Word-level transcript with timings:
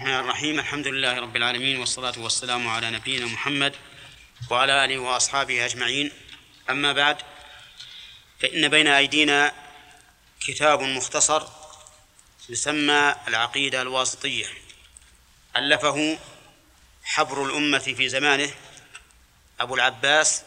الرحمن 0.00 0.20
الرحيم. 0.20 0.58
الحمد 0.58 0.86
لله 0.86 1.20
رب 1.20 1.36
العالمين 1.36 1.80
والصلاة 1.80 2.18
والسلام 2.18 2.68
على 2.68 2.90
نبينا 2.90 3.26
محمد 3.26 3.76
وعلى 4.50 4.84
آله 4.84 4.98
وأصحابه 4.98 5.64
أجمعين. 5.64 6.12
أما 6.70 6.92
بعد 6.92 7.16
فإن 8.40 8.68
بين 8.68 8.86
أيدينا 8.86 9.52
كتاب 10.40 10.80
مختصر 10.80 11.46
يسمى 12.48 13.14
العقيدة 13.28 13.82
الواسطية. 13.82 14.46
ألفه 15.56 16.18
حبر 17.04 17.44
الأمة 17.44 17.78
في 17.78 18.08
زمانه 18.08 18.50
أبو 19.60 19.74
العباس 19.74 20.42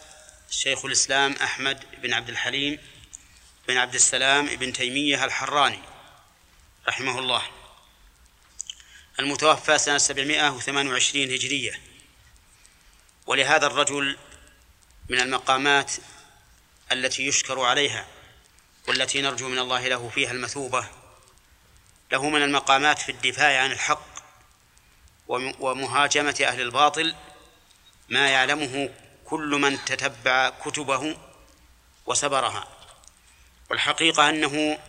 شيخ 0.50 0.86
الإسلام 0.86 1.34
أحمد 1.34 1.86
بن 2.02 2.13
عبد 2.13 2.29
الحليم 2.29 2.79
بن 3.68 3.77
عبد 3.77 3.93
السلام 3.93 4.45
بن 4.45 4.73
تيمية 4.73 5.25
الحراني 5.25 5.80
رحمه 6.88 7.20
الله. 7.20 7.59
المتوفى 9.20 9.78
سنة 9.78 9.98
728 9.98 11.32
هجرية. 11.32 11.82
ولهذا 13.28 13.68
الرجل 13.68 14.18
من 15.09 15.20
المقامات 15.20 15.94
التي 16.92 17.28
يشكر 17.28 17.59
عليها 17.59 18.08
والتي 18.88 19.22
نرجو 19.22 19.50
من 19.50 19.59
الله 19.59 19.88
له 19.88 20.09
فيها 20.09 20.32
المثوبة 20.32 20.88
له 22.12 22.30
من 22.30 22.44
المقامات 22.44 23.00
في 23.00 23.12
الدفاع 23.12 23.64
عن 23.64 23.72
الحق 23.72 24.09
ومهاجمة 25.59 26.36
أهل 26.42 26.62
الباطل 26.62 27.16
ما 28.09 28.30
يعلمه 28.30 28.90
كل 29.26 29.50
من 29.50 29.86
تتبع 29.86 30.50
كتبه 30.50 31.17
وسبرها 32.06 32.67
والحقيقة 33.70 34.30
أنه 34.30 34.80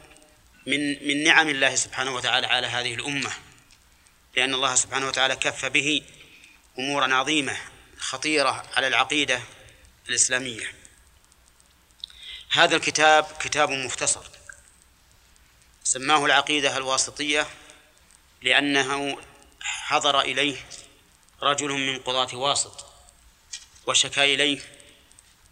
من 0.67 1.09
من 1.09 1.25
نعم 1.25 1.48
الله 1.48 1.75
سبحانه 1.75 2.15
وتعالى 2.15 2.47
على 2.47 2.67
هذه 2.67 2.94
الأمة. 2.94 3.31
لأن 4.36 4.55
الله 4.55 4.75
سبحانه 4.75 5.09
وتعالى 5.09 5.36
كف 5.36 5.64
به 5.64 6.03
أمورا 6.78 7.14
عظيمة 7.14 7.56
خطيرة 7.98 8.67
على 8.77 8.87
العقيدة 8.87 9.41
الإسلامية. 10.09 10.75
هذا 12.50 12.77
الكتاب 12.77 13.25
كتاب 13.41 13.70
مختصر. 13.70 14.25
سماه 15.84 16.27
العقيدة 16.27 16.77
الواسطية 16.77 17.47
لأنه 18.42 19.19
حضر 19.61 20.20
إليه 20.20 20.56
رجل 21.42 21.69
من 21.69 21.98
قضاة 21.98 22.37
واسط 22.37 22.87
وشكا 23.87 24.25
إليه 24.25 24.61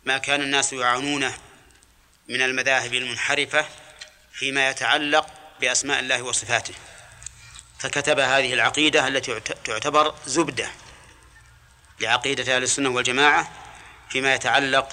ما 0.04 0.18
كان 0.18 0.42
الناس 0.42 0.72
يعانونه 0.72 1.38
من 2.28 2.42
المذاهب 2.42 2.94
المنحرفة 2.94 3.68
فيما 4.32 4.70
يتعلق 4.70 5.26
بأسماء 5.60 6.00
الله 6.00 6.22
وصفاته. 6.22 6.74
فكتب 7.78 8.18
هذه 8.18 8.52
العقيدة 8.54 9.08
التي 9.08 9.40
تعتبر 9.64 10.14
زبدة 10.26 10.70
لعقيدة 12.00 12.56
أهل 12.56 12.62
السنة 12.62 12.88
والجماعة 12.88 13.50
فيما 14.10 14.34
يتعلق 14.34 14.88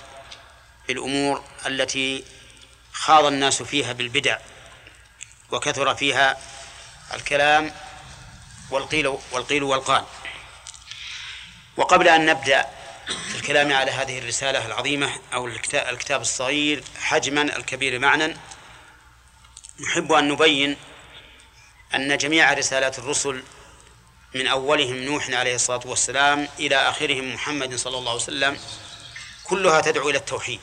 بالأمور 0.87 1.43
التي 1.65 2.23
خاض 2.93 3.25
الناس 3.25 3.63
فيها 3.63 3.93
بالبدع 3.93 4.37
وكثر 5.51 5.95
فيها 5.95 6.37
الكلام 7.13 7.71
والقيل 8.69 9.07
والقيل 9.31 9.63
والقال. 9.63 10.05
وقبل 11.77 12.07
أن 12.07 12.25
نبدأ 12.25 12.65
في 13.29 13.35
الكلام 13.35 13.73
على 13.73 13.91
هذه 13.91 14.19
الرسالة 14.19 14.65
العظيمة 14.65 15.19
أو 15.33 15.47
الكتاب 15.73 16.21
الصغير 16.21 16.83
حجما 16.99 17.41
الكبير 17.41 17.99
معنى 17.99 18.37
نحب 19.79 20.11
أن 20.11 20.27
نبين 20.27 20.77
أن 21.93 22.17
جميع 22.17 22.53
رسالات 22.53 22.99
الرسل 22.99 23.43
من 24.35 24.47
أولهم 24.47 24.95
نوح 24.95 25.29
عليه 25.29 25.55
الصلاة 25.55 25.81
والسلام 25.85 26.47
إلى 26.59 26.75
آخرهم 26.75 27.33
محمد 27.33 27.75
صلى 27.75 27.97
الله 27.97 28.11
عليه 28.11 28.21
وسلم 28.21 28.59
كلها 29.43 29.81
تدعو 29.81 30.09
إلى 30.09 30.17
التوحيد. 30.17 30.59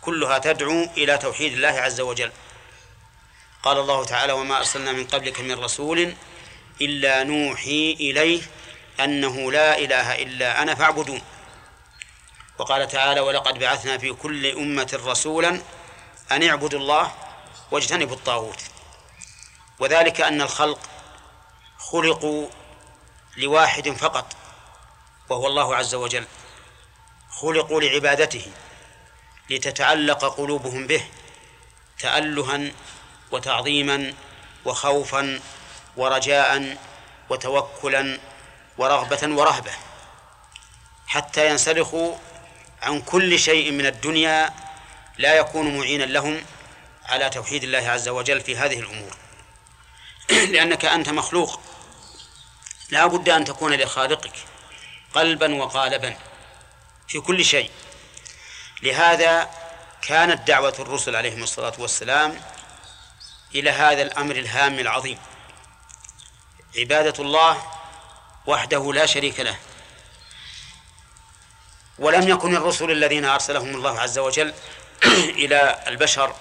كلها 0.00 0.38
تدعو 0.38 0.84
إلى 0.96 1.18
توحيد 1.18 1.52
الله 1.52 1.68
عز 1.68 2.00
وجل. 2.00 2.32
قال 3.62 3.78
الله 3.78 4.04
تعالى 4.04 4.32
وما 4.32 4.58
أرسلنا 4.58 4.92
من 4.92 5.06
قبلك 5.06 5.40
من 5.40 5.52
رسول 5.52 6.14
إلا 6.80 7.22
نوحي 7.24 7.96
إليه 8.00 8.42
أنه 9.00 9.52
لا 9.52 9.78
إله 9.78 10.22
إلا 10.22 10.62
أنا 10.62 10.74
فاعبدون. 10.74 11.22
وقال 12.58 12.88
تعالى 12.88 13.20
ولقد 13.20 13.58
بعثنا 13.58 13.98
في 13.98 14.12
كل 14.12 14.46
أمة 14.46 15.00
رسولا 15.06 15.62
أن 16.32 16.42
اعبدوا 16.42 16.78
الله 16.78 17.12
واجتنبوا 17.70 18.16
الطاغوت. 18.16 18.71
وذلك 19.82 20.20
أن 20.20 20.42
الخلق 20.42 20.78
خلقوا 21.78 22.48
لواحد 23.36 23.88
فقط 23.88 24.36
وهو 25.28 25.46
الله 25.46 25.76
عز 25.76 25.94
وجل. 25.94 26.26
خلقوا 27.30 27.80
لعبادته 27.80 28.46
لتتعلق 29.50 30.24
قلوبهم 30.24 30.86
به 30.86 31.04
تألها 31.98 32.70
وتعظيما 33.32 34.14
وخوفا 34.64 35.40
ورجاء 35.96 36.76
وتوكلا 37.30 38.18
ورغبة 38.78 39.36
ورهبة 39.36 39.72
حتى 41.06 41.50
ينسلخوا 41.50 42.14
عن 42.82 43.02
كل 43.02 43.38
شيء 43.38 43.70
من 43.70 43.86
الدنيا 43.86 44.54
لا 45.18 45.34
يكون 45.34 45.78
معينا 45.78 46.04
لهم 46.04 46.44
على 47.04 47.30
توحيد 47.30 47.62
الله 47.64 47.90
عز 47.90 48.08
وجل 48.08 48.40
في 48.40 48.56
هذه 48.56 48.80
الأمور. 48.80 49.21
لأنك 50.52 50.84
أنت 50.84 51.08
مخلوق. 51.08 51.60
لا 52.90 53.06
بد 53.06 53.28
أن 53.28 53.44
تكون 53.44 53.74
لخالقك 53.74 54.32
قلبا 55.14 55.54
وقالبا 55.54 56.16
في 57.08 57.20
كل 57.20 57.44
شيء. 57.44 57.70
لهذا 58.82 59.50
كانت 60.02 60.48
دعوة 60.48 60.74
الرسل 60.78 61.16
عليهم 61.16 61.42
الصلاة 61.42 61.72
والسلام 61.78 62.40
إلى 63.54 63.70
هذا 63.70 64.02
الأمر 64.02 64.36
الهام 64.36 64.78
العظيم. 64.78 65.18
عبادة 66.78 67.24
الله 67.24 67.62
وحده 68.46 68.92
لا 68.92 69.06
شريك 69.06 69.40
له. 69.40 69.56
ولم 71.98 72.28
يكن 72.28 72.56
الرسل 72.56 72.90
الذين 72.90 73.24
أرسلهم 73.24 73.74
الله 73.74 74.00
عز 74.00 74.18
وجل 74.18 74.54
إلى 75.42 75.84
البشر 75.86 76.34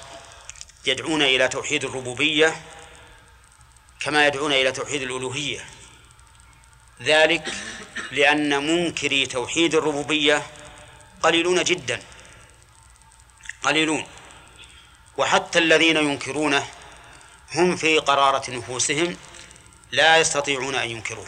يدعون 0.86 1.22
إلى 1.22 1.48
توحيد 1.48 1.84
الربوبية 1.84 2.62
كما 4.02 4.28
يدعون 4.28 4.54
إلى 4.54 4.72
توحيد 4.72 5.02
الألوهية. 5.02 5.66
ذلك 7.02 7.54
لأن 8.12 8.68
منكري 8.68 9.26
توحيد 9.26 9.76
الربوبية 9.76 10.48
قليلون 11.24 11.64
جدا. 11.64 12.02
قليلون. 13.64 14.06
وحتى 15.18 15.60
الذين 15.60 15.98
ينكرونه 15.98 16.68
هم 17.56 17.76
في 17.76 18.00
قرارة 18.00 18.52
نفوسهم 18.52 19.18
لا 19.92 20.18
يستطيعون 20.18 20.76
أن 20.76 20.90
ينكروه. 20.90 21.28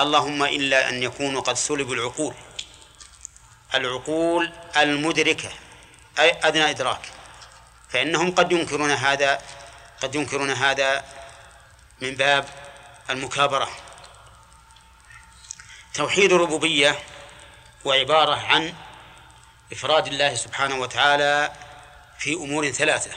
اللهم 0.00 0.42
إلا 0.42 0.88
أن 0.88 1.02
يكونوا 1.02 1.40
قد 1.40 1.54
سلبوا 1.54 1.94
العقول. 1.94 2.34
العقول 3.74 4.52
المدركة 4.76 5.50
أي 6.18 6.38
أدنى 6.42 6.70
إدراك. 6.70 7.00
فإنهم 7.88 8.30
قد 8.34 8.52
ينكرون 8.52 8.90
هذا 8.90 9.42
قد 10.02 10.14
ينكرون 10.14 10.50
هذا 10.50 11.04
من 12.00 12.14
باب 12.14 12.48
المكابرة. 13.10 13.68
توحيد 15.94 16.32
الربوبية 16.32 16.98
هو 17.86 17.92
عبارة 17.92 18.34
عن 18.34 18.74
إفراد 19.72 20.06
الله 20.06 20.34
سبحانه 20.34 20.74
وتعالى 20.74 21.52
في 22.18 22.34
أمور 22.34 22.70
ثلاثة 22.70 23.10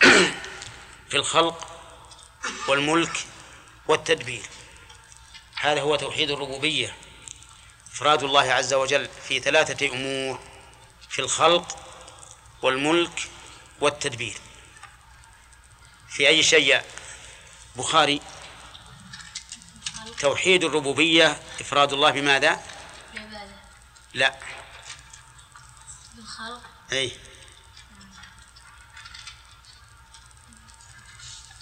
في 1.10 1.16
الخلق 1.16 1.68
والملك 2.68 3.26
والتدبير. 3.88 4.42
هذا 5.60 5.80
هو 5.80 5.96
توحيد 5.96 6.30
الربوبية. 6.30 6.96
إفراد 7.92 8.22
الله 8.22 8.52
عز 8.52 8.74
وجل 8.74 9.08
في 9.28 9.40
ثلاثة 9.40 9.86
أمور 9.86 10.40
في 11.08 11.18
الخلق 11.18 11.78
والملك 12.62 13.28
والتدبير. 13.80 14.36
في 16.08 16.28
أي 16.28 16.42
شيء 16.42 16.82
بخاري. 17.76 18.20
توحيد 20.20 20.64
الربوبية 20.64 21.42
إفراد 21.60 21.92
الله 21.92 22.10
بماذا؟ 22.10 22.62
لا. 24.14 24.38
بالخلق. 26.14 26.62
أي 26.92 27.16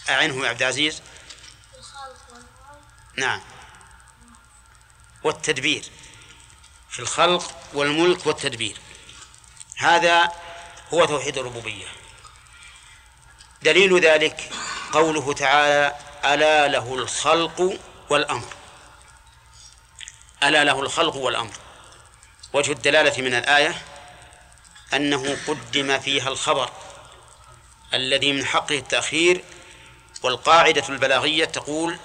أعنه 0.09 0.45
يا 0.45 0.49
عبد 0.49 0.63
العزيز؟ 0.63 1.03
نعم. 3.19 3.41
والتدبير. 5.25 5.91
في 6.91 6.99
الخلق 6.99 7.57
والملك 7.73 8.27
والتدبير. 8.27 8.81
هذا 9.77 10.33
هو 10.95 11.05
توحيد 11.05 11.39
الربوبية. 11.39 11.87
دليل 13.63 14.01
ذلك 14.01 14.53
قوله 14.93 15.33
تعالى 15.33 15.99
ألا 16.25 16.69
له 16.69 16.95
الخلق 16.95 17.79
والأمر. 18.11 18.49
ألا 20.43 20.65
له 20.65 20.81
الخلق 20.81 21.17
والأمر. 21.17 21.53
وجه 22.53 22.73
الدلالة 22.73 23.23
من 23.23 23.35
الآية 23.35 23.83
أنه 24.95 25.37
قدم 25.47 25.99
فيها 25.99 26.29
الخبر 26.29 26.71
الذي 27.95 28.33
من 28.33 28.47
حقه 28.47 28.79
التأخير 28.79 29.45
والقاعدة 30.23 30.89
البلاغية 30.89 31.45
تقول 31.45 31.99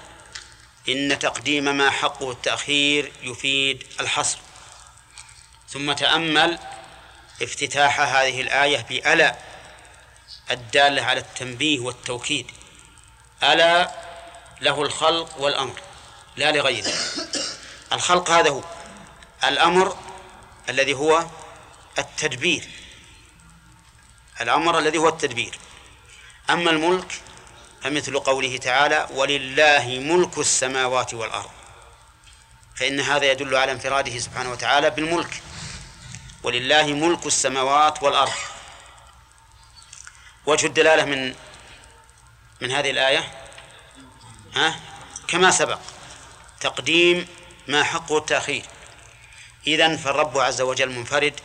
إن 0.88 1.18
تقديم 1.18 1.64
ما 1.64 1.90
حقه 1.90 2.30
التأخير 2.30 3.12
يفيد 3.22 3.86
الحصر. 4.00 4.38
ثم 5.68 5.92
تأمل 5.92 6.58
افتتاح 7.42 8.00
هذه 8.00 8.40
الآية 8.40 8.86
بألا 8.88 9.36
الدالة 10.50 11.02
على 11.02 11.20
التنبيه 11.20 11.80
والتوكيد. 11.80 12.50
ألا 13.42 14.07
له 14.60 14.82
الخلق 14.82 15.38
والأمر 15.38 15.80
لا 16.36 16.52
لغيره. 16.52 16.92
الخلق 17.92 18.30
هذا 18.30 18.50
هو 18.50 18.62
الأمر 19.44 19.96
الذي 20.68 20.94
هو 20.94 21.26
التدبير. 21.98 22.68
الأمر 24.40 24.78
الذي 24.78 24.98
هو 24.98 25.08
التدبير. 25.08 25.58
أما 26.50 26.70
الملك 26.70 27.20
فمثل 27.82 28.18
قوله 28.18 28.56
تعالى 28.56 29.08
ولله 29.10 29.98
ملك 30.02 30.38
السماوات 30.38 31.14
والأرض 31.14 31.50
فإن 32.76 33.00
هذا 33.00 33.30
يدل 33.30 33.56
على 33.56 33.72
انفراده 33.72 34.18
سبحانه 34.18 34.50
وتعالى 34.50 34.90
بالملك. 34.90 35.42
ولله 36.42 36.86
ملك 36.86 37.26
السماوات 37.26 38.02
والأرض 38.02 38.32
وجه 40.46 40.66
الدلالة 40.66 41.04
من 41.04 41.34
من 42.60 42.70
هذه 42.70 42.90
الآية 42.90 43.47
ها؟ 44.58 44.80
كما 45.28 45.50
سبق. 45.50 45.78
تقديم 46.60 47.28
ما 47.68 47.84
حقه 47.84 48.18
التأخير. 48.18 48.64
إذن 49.66 49.96
فالرب 49.96 50.38
عز 50.38 50.60
وجل 50.60 50.90
منفرد 50.90 51.40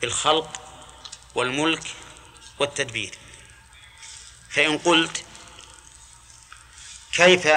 بالخلق 0.00 0.60
والملك 1.34 1.82
والتدبير. 2.58 3.14
فإن 4.50 4.78
قلت 4.78 5.24
كيف 7.12 7.48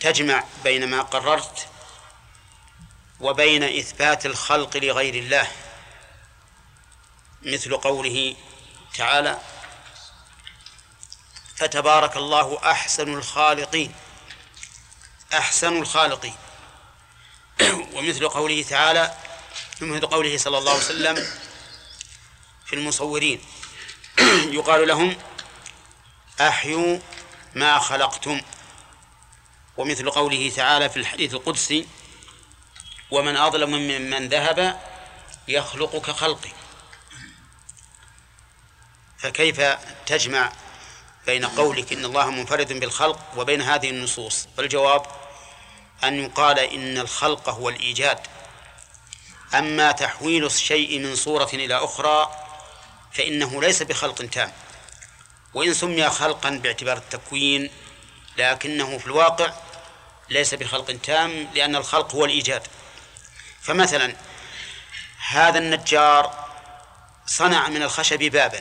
تجمع 0.00 0.44
بين 0.64 0.90
ما 0.90 1.02
قررت 1.02 1.68
وبين 3.20 3.62
إثبات 3.62 4.26
الخلق 4.26 4.76
لغير 4.76 5.14
الله؟ 5.14 5.48
مثل 7.42 7.76
قوله 7.76 8.36
تعالى 8.94 9.38
فتبارك 11.56 12.16
الله 12.16 12.70
أحسن 12.70 13.14
الخالقين. 13.14 13.94
أحسن 15.32 15.76
الخالقين. 15.76 16.34
ومثل 17.92 18.28
قوله 18.28 18.62
تعالى 18.62 19.14
ومثل 19.82 20.06
قوله 20.06 20.38
صلى 20.38 20.58
الله 20.58 20.72
عليه 20.72 20.84
وسلم 20.84 21.26
في 22.66 22.72
المصورين 22.72 23.40
يقال 24.58 24.88
لهم 24.88 25.16
أحيوا 26.40 26.98
ما 27.54 27.78
خلقتم. 27.78 28.40
ومثل 29.76 30.10
قوله 30.10 30.52
تعالى 30.56 30.88
في 30.88 30.96
الحديث 30.96 31.34
القدسي 31.34 31.88
ومن 33.10 33.36
أظلم 33.36 33.70
ممن 33.70 34.28
ذهب 34.28 34.80
يخلق 35.48 35.96
كخلقي 35.96 36.50
فكيف 39.18 39.60
تجمع 40.06 40.52
بين 41.26 41.46
قولك 41.46 41.92
إن 41.92 42.04
الله 42.04 42.30
منفرد 42.30 42.72
بالخلق 42.72 43.18
وبين 43.36 43.62
هذه 43.62 43.90
النصوص. 43.90 44.48
والجواب 44.58 45.06
أن 46.04 46.24
يقال 46.24 46.58
إن 46.58 46.98
الخلق 46.98 47.48
هو 47.48 47.68
الإيجاد. 47.68 48.18
أما 49.54 49.92
تحويل 49.92 50.46
الشيء 50.46 50.98
من 50.98 51.16
صورة 51.16 51.50
إلى 51.52 51.74
أخرى 51.76 52.30
فإنه 53.12 53.60
ليس 53.60 53.82
بخلق 53.82 54.14
تام. 54.14 54.52
وإن 55.54 55.74
سمي 55.74 56.10
خلقا 56.10 56.50
باعتبار 56.50 56.96
التكوين 56.96 57.70
لكنه 58.36 58.98
في 58.98 59.06
الواقع 59.06 59.52
ليس 60.30 60.54
بخلق 60.54 60.96
تام 61.02 61.48
لأن 61.54 61.76
الخلق 61.76 62.14
هو 62.14 62.24
الإيجاد. 62.24 62.62
فمثلا 63.62 64.16
هذا 65.28 65.58
النجار 65.58 66.44
صنع 67.26 67.68
من 67.68 67.82
الخشب 67.82 68.18
بابا. 68.18 68.60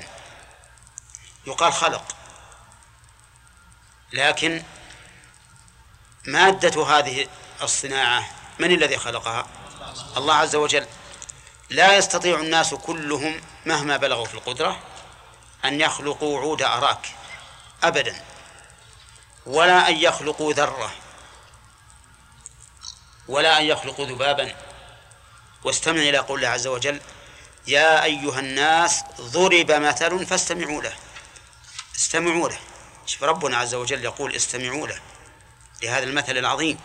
يقال 1.48 1.74
خلق. 1.74 2.16
لكن 4.14 4.64
مادة 6.26 6.86
هذه 6.86 7.28
الصناعة 7.62 8.30
من 8.60 8.72
الذي 8.72 8.98
خلقها؟ 8.98 9.48
الله 10.18 10.36
عز 10.36 10.56
وجل. 10.56 10.88
لا 11.70 11.98
يستطيع 11.98 12.40
الناس 12.40 12.74
كلهم 12.74 13.42
مهما 13.66 13.98
بلغوا 13.98 14.26
في 14.26 14.34
القدرة 14.34 14.80
أن 15.66 15.82
يخلقوا 15.82 16.40
عود 16.40 16.62
أراك 16.62 17.16
أبدا 17.84 18.16
ولا 19.46 19.90
أن 19.90 19.96
يخلقوا 19.96 20.54
ذرة 20.54 20.92
ولا 23.28 23.60
أن 23.60 23.66
يخلقوا 23.66 24.06
ذبابا. 24.06 24.56
واستمع 25.64 26.02
إلى 26.02 26.18
قول 26.18 26.40
الله 26.40 26.50
عز 26.50 26.68
وجل 26.68 27.02
يا 27.68 28.04
أيها 28.04 28.40
الناس 28.40 29.04
ضرب 29.22 29.72
مثل 29.72 30.26
فاستمعوا 30.26 30.82
له. 30.82 30.94
استمعوا 31.96 32.50
له. 32.50 32.60
شوف 33.06 33.24
ربنا 33.24 33.58
عز 33.58 33.76
وجل 33.76 34.04
يقول 34.04 34.36
استمعوا 34.36 34.88
له 34.88 35.00
لهذا 35.84 36.04
المثل 36.04 36.38
العظيم. 36.38 36.78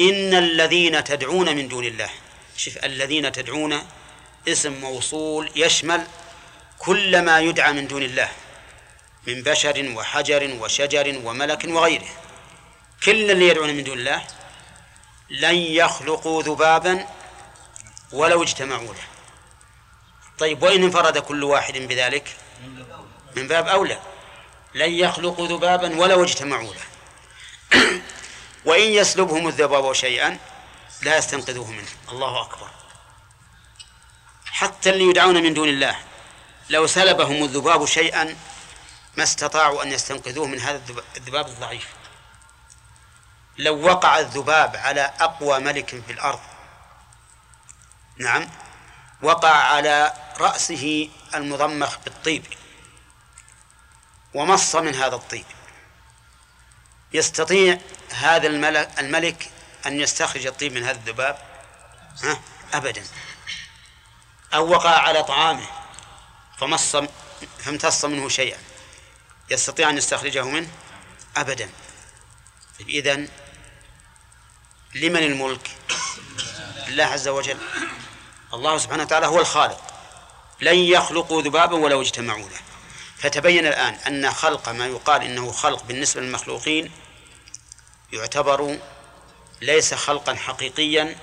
إن 0.00 0.34
الذين 0.34 1.04
تدعون 1.04 1.56
من 1.56 1.68
دون 1.68 1.84
الله 1.84 2.10
شوف 2.56 2.84
الذين 2.84 3.32
تدعون 3.32 3.82
اسم 4.48 4.72
موصول 4.72 5.50
يشمل 5.56 6.06
كل 6.78 7.22
ما 7.22 7.40
يدعى 7.40 7.72
من 7.72 7.86
دون 7.86 8.02
الله 8.02 8.28
من 9.26 9.42
بشر 9.42 9.92
وحجر 9.96 10.56
وشجر 10.60 11.20
وملك 11.24 11.64
وغيره. 11.64 12.08
كل 13.04 13.30
اللي 13.30 13.48
يدعون 13.48 13.74
من 13.74 13.84
دون 13.84 13.98
الله 13.98 14.26
لن 15.30 15.54
يخلقوا 15.54 16.42
ذبابا 16.42 17.06
ولو 18.12 18.42
اجتمعوا 18.42 18.94
له. 18.94 19.04
طيب 20.38 20.62
وإن 20.62 20.82
انفرد 20.82 21.18
كل 21.18 21.44
واحد 21.44 21.78
بذلك؟ 21.78 22.36
من 23.36 23.48
باب 23.48 23.68
أولى. 23.68 23.98
لن 24.74 24.90
يخلقوا 24.92 25.48
ذبابا 25.48 25.96
ولو 25.96 26.24
اجتمعوا 26.24 26.74
له 26.74 26.84
وإن 28.64 28.88
يسلبهم 28.88 29.48
الذباب 29.48 29.92
شيئا 29.92 30.38
لا 31.02 31.16
يستنقذوه 31.16 31.70
منه. 31.70 31.88
الله 32.08 32.42
أكبر. 32.42 32.70
حتى 34.46 34.90
اللي 34.90 35.04
يدعون 35.04 35.42
من 35.42 35.54
دون 35.54 35.68
الله 35.68 35.96
لو 36.70 36.86
سلبهم 36.86 37.44
الذباب 37.44 37.84
شيئا 37.84 38.36
ما 39.16 39.22
استطاعوا 39.22 39.82
أن 39.82 39.92
يستنقذوه 39.92 40.46
من 40.46 40.60
هذا 40.60 40.82
الذباب 41.16 41.46
الضعيف. 41.46 41.88
لو 43.58 43.86
وقع 43.86 44.18
الذباب 44.18 44.76
على 44.76 45.12
أقوى 45.20 45.58
ملك 45.58 46.02
في 46.06 46.12
الأرض 46.12 46.40
نعم 48.18 48.48
وقع 49.22 49.50
على 49.50 50.12
رأسه 50.40 51.08
المضمخ 51.34 51.98
بالطيب 52.04 52.44
ومص 54.34 54.76
من 54.76 54.94
هذا 54.94 55.14
الطيب 55.14 55.44
يستطيع 57.12 57.78
هذا 58.10 58.46
الملك, 58.46 58.90
الملك 58.98 59.50
أن 59.86 60.00
يستخرج 60.00 60.46
الطيب 60.46 60.72
من 60.72 60.82
هذا 60.82 60.98
الذباب؟ 60.98 61.38
ها؟ 62.22 62.40
أبدا. 62.74 63.04
أو 64.54 64.68
وقع 64.68 64.90
على 64.90 65.22
طعامه 65.22 65.66
فمص 66.58 66.96
فامتص 67.58 68.04
منه 68.04 68.28
شيئا. 68.28 68.58
يستطيع 69.50 69.90
أن 69.90 69.98
يستخرجه 69.98 70.44
منه؟ 70.44 70.68
أبدا. 71.36 71.70
إذن 72.80 73.28
لمن 74.94 75.22
الملك؟ 75.22 75.70
لله 76.88 77.04
عز 77.04 77.28
وجل. 77.28 77.58
الله 78.54 78.78
سبحانه 78.78 79.02
وتعالى 79.02 79.26
هو 79.26 79.40
الخالق. 79.40 79.80
لن 80.60 80.76
يخلقوا 80.76 81.42
ذبابا 81.42 81.76
ولو 81.76 82.00
اجتمعوا 82.00 82.48
له. 82.48 82.73
فتبين 83.24 83.66
الآن 83.66 83.94
أن 83.94 84.32
خلق 84.32 84.68
ما 84.68 84.86
يقال 84.86 85.22
إنه 85.22 85.52
خلق 85.52 85.82
بالنسبة 85.84 86.20
للمخلوقين 86.20 86.92
يعتبر 88.12 88.78
ليس 89.60 89.94
خلقا 89.94 90.34
حقيقيا 90.34 91.16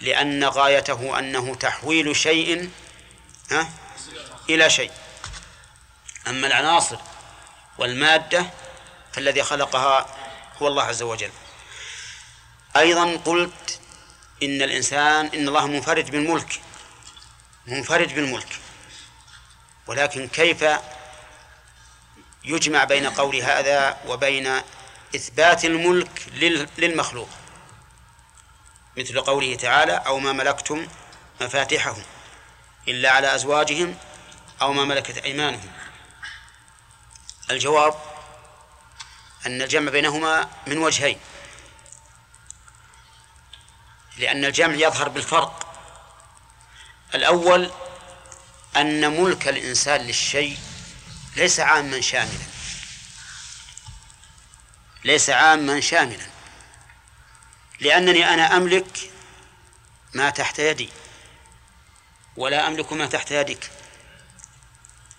لأن 0.00 0.44
غايته 0.44 1.18
أنه 1.18 1.54
تحويل 1.54 2.16
شيء 2.16 2.70
ها؟ 3.50 3.70
إلى 4.50 4.70
شيء. 4.70 4.90
أما 6.26 6.46
العناصر 6.46 6.96
والمادة 7.78 8.46
فالذي 9.12 9.42
خلقها 9.42 10.16
هو 10.62 10.68
الله 10.68 10.82
عز 10.82 11.02
وجل. 11.02 11.30
أيضا 12.76 13.16
قلت 13.16 13.80
إن 14.42 14.62
الإنسان 14.62 15.26
إن 15.26 15.48
الله 15.48 15.66
منفرد 15.66 16.10
بالملك 16.10 16.60
منفرد 17.66 18.14
بالملك. 18.14 18.58
ولكن 19.86 20.28
كيف 20.28 20.64
يجمع 22.44 22.84
بين 22.84 23.06
قول 23.06 23.36
هذا 23.36 23.98
وبين 24.06 24.60
إثبات 25.16 25.64
الملك 25.64 26.26
للمخلوق 26.78 27.28
مثل 28.96 29.20
قوله 29.20 29.56
تعالى 29.56 29.92
أو 29.92 30.18
ما 30.18 30.32
ملكتم 30.32 30.86
مفاتحه 31.40 31.96
إلا 32.88 33.10
على 33.10 33.34
أزواجهم 33.34 33.96
أو 34.62 34.72
ما 34.72 34.84
ملكت 34.84 35.18
أيمانهم. 35.18 35.72
الجواب 37.50 37.94
أن 39.46 39.62
الجمع 39.62 39.90
بينهما 39.90 40.48
من 40.66 40.78
وجهين 40.78 41.18
لأن 44.18 44.44
الجمع 44.44 44.74
يظهر 44.74 45.08
بالفرق. 45.08 45.68
الأول 47.14 47.70
أن 48.76 49.22
ملك 49.22 49.48
الإنسان 49.48 50.00
للشيء 50.00 50.58
ليس 51.36 51.60
عاما 51.60 52.00
شاملا. 52.00 52.44
ليس 55.04 55.30
عاما 55.30 55.80
شاملا. 55.80 56.26
لأنني 57.80 58.34
أنا 58.34 58.56
أملك 58.56 59.10
ما 60.14 60.30
تحت 60.30 60.58
يدي 60.58 60.88
ولا 62.36 62.66
أملك 62.66 62.92
ما 62.92 63.06
تحت 63.06 63.30
يدك. 63.30 63.70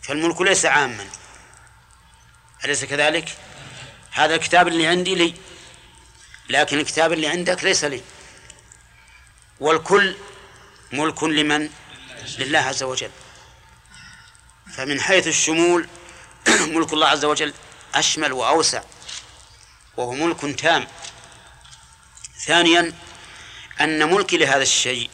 فالملك 0.01 0.41
ليس 0.41 0.65
عاما. 0.65 1.07
أليس 2.65 2.85
كذلك؟ 2.85 3.37
هذا 4.11 4.35
الكتاب 4.35 4.67
اللي 4.67 4.87
عندي 4.87 5.15
لي 5.15 5.35
لكن 6.49 6.79
الكتاب 6.79 7.13
اللي 7.13 7.27
عندك 7.27 7.63
ليس 7.63 7.83
لي. 7.83 8.01
والكل 9.59 10.17
ملك 10.91 11.23
لمن؟ 11.23 11.69
لله 12.37 12.59
عز 12.59 12.83
وجل. 12.83 13.11
فمن 14.73 15.01
حيث 15.01 15.27
الشمول 15.27 15.87
ملك 16.75 16.93
الله 16.93 17.07
عز 17.07 17.25
وجل 17.25 17.53
أشمل 17.95 18.33
وأوسع 18.33 18.83
وهو 19.97 20.11
ملك 20.11 20.59
تام. 20.59 20.87
ثانيا 22.45 22.93
أن 23.81 24.13
ملكي 24.13 24.37
لهذا 24.37 24.63
الشيء 24.63 25.09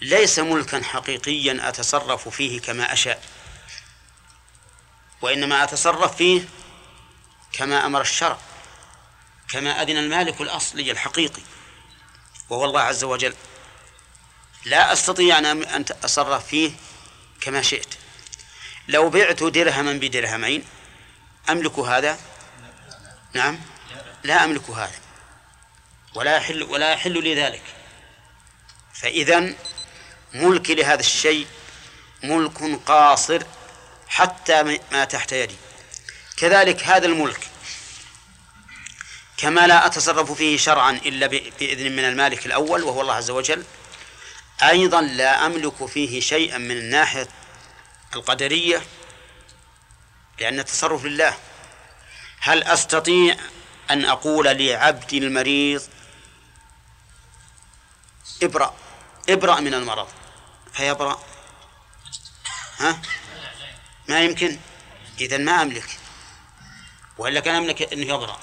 ليس 0.00 0.38
ملكا 0.38 0.82
حقيقيا 0.82 1.68
أتصرف 1.68 2.28
فيه 2.28 2.60
كما 2.60 2.92
أشاء 2.92 3.22
وإنما 5.22 5.64
أتصرف 5.64 6.16
فيه 6.16 6.48
كما 7.52 7.86
أمر 7.86 8.00
الشرع 8.00 8.38
كما 9.48 9.82
أذن 9.82 9.96
المالك 9.96 10.40
الأصلي 10.40 10.90
الحقيقي 10.90 11.42
وهو 12.50 12.64
الله 12.64 12.80
عز 12.80 13.04
وجل. 13.04 13.34
لا 14.64 14.92
أستطيع 14.92 15.38
أن 15.38 15.62
أتصرف 15.90 16.46
فيه 16.46 16.72
كما 17.40 17.62
شئت. 17.62 17.94
لو 18.88 19.10
بعت 19.10 19.42
درهما 19.42 19.92
بدرهمين 19.92 20.64
أملك 21.50 21.78
هذا؟ 21.78 22.18
نعم. 23.32 23.60
لا 24.24 24.44
أملك 24.44 24.70
هذا. 24.70 24.98
ولا 26.14 26.36
يحل 26.36 26.62
ولا 26.62 26.92
يحل 26.92 27.24
لي 27.24 27.34
ذلك. 27.34 27.62
فإذا 28.94 29.54
ملكي 30.34 30.74
لهذا 30.74 31.00
الشيء 31.00 31.46
ملك 32.22 32.80
قاصر 32.86 33.42
حتى 34.08 34.78
ما 34.92 35.04
تحت 35.04 35.32
يدي. 35.32 35.56
كذلك 36.36 36.82
هذا 36.82 37.06
الملك 37.06 37.48
كما 39.36 39.66
لا 39.66 39.86
أتصرف 39.86 40.32
فيه 40.32 40.58
شرعا 40.58 40.90
إلا 40.90 41.26
بإذن 41.26 41.92
من 41.92 42.04
المالك 42.04 42.46
الأول 42.46 42.82
وهو 42.82 43.00
الله 43.00 43.14
عز 43.14 43.30
وجل 43.30 43.64
أيضا 44.62 45.00
لا 45.00 45.46
أملك 45.46 45.86
فيه 45.86 46.20
شيئا 46.20 46.58
من 46.58 46.70
الناحية 46.70 47.28
القدرية 48.16 48.82
لأن 50.40 50.58
التصرف 50.60 51.04
لله. 51.04 51.38
هل 52.40 52.62
أستطيع 52.62 53.36
أن 53.90 54.04
أقول 54.04 54.46
لعبدي 54.46 55.18
المريض 55.18 55.82
ابرأ 58.42 58.74
ابرأ 59.28 59.60
من 59.60 59.74
المرض؟ 59.74 60.08
فيبرأ. 60.72 61.22
ها؟ 62.78 63.02
ما 64.08 64.20
يمكن. 64.20 64.58
إذا 65.20 65.36
ما 65.36 65.62
أملك. 65.62 65.98
وإلا 67.18 67.40
كان 67.40 67.54
أملك 67.54 67.92
أنه 67.92 68.14
يبرأ. 68.14 68.40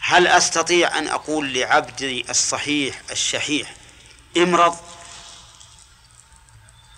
هل 0.00 0.26
أستطيع 0.26 0.98
أن 0.98 1.08
أقول 1.08 1.54
لعبدي 1.54 2.30
الصحيح 2.30 3.02
الشحيح 3.10 3.74
امرض؟ 4.36 4.76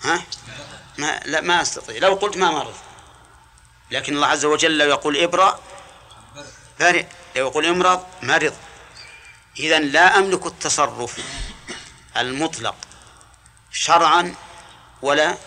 ها؟ 0.03 0.23
ما 1.01 1.19
لا 1.25 1.41
ما 1.41 1.61
أستطيع. 1.61 1.97
لو 1.97 2.13
قلت 2.13 2.37
ما 2.37 2.51
مرض. 2.51 2.75
لكن 3.91 4.15
الله 4.15 4.27
عز 4.27 4.45
وجل 4.45 4.77
لو 4.77 4.85
يقول 4.89 5.17
ابرأ 5.17 5.59
برئ 6.79 7.05
لو 7.35 7.47
يقول 7.47 7.65
امرض 7.65 8.05
مرض. 8.21 8.55
إذا 9.59 9.79
لا 9.79 10.17
أملك 10.17 10.45
التصرف 10.45 11.21
المطلق 12.17 12.75
شرعا 13.71 14.35
ولا 15.01 15.37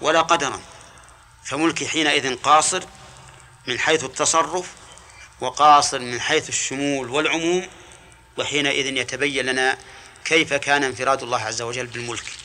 ولا 0.00 0.20
قدرا. 0.20 0.60
فملكي 1.44 1.88
حينئذ 1.88 2.36
قاصر 2.36 2.82
من 3.66 3.78
حيث 3.78 4.04
التصرف 4.04 4.66
وقاصر 5.40 5.98
من 5.98 6.20
حيث 6.20 6.48
الشمول 6.48 7.10
والعموم 7.10 7.68
وحينئذ 8.38 8.86
يتبين 8.96 9.46
لنا 9.46 9.78
كيف 10.24 10.54
كان 10.54 10.84
انفراد 10.84 11.22
الله 11.22 11.40
عز 11.40 11.62
وجل 11.62 11.86
بالملك. 11.86 12.39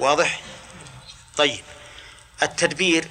واضح؟ 0.00 0.42
طيب. 1.36 1.64
التدبير 2.42 3.08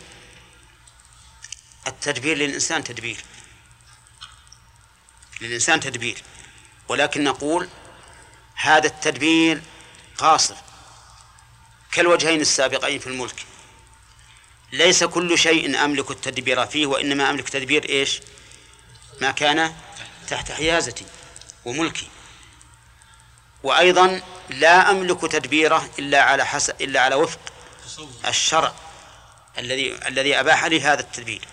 التدبير 1.88 2.38
للإنسان 2.38 2.84
تدبير. 2.84 3.24
للإنسان 5.41 5.79
تدبير. 5.79 6.24
ولكن 6.88 7.24
نقول 7.24 7.69
هذا 8.55 8.88
التدبير 8.88 9.62
قاصر. 10.17 10.55
كالوجهين 11.91 12.41
السابقين 12.41 13.00
في 13.00 13.08
الملك. 13.08 13.46
ليس 14.72 15.03
كل 15.03 15.38
شيء 15.38 15.84
أملك 15.84 16.12
التدبير 16.12 16.65
فيه 16.65 16.86
وإنما 16.86 17.29
أملك 17.29 17.50
تدبير 17.50 17.89
إيش؟ 17.89 18.22
ما 19.22 19.31
كان 19.31 19.75
تحت 20.27 20.51
حيازتي 20.51 21.05
وملكي. 21.65 22.08
وأيضا 23.63 24.21
لا 24.49 24.91
أملك 24.91 25.21
تدبيره 25.21 25.89
إلا 25.99 26.21
على 26.21 26.45
حسب 26.45 26.81
إلا 26.81 27.01
على 27.01 27.15
وفق 27.15 27.39
الشرع 28.27 28.73
الذي 29.57 30.07
الذي 30.07 30.39
أباح 30.39 30.65
لي 30.65 30.81
هذا 30.81 30.99
التدبير. 30.99 31.47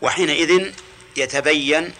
وحينئذ 0.00 0.74
يتبين 1.16 1.94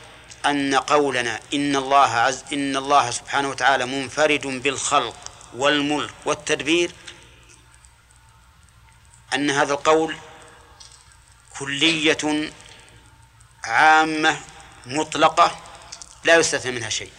أن 0.46 0.74
قولنا 0.74 1.40
إن 1.54 1.76
الله 1.76 2.08
عز 2.08 2.44
إن 2.52 2.76
الله 2.76 3.10
سبحانه 3.10 3.48
وتعالى 3.48 3.86
منفرد 3.86 4.46
بالخلق 4.46 5.16
والملك 5.56 6.14
والتدبير 6.24 6.92
أن 9.34 9.50
هذا 9.50 9.72
القول 9.72 10.16
كلية 11.58 12.52
عامة 13.64 14.40
مطلقة 14.86 15.60
لا 16.24 16.36
يستثنى 16.36 16.72
منها 16.72 16.88
شيء. 16.88 17.12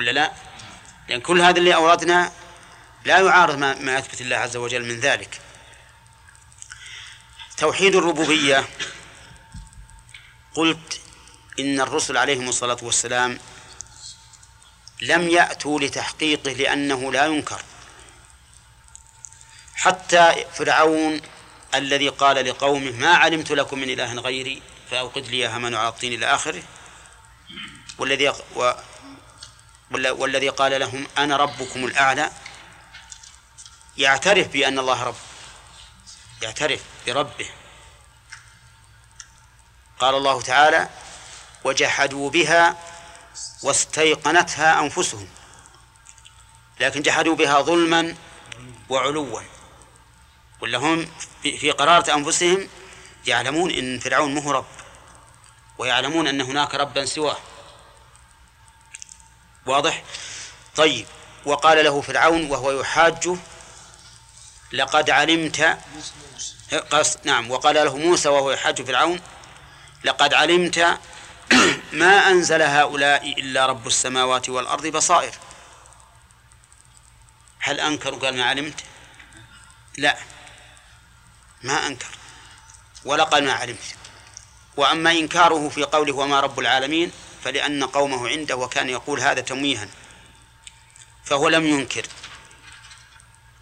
ولا 0.00 0.10
لا؟ 0.10 0.32
لأن 1.08 1.20
كل 1.20 1.40
هذا 1.40 1.58
اللي 1.58 1.74
أوردنا 1.74 2.32
لا 3.04 3.18
يعارض 3.18 3.58
ما, 3.58 3.74
ما 3.74 3.98
أثبت 3.98 4.20
الله 4.20 4.36
عز 4.36 4.56
وجل 4.56 4.84
من 4.84 5.00
ذلك. 5.00 5.40
توحيد 7.56 7.94
الربوبية. 7.94 8.68
قلت 10.54 11.00
إن 11.58 11.80
الرسل 11.80 12.16
عليهم 12.16 12.48
الصلاة 12.48 12.76
والسلام 12.82 13.38
لم 15.02 15.28
يأتوا 15.28 15.80
لتحقيقه 15.80 16.52
لأنه 16.52 17.12
لا 17.12 17.26
ينكر. 17.26 17.62
حتى 19.74 20.44
فرعون 20.54 21.20
الذي 21.74 22.08
قال 22.08 22.46
لقومه 22.46 22.90
ما 22.90 23.14
علمت 23.14 23.50
لكم 23.50 23.78
من 23.78 23.90
إله 23.90 24.14
غيري 24.14 24.62
فأوقد 24.90 25.26
لي 25.26 25.46
هامان 25.46 25.74
على 25.74 25.88
الطين 25.88 26.12
إلى 26.12 26.26
آخره. 26.26 26.62
والذي 27.98 28.32
والذي 29.90 30.48
قال 30.48 30.80
لهم 30.80 31.06
أنا 31.18 31.36
ربكم 31.36 31.84
الأعلى 31.84 32.30
يعترف 33.96 34.48
بأن 34.48 34.78
الله 34.78 35.02
رب 35.02 35.16
يعترف 36.42 36.80
بربه. 37.06 37.50
قال 39.98 40.14
الله 40.14 40.42
تعالى 40.42 40.88
وجحدوا 41.64 42.30
بها 42.30 42.76
واستيقنتها 43.62 44.80
أنفسهم. 44.80 45.28
لكن 46.80 47.02
جحدوا 47.02 47.34
بها 47.34 47.60
ظلما 47.60 48.16
وعلوا. 48.88 49.40
ولا 50.60 50.78
هم 50.78 51.12
في 51.42 51.70
قرارة 51.70 52.14
أنفسهم 52.14 52.68
يعلمون 53.26 53.70
أن 53.70 53.98
فرعون 53.98 54.34
مه 54.34 54.52
رب 54.52 54.66
ويعلمون 55.78 56.26
أن 56.26 56.40
هناك 56.40 56.74
ربا 56.74 57.04
سواه. 57.04 57.36
واضح؟ 59.66 60.02
طيب. 60.76 61.06
وقال 61.44 61.84
له 61.84 62.00
فرعون 62.00 62.50
وهو 62.50 62.80
يحاجه 62.80 63.36
لقد 64.72 65.10
علمت 65.10 65.78
قص 66.90 67.16
نعم. 67.24 67.50
وقال 67.50 67.74
له 67.74 67.96
موسى 67.96 68.28
وهو 68.28 68.50
يحاج 68.50 68.82
فرعون 68.82 69.20
لقد 70.04 70.34
علمت 70.34 70.98
ما 71.92 72.30
أنزل 72.30 72.62
هؤلاء 72.62 73.40
إلا 73.40 73.66
رب 73.66 73.86
السماوات 73.86 74.48
والأرض 74.48 74.86
بصائر. 74.86 75.32
هل 77.58 77.80
أنكر؟ 77.80 78.14
قال 78.14 78.36
ما 78.36 78.44
علمت؟ 78.44 78.80
لا. 79.96 80.16
ما 81.62 81.86
أنكر. 81.86 82.06
ولا 83.04 83.24
قال 83.24 83.44
ما 83.44 83.52
علمت. 83.52 83.96
وأما 84.76 85.10
إنكاره 85.10 85.68
في 85.68 85.82
قوله 85.82 86.14
وما 86.14 86.40
رب 86.40 86.58
العالمين 86.58 87.12
فلأن 87.44 87.84
قومه 87.84 88.28
عنده 88.28 88.56
وكان 88.56 88.88
يقول 88.88 89.20
هذا 89.20 89.40
تمويها. 89.40 89.88
فهو 91.24 91.48
لم 91.48 91.66
ينكر. 91.66 92.06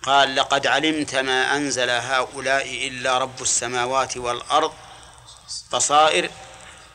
قال 0.02 0.37
لقد 0.37 0.66
علمت 0.66 1.14
ما 1.14 1.56
أنزل 1.56 1.90
هؤلاء 1.90 2.88
إلا 2.88 3.18
رب 3.18 3.42
السماوات 3.42 4.16
والأرض 4.16 4.73
بصائر 5.73 6.30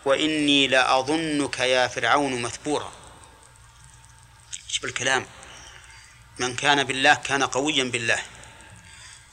وإني 0.05 0.67
لأظنك 0.67 1.59
يا 1.59 1.87
فرعون 1.87 2.41
مثبورا. 2.41 2.91
إيش 4.69 4.79
بالكلام؟ 4.79 5.25
من 6.39 6.55
كان 6.55 6.83
بالله 6.83 7.13
كان 7.13 7.43
قويا 7.43 7.83
بالله. 7.83 8.19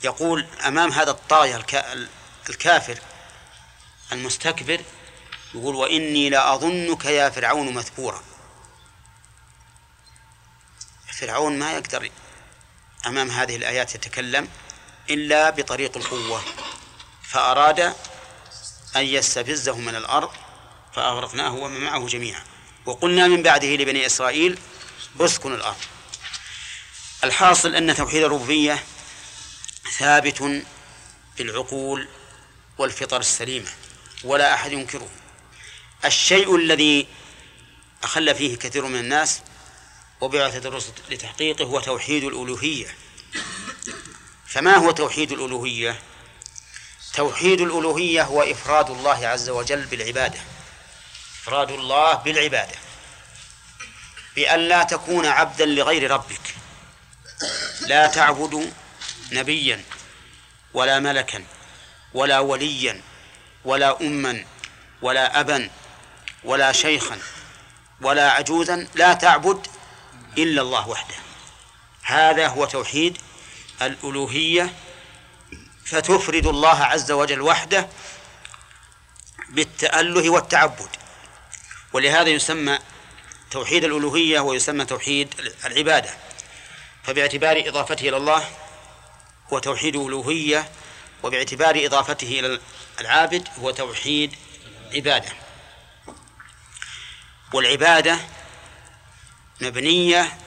يقول 0.05 0.47
أمام 0.67 0.93
هذا 0.93 1.11
الطاغية 1.11 1.65
الكافر 2.51 2.99
المستكبر 4.13 4.81
يقول 5.55 5.75
وإني 5.75 6.31
لأظنك 6.31 7.05
يا 7.05 7.31
فرعون 7.31 7.75
مثبورا. 7.75 8.23
فرعون 11.19 11.59
ما 11.59 11.73
يقدر 11.73 12.11
أمام 13.07 13.31
هذه 13.31 13.57
الآيات 13.57 13.95
يتكلم 13.95 14.49
إلا 15.11 15.51
بطريق 15.51 15.97
القوة. 15.97 16.43
فأراد 17.23 17.81
أن 18.97 19.05
يستفزه 19.05 19.79
من 19.79 19.97
الأرض 19.97 20.31
فأغرقناه 20.95 21.55
ومن 21.55 21.81
معه 21.81 22.07
جميعا. 22.07 22.43
وقلنا 22.87 23.27
من 23.29 23.43
بعده 23.43 23.69
لبني 23.69 24.07
إسرائيل 24.07 24.59
اسكنوا 25.21 25.57
الأرض. 25.57 25.77
الحاصل 27.25 27.75
أن 27.75 27.95
توحيد 27.95 28.23
الربوبية 28.23 28.85
ثابت 29.99 30.63
بالعقول 31.39 32.09
والفطر 32.79 33.21
السليمة 33.21 33.71
ولا 34.25 34.55
أحد 34.55 34.73
ينكره. 34.73 35.09
الشيء 36.05 36.57
الذي 36.57 37.07
أخل 38.03 38.35
فيه 38.35 38.57
كثير 38.57 38.85
من 38.85 39.01
الناس 39.01 39.41
وبعثة 40.21 40.69
الرسل 40.69 40.93
لتحقيقه 41.11 41.65
هو 41.65 41.81
توحيد 41.81 42.25
الألوهية. 42.25 42.95
فما 44.47 44.77
هو 44.77 44.91
توحيد 44.91 45.33
الألوهية؟ 45.33 46.01
توحيد 47.15 47.61
الألوهية 47.61 48.23
هو 48.23 48.43
إفراد 48.43 48.91
الله 48.91 49.27
عز 49.27 49.49
وجل 49.49 49.85
بالعبادة. 49.85 50.41
إفراد 51.43 51.71
الله 51.71 52.15
بالعبادة. 52.15 52.77
بأن 54.37 54.61
لا 54.61 54.83
تكون 54.83 55.27
عبدا 55.27 55.67
لغير 55.67 56.11
ربك. 56.11 56.55
لا 57.81 58.07
تعبد 58.07 58.73
نبيا 59.33 59.85
ولا 60.75 61.01
ملكا 61.01 61.45
ولا 62.15 62.39
وليا 62.39 63.03
ولا 63.65 64.01
أما 64.01 64.45
ولا 65.03 65.41
أبا 65.41 65.71
ولا 66.45 66.73
شيخا 66.73 67.19
ولا 68.01 68.31
عجوزا 68.31 68.89
لا 68.95 69.15
تعبد 69.15 69.67
إلا 70.39 70.63
الله 70.63 70.89
وحده. 70.89 71.15
هذا 72.03 72.49
هو 72.49 72.65
توحيد 72.65 73.19
الألوهية. 73.83 74.75
فتفرد 75.85 76.47
الله 76.47 76.85
عز 76.85 77.13
وجل 77.13 77.41
وحده 77.41 77.89
بالتأله 79.49 80.31
والتعبد. 80.31 80.89
ولهذا 81.93 82.29
يسمى 82.29 82.79
توحيد 83.51 83.85
الألوهية 83.85 84.41
ويسمى 84.41 84.85
توحيد 84.85 85.35
العبادة. 85.65 86.11
فباعتبار 87.05 87.69
إضافته 87.69 88.09
إلى 88.09 88.17
الله 88.17 88.49
هو 89.53 89.59
توحيد 89.59 89.97
ألوهية 89.97 90.69
وباعتبار 91.23 91.87
إضافته 91.87 92.41
إلى 92.41 92.61
العابد 93.01 93.49
هو 93.59 93.71
توحيد 93.71 94.35
عبادة. 94.95 95.33
والعبادة 97.53 98.19
مبنية 99.61 100.39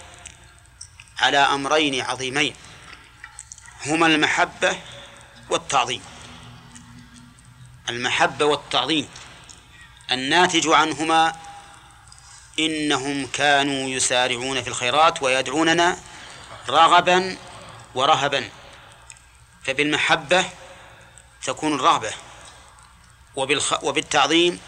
على 1.19 1.37
أمرين 1.37 2.01
عظيمين 2.01 2.55
هما 3.85 4.07
المحبة 4.07 4.77
والتعظيم. 5.49 6.01
المحبة 7.89 8.45
والتعظيم 8.45 9.09
الناتج 10.11 10.67
عنهما 10.67 11.35
إنهم 12.59 13.27
كانوا 13.27 13.89
يسارعون 13.89 14.61
في 14.61 14.67
الخيرات 14.67 15.23
ويدعوننا 15.23 15.97
رغبا 16.69 17.37
ورهبا. 17.95 18.49
فبالمحبة 19.63 20.45
تكون 21.43 21.73
وبالخ... 23.35 23.83
وبالتعظيم 23.83 24.59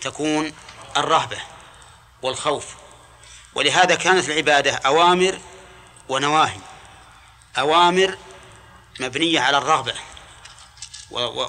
تكون 0.00 0.52
الرهبة. 0.96 1.38
والخوف. 2.22 2.74
ولهذا 3.54 3.94
كانت 3.94 4.28
العبادة 4.28 4.72
أوامر 4.72 5.40
ونواهي. 6.08 6.60
أوامر 7.58 8.18
مبنية 9.00 9.40
على 9.40 9.58
الرغبة 9.58 9.94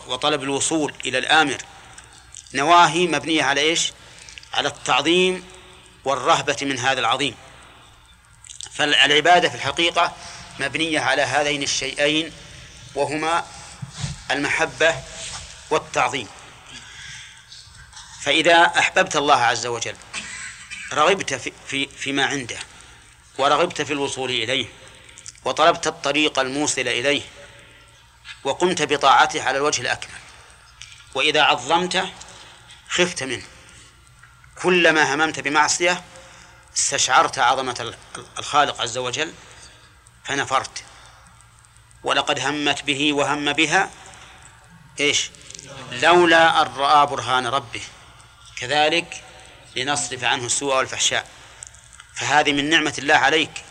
وطلب 0.07 0.43
الوصول 0.43 0.93
إلى 1.05 1.17
الآمر. 1.17 1.57
نواهي 2.53 3.07
مبنية 3.07 3.43
على 3.43 3.61
إيش؟ 3.61 3.93
على 4.53 4.67
التعظيم 4.67 5.47
والرهبة 6.05 6.57
من 6.61 6.79
هذا 6.79 6.99
العظيم. 6.99 7.35
فالعبادة 8.71 9.49
في 9.49 9.55
الحقيقة 9.55 10.13
مبنية 10.59 10.99
على 10.99 11.21
هذين 11.21 11.63
الشيئين 11.63 12.33
وهما 12.95 13.45
المحبة 14.31 14.95
والتعظيم. 15.69 16.27
فإذا 18.21 18.63
أحببت 18.79 19.15
الله 19.15 19.35
عز 19.35 19.65
وجل 19.65 19.95
رغبت 20.93 21.33
في, 21.33 21.51
في 21.67 21.87
فيما 21.87 22.25
عنده 22.25 22.59
ورغبت 23.37 23.81
في 23.81 23.93
الوصول 23.93 24.29
إليه 24.29 24.65
وطلبت 25.45 25.87
الطريق 25.87 26.39
الموصل 26.39 26.81
إليه 26.81 27.21
وقمت 28.43 28.81
بطاعته 28.81 29.43
على 29.43 29.57
الوجه 29.57 29.81
الأكمل. 29.81 30.19
وإذا 31.15 31.41
عظمته 31.41 32.09
خفت 32.89 33.23
منه. 33.23 33.45
كلما 34.61 35.15
هممت 35.15 35.39
بمعصية 35.39 36.03
استشعرت 36.77 37.39
عظمة 37.39 37.93
الخالق 38.39 38.81
عز 38.81 38.97
وجل 38.97 39.33
فنفرت. 40.23 40.83
ولقد 42.03 42.39
همت 42.39 42.83
به 42.83 43.13
وهم 43.13 43.53
بها 43.53 43.91
إيش؟ 44.99 45.31
لولا 45.91 46.61
أن 46.61 46.73
رأى 46.75 47.05
برهان 47.05 47.47
ربه. 47.47 47.81
كذلك 48.55 49.23
لنصرف 49.83 50.23
عنه 50.23 50.45
السوء 50.45 50.75
والفحشاء. 50.75 51.27
فهذه 52.15 52.51
من 52.53 52.69
نعمة 52.69 52.93
الله 52.97 53.15
عليك. 53.15 53.63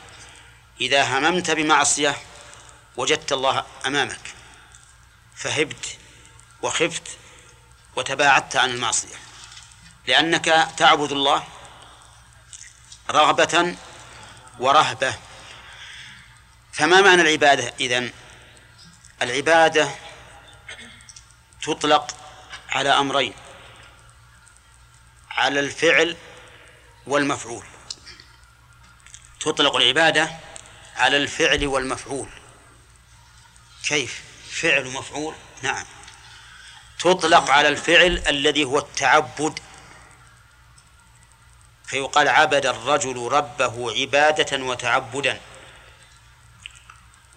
إذا 0.81 1.19
هممت 1.19 1.51
بمعصية 1.51 2.17
وجدت 2.97 3.33
الله 3.33 3.65
أمامك. 3.87 4.35
فهبت 5.37 5.99
وخفت 6.63 7.03
وتباعدت 7.97 8.57
عن 8.57 8.71
المعصية. 8.71 9.17
لأنك 10.07 10.69
تعبد 10.77 11.13
الله 11.13 11.45
رغبة 13.11 13.77
ورهبة. 14.59 15.15
فما 16.73 17.01
معنى 17.01 17.23
العبادة 17.23 17.75
إذن؟ 17.81 18.13
العبادة 19.23 19.91
تطلق 21.63 22.17
على 22.69 22.89
أمرين. 22.89 23.35
على 25.39 25.61
الفعل 25.61 26.17
والمفعول. 27.07 27.65
تطلق 29.41 29.77
العبادة 29.77 30.31
على 30.97 31.17
الفعل 31.17 31.67
والمفعول. 31.67 32.29
كيف؟ 33.89 34.23
فعل 34.51 34.87
ومفعول؟ 34.87 35.35
نعم. 35.63 35.85
تطلق 36.99 37.51
على 37.51 37.69
الفعل 37.69 38.23
الذي 38.29 38.65
هو 38.65 38.79
التعبد. 38.79 39.61
فيقال 41.87 42.29
عبد 42.29 42.67
الرجل 42.67 43.29
ربه 43.33 44.01
عبادة 44.01 44.65
وتعبدا. 44.65 45.41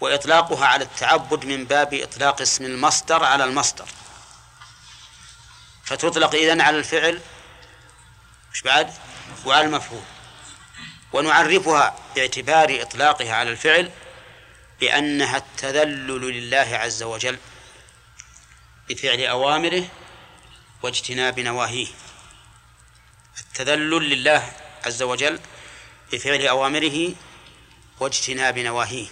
وإطلاقها 0.02 0.66
على 0.66 0.84
التعبد 0.84 1.46
من 1.46 1.66
باب 1.66 1.94
إطلاق 1.94 2.42
اسم 2.42 2.66
المصدر 2.66 3.24
على 3.24 3.44
المصدر. 3.44 3.88
فتطلق 5.84 6.36
إذن 6.36 6.62
على 6.62 6.78
الفعل 6.78 7.22
مش 8.54 8.62
بعد؟ 8.62 8.94
وعلى 9.46 9.66
المفعول 9.66 10.04
ونعرفها 11.14 11.96
باعتبار 12.16 12.82
إطلاقها 12.82 13.34
على 13.36 13.50
الفعل 13.50 13.92
بأنها 14.80 15.38
التذلل 15.38 16.22
لله 16.22 16.78
عز 16.78 17.04
وجل 17.04 17.38
بفعل 18.90 19.22
أوامره 19.22 19.88
واجتناب 20.84 21.40
نواهيه. 21.40 21.88
التذلل 23.40 24.10
لله 24.10 24.52
عز 24.86 25.02
وجل 25.04 25.40
بفعل 26.14 26.48
أوامره 26.48 27.14
واجتناب 28.00 28.60
نواهيه. 28.60 29.08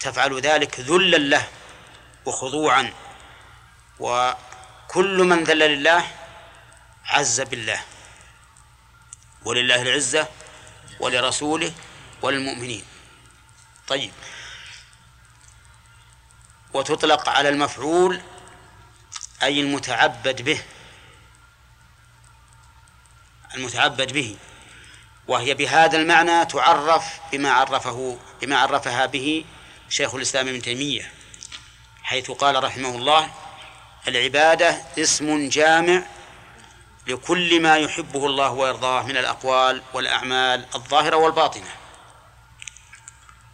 تفعل 0.00 0.40
ذلك 0.40 0.80
ذلا 0.80 1.16
له 1.16 1.48
وخضوعا 2.26 2.92
وكل 3.98 5.18
من 5.18 5.44
ذل 5.44 5.58
لله 5.58 6.04
عز 7.06 7.40
بالله. 7.40 7.80
ولله 9.44 9.82
العزة 9.82 10.28
ولرسوله 11.00 11.72
وللمؤمنين. 12.22 12.84
طيب. 13.88 14.12
وتطلق 16.74 17.28
على 17.28 17.48
المفعول 17.48 18.20
أي 19.42 19.60
المتعبد 19.60 20.42
به. 20.42 20.62
المتعبد 23.54 24.12
به. 24.12 24.36
وهي 25.28 25.54
بهذا 25.54 25.98
المعنى 25.98 26.44
تعرف 26.44 27.20
بما 27.32 27.52
عرفه 27.52 28.18
بما 28.42 28.56
عرفها 28.58 29.06
به 29.06 29.44
شيخ 29.88 30.14
الإسلام 30.14 30.48
ابن 30.48 30.62
تيمية 30.62 31.12
حيث 32.02 32.30
قال 32.30 32.64
رحمه 32.64 32.88
الله 32.88 33.30
العبادة 34.08 34.82
اسم 34.98 35.48
جامع 35.48 36.02
لكل 37.06 37.62
ما 37.62 37.76
يحبه 37.76 38.26
الله 38.26 38.50
ويرضاه 38.50 39.02
من 39.02 39.16
الأقوال 39.16 39.82
والأعمال 39.92 40.66
الظاهرة 40.74 41.16
والباطنة. 41.16 41.76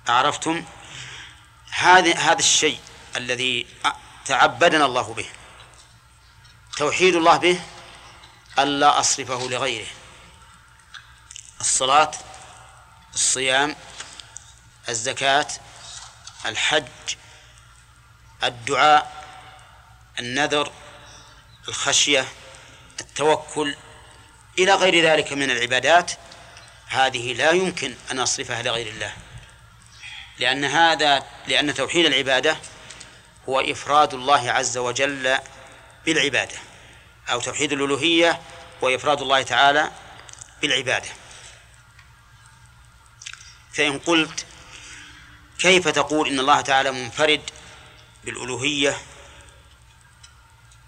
عرفتم 0.09 0.65
هذا 1.71 2.15
هذا 2.15 2.39
الشيء 2.39 2.81
الذي 3.17 3.67
تعبدنا 4.25 4.85
الله 4.85 5.15
به. 5.15 5.27
توحيد 6.77 7.15
الله 7.15 7.37
به 7.37 7.61
ألا 8.59 9.01
أصرفه 9.01 9.49
لغيره. 9.49 9.89
الصلاة 11.61 12.11
الصيام 13.15 13.77
الزكاة 14.89 15.47
الحج 16.47 17.17
الدعاء 18.45 19.25
النذر 20.19 20.73
الخشية 21.69 22.29
التوكل 23.01 23.77
إلى 24.59 24.75
غير 24.75 25.05
ذلك 25.05 25.33
من 25.33 25.51
العبادات 25.51 26.13
هذه 26.87 27.33
لا 27.33 27.51
يمكن 27.51 27.95
أن 28.11 28.21
أصرفها 28.21 28.63
لغير 28.63 28.87
الله. 28.87 29.13
لأن 30.39 30.65
هذا 30.65 31.25
لأن 31.47 31.75
توحيد 31.75 32.07
العبادة 32.07 32.57
هو 33.49 33.61
إفراد 33.61 34.15
الله 34.15 34.51
عز 34.51 34.79
وجل 34.79 35.39
بالعبادة 36.07 36.57
أو 37.29 37.41
توحيد 37.41 37.73
الألوهية 37.73 38.41
وإفراد 38.83 39.21
الله 39.23 39.43
تعالى 39.43 39.91
بالعبادة. 40.63 41.09
فإن 43.73 43.99
قلت 43.99 44.47
كيف 45.59 45.89
تقول 45.89 46.29
إن 46.29 46.41
الله 46.41 46.61
تعالى 46.61 46.93
منفرد 46.93 47.51
بالألوهية 48.25 48.97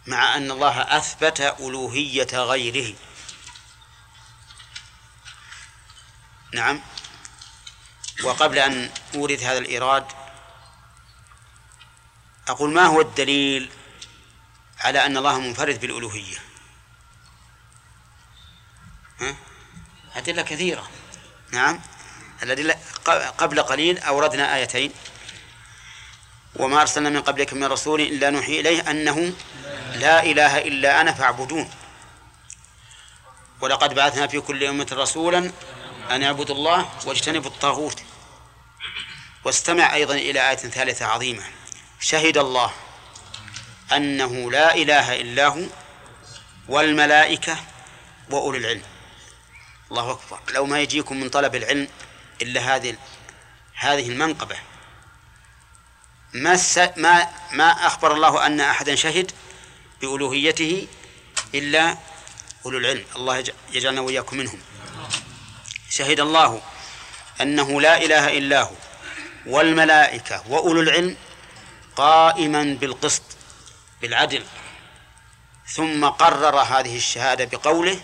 مع 0.06 0.36
أن 0.36 0.50
الله 0.50 0.96
أثبت 0.96 1.40
ألوهية 1.40 2.28
غيره. 2.32 2.94
نعم. 6.54 6.80
وقبل 8.24 8.58
أن 8.58 8.90
أورد 9.14 9.42
هذا 9.42 9.58
الإيراد 9.58 10.06
أقول 12.48 12.72
ما 12.72 12.86
هو 12.86 13.00
الدليل 13.00 13.70
على 14.78 15.06
أن 15.06 15.16
الله 15.16 15.40
منفرد 15.40 15.80
بالألوهية؟ 15.80 16.38
ها؟ 19.20 19.36
أدلة 20.16 20.42
كثيرة. 20.42 20.90
نعم. 21.52 21.80
الأدلة 22.42 22.74
قبل 23.38 23.62
قليل 23.62 23.98
أوردنا 23.98 24.54
آيتين. 24.54 24.92
وما 26.56 26.80
أرسلنا 26.80 27.10
من 27.10 27.22
قبلك 27.22 27.52
من 27.52 27.64
رسول 27.64 28.00
إلا 28.00 28.30
نوحي 28.30 28.60
إليه 28.60 28.90
أنه 28.90 29.32
لا 29.96 30.22
إله 30.22 30.59
إلا 30.59 31.00
أنا 31.00 31.12
فاعبدون. 31.12 31.70
ولقد 33.61 33.94
بعثنا 33.94 34.26
في 34.26 34.40
كل 34.40 34.64
أمة 34.64 34.87
رسولا 34.92 35.53
أن 36.11 36.22
اعبدوا 36.22 36.55
الله 36.55 36.88
واجتنبوا 37.07 37.50
الطاغوت. 37.50 38.03
واستمع 39.44 39.94
أيضا 39.94 40.14
إلى 40.14 40.50
آية 40.50 40.57
ثالثة 40.57 41.07
عظيمة. 41.07 41.42
شهد 42.00 42.38
الله 42.38 42.72
أنه 43.92 44.50
لا 44.50 44.74
إله 44.74 45.20
إلا 45.20 45.46
هو 45.48 45.66
والملائكة 46.68 47.57
وأولي 48.31 48.59
العلم. 48.59 48.83
الله 49.90 50.11
أكبر. 50.11 50.40
لو 50.53 50.66
ما 50.66 50.81
يجيكم 50.81 51.20
من 51.20 51.29
طلب 51.29 51.55
العلم 51.55 51.88
إلا 52.42 52.76
هذه 52.76 52.96
هذه 53.74 54.09
المنقبة. 54.09 54.57
ما 56.33 56.59
ما 56.96 57.29
ما 57.53 57.70
أخبر 57.70 58.12
الله 58.14 58.46
أن 58.46 58.61
أحدا 58.61 58.94
شهد؟ 58.94 59.33
بألوهيته 60.00 60.86
إلا 61.54 61.96
أولو 62.66 62.78
العلم. 62.78 63.04
الله 63.16 63.44
يجعلنا 63.72 64.00
وإياكم 64.00 64.36
منهم. 64.36 64.60
شهد 65.90 66.20
الله 66.20 66.62
أنه 67.40 67.80
لا 67.80 68.04
إله 68.04 68.38
إلا 68.38 68.62
هو 68.62 68.74
والملائكة 69.46 70.44
وأولو 70.48 70.80
العلم 70.80 71.16
قائما 71.96 72.76
بالقسط 72.80 73.22
بالعدل. 74.02 74.44
ثم 75.66 76.04
قرر 76.04 76.60
هذه 76.60 76.96
الشهادة 76.96 77.44
بقوله 77.44 78.00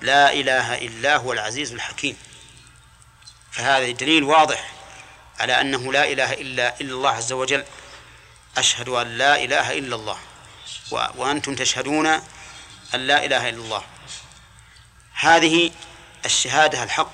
لا 0.00 0.32
إله 0.32 0.74
إلا 0.78 1.16
هو 1.16 1.32
العزيز 1.32 1.72
الحكيم. 1.72 2.16
فهذا 3.52 3.90
دليل 3.90 4.24
واضح 4.24 4.72
على 5.40 5.60
أنه 5.60 5.92
لا 5.92 6.12
إله 6.12 6.32
إلا 6.32 6.80
إلا 6.80 6.92
الله 6.92 7.10
عز 7.10 7.32
وجل. 7.32 7.64
أشهد 8.56 8.88
أن 8.88 9.18
لا 9.18 9.44
إله 9.44 9.78
إلا 9.78 9.96
الله. 9.96 10.18
وأنتم 10.94 11.54
تشهدون 11.54 12.06
أن 12.94 13.00
لا 13.06 13.24
إله 13.24 13.48
إلا 13.48 13.62
الله. 13.62 13.82
هذه 15.14 15.72
الشهادة 16.24 16.82
الحق. 16.82 17.12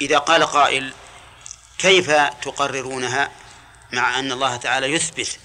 إذا 0.00 0.18
قال 0.18 0.46
قائل 0.46 0.94
كيف 1.78 2.10
تقررونها 2.42 3.30
مع 3.92 4.18
أن 4.18 4.32
الله 4.32 4.56
تعالى 4.56 4.86
يثبت 4.86 5.38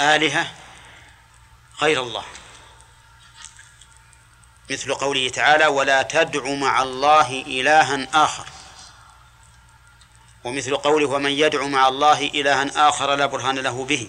آلهة 0.00 0.52
غير 1.80 2.02
الله؟ 2.02 2.24
مثل 4.70 4.94
قوله 4.94 5.28
تعالى 5.28 5.66
ولا 5.66 6.02
تدع 6.02 6.54
مع 6.54 6.82
الله 6.82 7.28
إلها 7.46 8.24
آخر. 8.24 8.46
ومثل 10.44 10.76
قوله 10.76 11.08
ومن 11.08 11.30
يدعو 11.30 11.68
مع 11.68 11.88
الله 11.88 12.26
إلها 12.26 12.88
آخر 12.88 13.14
لا 13.14 13.26
برهان 13.26 13.58
له 13.58 13.84
به. 13.84 14.08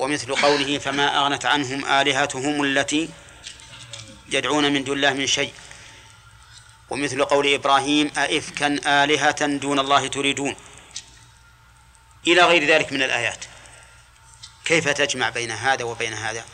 ومثل 0.00 0.34
قوله 0.34 0.78
فما 0.78 1.18
أغنت 1.18 1.46
عنهم 1.46 1.84
آلهتهم 1.84 2.64
التي 2.64 3.08
يدعون 4.28 4.72
من 4.72 4.84
دون 4.84 4.96
الله 4.96 5.12
من 5.12 5.26
شيء. 5.26 5.54
ومثل 6.90 7.24
قول 7.24 7.54
إبراهيم 7.54 8.10
أئفكا 8.16 8.80
آلهة 8.86 9.46
دون 9.46 9.78
الله 9.78 10.06
تريدون. 10.06 10.56
إلى 12.26 12.42
غير 12.42 12.66
ذلك 12.66 12.92
من 12.92 13.02
الآيات. 13.02 13.44
كيف 14.64 14.88
تجمع 14.88 15.28
بين 15.28 15.50
هذا 15.50 15.84
وبين 15.84 16.12
هذا؟ 16.12 16.44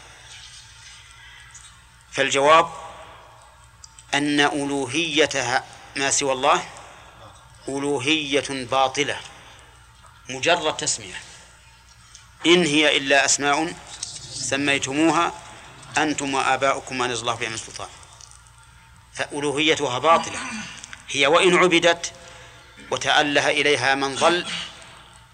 فالجواب 2.12 2.72
أن 4.14 4.40
ألوهية 4.40 5.64
ما 5.96 6.10
سوى 6.10 6.32
الله 6.32 6.68
ألوهية 7.68 8.44
باطلة 8.50 9.20
مجرد 10.28 10.76
تسمية. 10.76 11.20
إن 12.46 12.64
هي 12.64 12.96
إلا 12.96 13.24
أسماء 13.24 13.74
سميتموها 14.30 15.34
أنتم 15.98 16.34
وآباؤكم 16.34 16.98
ما 16.98 17.06
نزل 17.06 17.20
الله 17.20 17.34
بها 17.34 17.48
من 17.48 17.56
سلطان 17.56 17.88
فألوهيتها 19.14 19.98
باطلة. 19.98 20.38
هي 21.08 21.26
وإن 21.26 21.56
عبدت 21.56 22.12
وتأله 22.90 23.50
إليها 23.50 23.94
من 23.94 24.14
ضل 24.14 24.46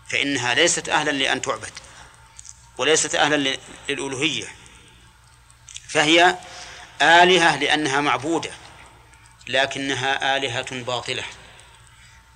فإنها 0.08 0.54
ليست 0.54 0.88
أهلا 0.88 1.10
لأن 1.10 1.42
تعبد 1.42 1.72
وليست 2.78 3.14
أهلا 3.14 3.58
للألوهية. 3.88 4.48
فهي 5.88 6.36
آلهة 7.02 7.56
لأنها 7.56 8.00
معبودة 8.00 8.50
لكنها 9.48 10.36
آلهة 10.36 10.82
باطلة. 10.82 11.24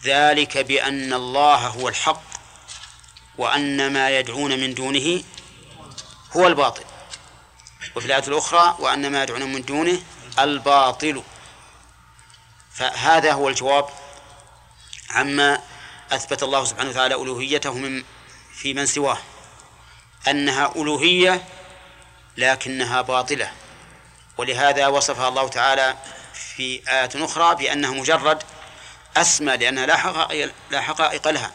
ذلك 0.04 0.58
بأن 0.58 1.12
الله 1.12 1.66
هو 1.66 1.88
الحق 1.88 2.22
وأن 3.38 3.92
ما 3.92 4.10
يدعون 4.18 4.60
من 4.60 4.74
دونه 4.74 5.22
هو 6.36 6.46
الباطل. 6.46 6.84
وفي 7.96 8.06
الآية 8.06 8.28
الأخرى 8.28 8.76
وأن 8.78 9.12
ما 9.12 9.22
يدعون 9.22 9.42
من 9.42 9.62
دونه 9.62 10.02
الباطل. 10.38 11.22
فهذا 12.72 13.32
هو 13.32 13.48
الجواب 13.48 13.88
عما 15.10 15.62
أثبت 16.12 16.42
الله 16.42 16.64
سبحانه 16.64 16.90
وتعالى 16.90 17.14
ألوهيته 17.14 17.72
من 17.72 18.04
في 18.54 18.74
من 18.74 18.86
سواه. 18.86 19.18
أنها 20.28 20.72
ألوهية 20.76 21.44
لكنها 22.36 23.00
باطلة. 23.00 23.52
ولهذا 24.38 24.86
وصفها 24.86 25.28
الله 25.28 25.48
تعالى 25.48 25.96
في 26.56 26.82
آيات 26.88 27.16
أخرى 27.16 27.54
بأنها 27.54 27.90
مجرد 27.90 28.42
أسمى 29.16 29.56
لأنها 29.56 29.86
لا 29.86 29.96
حقائق, 29.96 30.52
لا 30.70 30.80
حقائق 30.80 31.28
لها. 31.28 31.52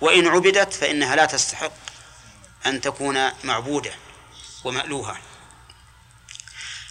وإن 0.00 0.26
عبدت 0.28 0.72
فإنها 0.74 1.16
لا 1.16 1.24
تستحق 1.24 1.72
أن 2.66 2.80
تكون 2.80 3.30
معبودة 3.44 3.92
ومألوهة. 4.64 5.18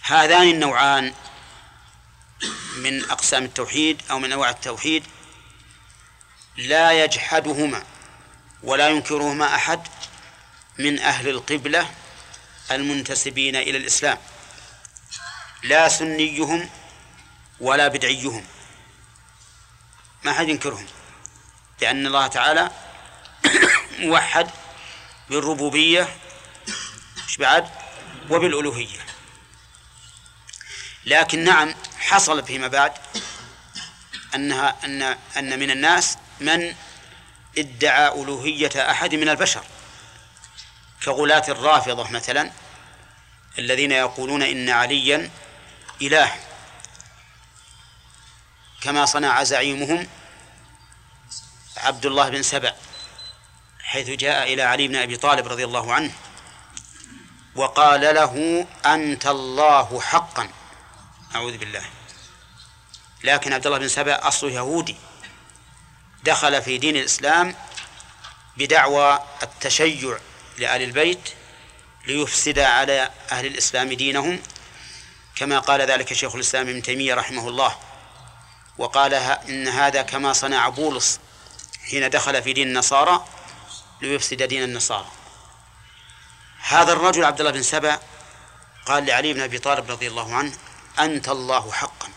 هذان 0.02 0.48
النوعان 0.48 1.14
من 2.76 3.10
أقسام 3.10 3.44
التوحيد 3.44 4.02
أو 4.10 4.18
من 4.18 4.32
أنواع 4.32 4.50
التوحيد 4.50 5.04
لا 6.56 7.04
يجحدهما 7.04 7.82
ولا 8.62 8.88
ينكرهما 8.88 9.54
أحد 9.54 9.88
من 10.78 10.98
أهل 10.98 11.28
القبلة 11.28 11.90
المنتسبين 12.70 13.56
إلى 13.56 13.78
الإسلام. 13.78 14.18
لا 15.62 15.88
سنيهم 15.88 16.70
ولا 17.60 17.88
بدعيهم. 17.88 18.44
ما 20.24 20.32
حد 20.32 20.48
ينكرهم 20.48 20.86
لأن 21.80 22.06
الله 22.06 22.26
تعالى 22.26 22.70
موحد 23.98 24.50
بالربوبية 25.30 26.08
إيش 27.24 27.36
بعد؟ 27.36 27.68
وبالألوهية. 28.30 28.98
لكن 31.04 31.44
نعم 31.44 31.74
حصل 31.98 32.46
فيما 32.46 32.68
بعد 32.68 32.92
أنها 34.34 34.76
أن 34.84 35.02
أن 35.36 35.58
من 35.58 35.70
الناس 35.70 36.18
من 36.40 36.74
ادعى 37.58 38.08
ألوهية 38.08 38.90
أحد 38.90 39.14
من 39.14 39.28
البشر. 39.28 39.64
كغلاة 41.04 41.44
الرافضة 41.48 42.10
مثلا 42.10 42.50
الذين 43.58 43.92
يقولون 43.92 44.42
إن 44.42 44.70
عليا 44.70 45.30
إله 46.02 46.47
كما 48.80 49.06
صنع 49.06 49.42
زعيمهم 49.42 50.06
عبد 51.76 52.06
الله 52.06 52.28
بن 52.28 52.42
سبع 52.42 52.72
حيث 53.82 54.10
جاء 54.10 54.52
إلى 54.52 54.62
علي 54.62 54.88
بن 54.88 54.96
أبي 54.96 55.16
طالب 55.16 55.48
رضي 55.48 55.64
الله 55.64 55.94
عنه 55.94 56.12
وقال 57.54 58.00
له 58.00 58.66
أنت 58.86 59.26
الله 59.26 60.00
حقا. 60.00 60.50
أعوذ 61.34 61.58
بالله. 61.58 61.84
لكن 63.24 63.52
عبد 63.52 63.66
الله 63.66 63.78
بن 63.78 63.88
سبع 63.88 64.20
أصله 64.22 64.50
يهودي 64.50 64.96
دخل 66.24 66.62
في 66.62 66.78
دين 66.78 66.96
الإسلام 66.96 67.54
بدعوى 68.56 69.18
التشيع 69.42 70.18
لآل 70.58 70.82
البيت 70.82 71.30
ليفسد 72.06 72.58
على 72.58 73.10
أهل 73.32 73.46
الإسلام 73.46 73.92
دينهم 73.92 74.42
كما 75.36 75.58
قال 75.58 75.80
ذلك 75.80 76.12
شيخ 76.12 76.34
الإسلام 76.34 76.68
ابن 76.68 76.82
تيمية 76.82 77.14
رحمه 77.14 77.48
الله. 77.48 77.87
وقال 78.78 79.14
إن 79.14 79.68
هذا 79.68 80.02
كما 80.02 80.32
صنع 80.32 80.68
بولس 80.68 81.20
حين 81.90 82.10
دخل 82.10 82.42
في 82.42 82.52
دين 82.52 82.68
النصارى 82.68 83.24
ليفسد 84.02 84.42
دين 84.42 84.62
النصارى. 84.62 85.08
هذا 86.58 86.92
الرجل 86.92 87.24
عبد 87.24 87.40
الله 87.40 87.52
بن 87.52 87.62
سبع 87.62 87.98
قال 88.86 89.06
لعلي 89.06 89.32
بن 89.32 89.40
أبي 89.40 89.58
طالب 89.58 89.90
رضي 89.90 90.08
الله 90.08 90.34
عنه 90.34 90.52
أنت 90.98 91.28
الله 91.28 91.72
حقا. 91.72 92.08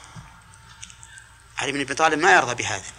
علي 1.58 1.72
بن 1.72 1.82
أبي 1.82 1.94
طالب 1.94 2.20
ما 2.20 2.32
يرضى 2.32 2.56
بهذا. 2.56 2.92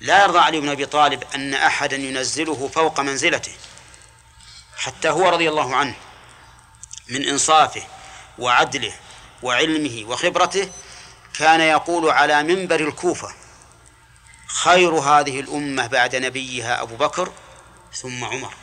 لا 0.00 0.22
يرضى 0.22 0.38
علي 0.38 0.60
بن 0.60 0.68
أبي 0.68 0.86
طالب 0.86 1.24
أن 1.34 1.54
أحدا 1.54 1.96
ينزله 1.96 2.70
فوق 2.74 3.00
منزلته 3.00 3.52
حتى 4.76 5.08
هو 5.08 5.28
رضي 5.28 5.48
الله 5.48 5.76
عنه 5.76 5.94
من 7.08 7.28
إنصافه 7.28 7.82
وعدله 8.38 8.92
وعلمه 9.42 10.04
وخبرته 10.08 10.70
كان 11.34 11.60
يقول 11.60 12.10
على 12.10 12.42
منبر 12.42 12.80
الكوفة 12.80 13.34
خير 14.46 14.94
هذه 14.94 15.40
الأمة 15.40 15.86
بعد 15.86 16.16
نبيها 16.16 16.82
أبو 16.82 16.96
بكر 16.96 17.32
ثم 17.92 18.24
عمر. 18.24 18.54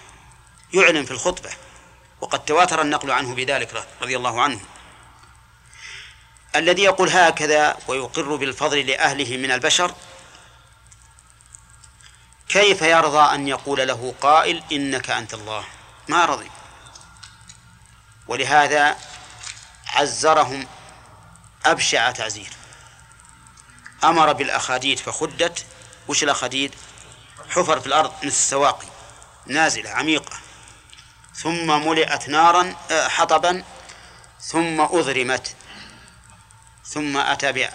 يعلن 0.73 1.05
في 1.05 1.11
الخطبة 1.11 1.49
وقد 2.21 2.45
تواتر 2.45 2.81
النقل 2.81 3.11
عنه 3.11 3.35
بذلك 3.35 3.87
رضي 4.01 4.17
الله 4.17 4.41
عنه. 4.41 4.59
الذي 6.55 6.83
يقول 6.83 7.09
هكذا 7.09 7.77
ويقر 7.87 8.35
بالفضل 8.35 8.87
لأهله 8.87 9.37
من 9.37 9.51
البشر 9.51 9.95
كيف 12.49 12.81
يرضى 12.81 13.35
أن 13.35 13.47
يقول 13.47 13.87
له 13.87 14.13
قائل 14.21 14.63
إنك 14.71 15.09
أنت 15.09 15.33
الله؟ 15.33 15.65
ما 16.07 16.25
رضي. 16.25 16.51
ولهذا 18.27 18.97
عزرهم 19.87 20.67
أبشع 21.65 22.11
تعزير. 22.11 22.60
أمر 24.03 24.33
بالأخاديد 24.33 24.99
فخدت. 24.99 25.65
وش 26.07 26.23
الأخاديد؟ 26.23 26.75
حفر 27.49 27.79
في 27.79 27.87
الأرض 27.87 28.13
مثل 28.17 28.27
السواقي. 28.27 28.87
نازلة 29.47 29.89
عميقة. 29.89 30.37
ثم 31.35 31.87
ملئت 31.87 32.29
نارا 32.29 32.75
آه، 32.91 33.07
حطبا. 33.07 33.63
ثم 34.39 34.81
أضرمت 34.81 35.55
ثم 36.85 37.17
أتى 37.17 37.69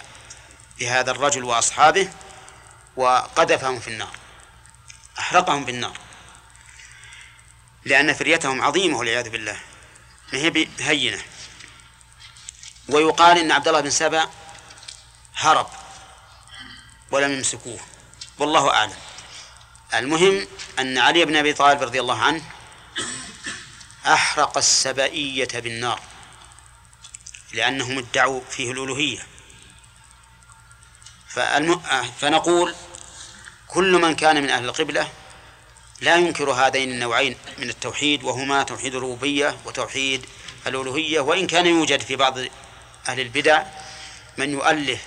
بهذا 0.79 1.11
الرجل 1.11 1.43
وأصحابه 1.43 2.09
وقذفهم 2.95 3.79
في 3.79 3.87
النار. 3.87 4.11
أحرقهم 5.19 5.65
بالنار 5.65 5.97
لأن 7.85 8.13
فريتهم 8.13 8.61
عظيمة 8.61 8.97
والعياذ 8.97 9.29
بالله. 9.29 9.59
ما 10.33 10.39
هي 10.39 10.67
هينة 10.79 11.21
ويقال 12.89 13.37
إن 13.37 13.51
عبد 13.51 13.67
الله 13.67 13.81
بن 13.81 13.89
سبأ 13.89 14.29
هرب. 15.35 15.67
ولم 17.11 17.31
يمسكوه. 17.31 17.79
والله 18.39 18.69
أعلم. 18.69 18.93
المهم 19.93 20.47
أن 20.79 20.97
علي 20.97 21.25
بن 21.25 21.35
أبي 21.35 21.53
طالب 21.53 21.83
رضي 21.83 21.99
الله 21.99 22.21
عنه 22.21 22.41
أحرق 24.05 24.57
السبائية 24.57 25.47
بالنار 25.53 26.01
لأنهم 27.53 27.97
ادعوا 27.97 28.41
فيه 28.49 28.71
الألوهية. 28.71 29.19
فالم... 31.27 31.81
فنقول 32.19 32.75
كل 33.67 34.01
من 34.01 34.15
كان 34.15 34.43
من 34.43 34.49
أهل 34.49 34.65
القبلة 34.65 35.11
لا 36.01 36.15
ينكر 36.15 36.51
هذين 36.51 36.91
النوعين 36.91 37.37
من 37.57 37.69
التوحيد 37.69 38.23
وهما 38.23 38.63
توحيد 38.63 38.95
الربوبية 38.95 39.57
وتوحيد 39.65 40.25
الألوهية. 40.67 41.19
وإن 41.19 41.47
كان 41.47 41.65
يوجد 41.65 42.01
في 42.01 42.15
بعض 42.15 42.37
أهل 43.07 43.19
البدع 43.19 43.63
من 44.37 44.53
يؤله 44.53 44.99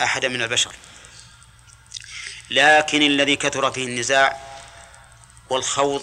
أحدا 0.00 0.28
من 0.28 0.42
البشر. 0.42 0.72
لكن 2.50 3.02
الذي 3.02 3.36
كثر 3.36 3.72
فيه 3.72 3.84
النزاع 3.86 4.40
والخوض 5.50 6.02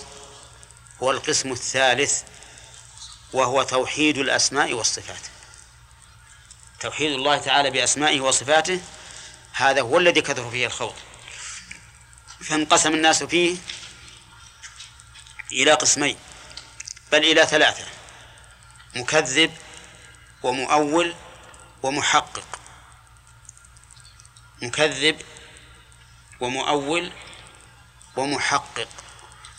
هو 1.03 1.11
القسم 1.11 1.51
الثالث 1.51 2.21
وهو 3.33 3.63
توحيد 3.63 4.17
الأسماء 4.17 4.73
والصفات. 4.73 5.21
توحيد 6.79 7.11
الله 7.11 7.37
تعالى 7.37 7.71
بأسمائه 7.71 8.21
وصفاته 8.21 8.81
هذا 9.53 9.81
هو 9.81 9.97
الذي 9.97 10.21
كثر 10.21 10.49
فيه 10.49 10.67
الخوض. 10.67 10.95
فانقسم 12.41 12.93
الناس 12.93 13.23
فيه 13.23 13.57
إلى 15.51 15.71
قسمين 15.73 16.17
بل 17.11 17.17
إلى 17.17 17.45
ثلاثة 17.45 17.85
مكذب 18.95 19.53
ومؤول 20.43 21.15
ومحقق. 21.83 22.59
مكذب 24.61 25.21
ومؤول 26.43 27.11
ومحقق. 28.15 28.87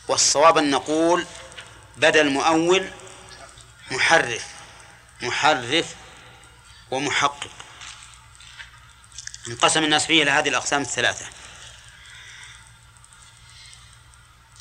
والصواب 0.08 0.58
أن 0.58 0.70
نقول 0.70 1.26
بدل 1.96 2.30
مؤول 2.30 2.90
محرف 3.90 4.46
محرف 5.22 5.94
ومحقق. 6.90 7.50
انقسم 9.48 9.84
الناس 9.84 10.06
فيه 10.06 10.22
إلى 10.22 10.30
هذه 10.30 10.48
الأقسام 10.48 10.82
الثلاثة. 10.82 11.26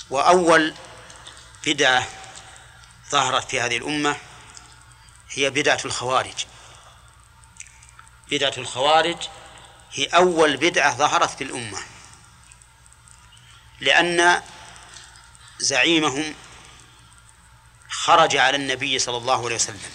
وأول 0.09 0.75
بدعة 1.65 2.07
ظهرت 3.09 3.49
في 3.49 3.61
هذه 3.61 3.77
الأمة 3.77 4.17
هي 5.29 5.49
بدعة 5.49 5.79
الخوارج. 5.85 6.45
بدعة 8.31 8.53
الخوارج 8.57 9.27
هي 9.91 10.05
أول 10.05 10.57
بدعة 10.57 10.97
ظهرت 10.97 11.29
في 11.29 11.43
الأمة. 11.43 11.92
لأن 13.79 14.41
زعيمهم 15.59 16.35
خرج 17.89 18.37
على 18.37 18.57
النبي 18.57 18.99
صلى 18.99 19.17
الله 19.17 19.45
عليه 19.45 19.55
وسلم. 19.55 19.91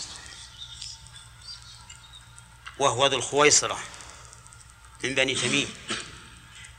وهو 2.78 3.06
ذو 3.06 3.18
الخويصرة 3.18 3.78
من 5.04 5.14
بني 5.14 5.34
تميم 5.34 5.74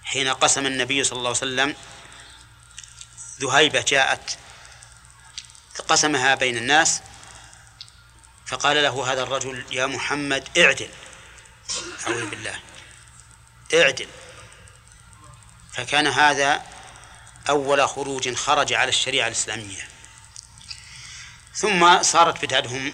حين 0.03 0.27
قسم 0.27 0.65
النبي 0.65 1.03
صلى 1.03 1.17
الله 1.17 1.29
عليه 1.29 1.37
وسلم 1.37 1.75
ذهيبة 3.39 3.81
جاءت 3.81 4.37
قسمها 5.89 6.35
بين 6.35 6.57
الناس 6.57 7.01
فقال 8.45 8.83
له 8.83 9.13
هذا 9.13 9.23
الرجل 9.23 9.65
يا 9.71 9.85
محمد 9.85 10.57
اعدل 10.57 10.89
أعوذ 12.07 12.29
بالله 12.29 12.59
اعدل. 13.73 14.07
فكان 15.73 16.07
هذا 16.07 16.65
أول 17.49 17.89
خروج 17.89 18.33
خرج 18.35 18.73
على 18.73 18.89
الشريعة 18.89 19.27
الإسلامية. 19.27 19.87
ثم 21.53 22.03
صارت 22.03 22.45
بدعتهم 22.45 22.93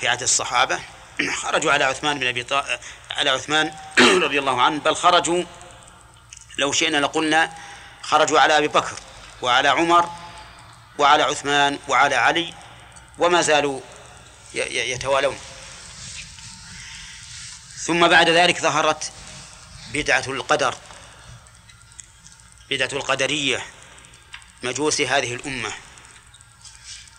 في 0.00 0.08
عهد 0.08 0.22
الصحابة. 0.22 0.80
خرجوا 1.42 1.72
على 1.72 1.84
عثمان 1.84 2.18
بن 2.18 2.26
أبي 2.26 2.42
طالب 2.42 2.80
على 3.10 3.30
عثمان 3.30 3.74
رضي 4.24 4.38
الله 4.38 4.62
عنه 4.62 4.80
بل 4.80 4.96
خرجوا 4.96 5.44
لو 6.58 6.72
شئنا 6.72 6.96
لقلنا 6.96 7.52
خرجوا 8.02 8.40
على 8.40 8.58
أبي 8.58 8.68
بكر 8.68 8.94
وعلى 9.42 9.68
عمر 9.68 10.10
وعلى 10.98 11.22
عثمان 11.22 11.78
وعلى 11.88 12.14
علي 12.14 12.54
وما 13.18 13.42
زالوا 13.42 13.80
يتوالون. 14.54 15.38
ثم 17.76 18.08
بعد 18.08 18.28
ذلك 18.28 18.60
ظهرت 18.60 19.12
بدعة 19.92 20.24
القدر 20.26 20.74
بدعة 22.70 22.90
القدرية. 22.92 23.62
مجوس 24.62 25.00
هذه 25.00 25.34
الأمة. 25.34 25.72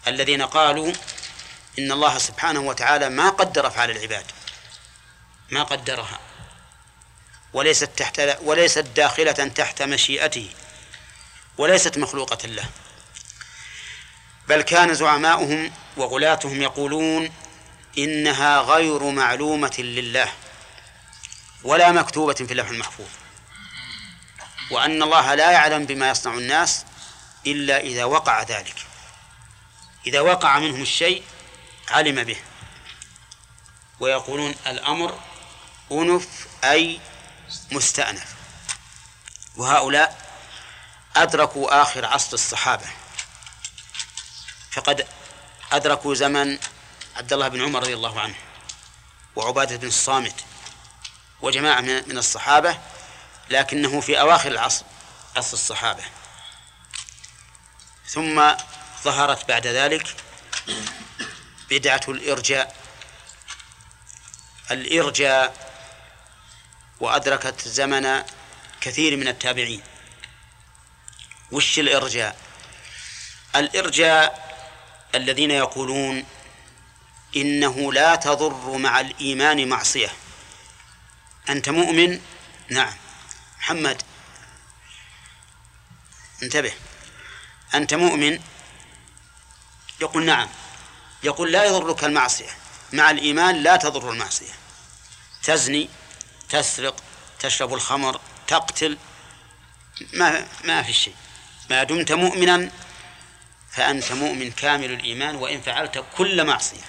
الذين 0.08 0.42
قالوا 0.42 0.94
إن 1.80 1.92
الله 1.92 2.18
سبحانه 2.18 2.60
وتعالى 2.60 3.10
ما 3.10 3.30
قدر 3.30 3.68
أفعال 3.68 3.92
العباد. 3.92 4.26
ما 5.52 5.64
قدرها. 5.64 6.20
وليست 7.54 7.90
تحت 7.98 8.38
وليست 8.42 8.80
داخلة 8.80 9.32
تحت 9.32 9.82
مشيئته. 9.82 10.50
وليست 11.58 11.98
مخلوقة 11.98 12.48
له. 12.48 12.66
بل 14.48 14.62
كان 14.62 14.94
زعماؤهم 14.94 15.72
وغلاتهم 15.98 16.62
يقولون 16.62 17.32
إنها 17.98 18.62
غير 18.62 19.04
معلومة 19.04 19.76
لله. 19.80 20.34
ولا 21.64 21.92
مكتوبة 21.92 22.34
في 22.34 22.52
اللوح 22.52 22.70
المحفوظ. 22.70 23.10
وأن 24.72 25.04
الله 25.04 25.36
لا 25.36 25.52
يعلم 25.52 25.86
بما 25.86 26.10
يصنع 26.10 26.34
الناس 26.34 26.86
إلا 27.52 27.80
إذا 27.80 28.04
وقع 28.04 28.44
ذلك. 28.44 28.76
إذا 30.08 30.22
وقع 30.22 30.60
منهم 30.60 30.82
الشيء 30.82 31.24
علم 31.90 32.24
به. 32.24 32.38
ويقولون 34.00 34.56
الأمر 34.68 35.20
أنف 35.92 36.48
أي 36.64 37.00
مستأنف. 37.72 38.36
وهؤلاء 39.56 40.30
أدركوا 41.16 41.82
آخر 41.82 42.06
عصر 42.06 42.34
الصحابة. 42.34 42.86
فقد 44.72 45.08
أدركوا 45.72 46.16
زمن 46.16 46.60
عبد 47.16 47.34
الله 47.34 47.48
بن 47.48 47.62
عمر 47.62 47.80
رضي 47.80 47.94
الله 47.94 48.22
عنه 48.22 48.36
وعبادة 49.36 49.76
بن 49.76 49.88
الصامت 49.88 50.36
وجماعة 51.42 51.82
من 51.82 52.18
الصحابة 52.18 52.80
لكنه 53.50 54.02
في 54.02 54.20
أواخر 54.20 54.52
العصر 54.52 54.86
عصر 55.36 55.54
الصحابة. 55.54 56.04
ثم 58.10 58.52
ظهرت 59.04 59.48
بعد 59.48 59.68
ذلك 59.68 60.16
بدعة 61.70 62.02
الإرجاء. 62.08 62.76
الإرجاء 64.72 65.72
وأدركت 67.00 67.68
زمن 67.68 68.24
كثير 68.82 69.18
من 69.18 69.28
التابعين. 69.28 69.82
وش 71.52 71.80
الإرجاء؟ 71.80 72.38
الإرجاء 73.56 74.50
الذين 75.16 75.52
يقولون 75.52 76.26
إنه 77.36 77.94
لا 77.94 78.16
تضر 78.16 78.78
مع 78.78 79.00
الإيمان 79.00 79.68
معصية. 79.68 80.10
أنت 81.50 81.70
مؤمن؟ 81.70 82.22
نعم. 82.70 82.94
محمد 83.60 84.02
انتبه. 86.44 86.74
أنت 87.74 87.94
مؤمن؟ 87.94 88.40
يقول 90.02 90.26
نعم. 90.26 90.50
يقول 91.24 91.52
لا 91.52 91.66
يضرك 91.66 92.04
المعصية. 92.04 92.50
مع 92.94 93.12
الإيمان 93.12 93.64
لا 93.64 93.76
تضر 93.76 94.12
المعصية. 94.12 94.54
تزني 95.44 95.90
تسرق 96.50 97.04
تشرب 97.40 97.74
الخمر 97.74 98.22
تقتل 98.48 98.98
ما 100.14 100.48
ما 100.64 100.84
في 100.84 100.94
شيء. 100.94 101.16
ما 101.70 101.84
دمت 101.84 102.12
مؤمنا 102.12 102.72
فأنت 103.72 104.12
مؤمن 104.12 104.52
كامل 104.52 104.92
الإيمان 104.92 105.36
وإن 105.36 105.62
فعلت 105.62 106.06
كل 106.18 106.46
معصية. 106.46 106.82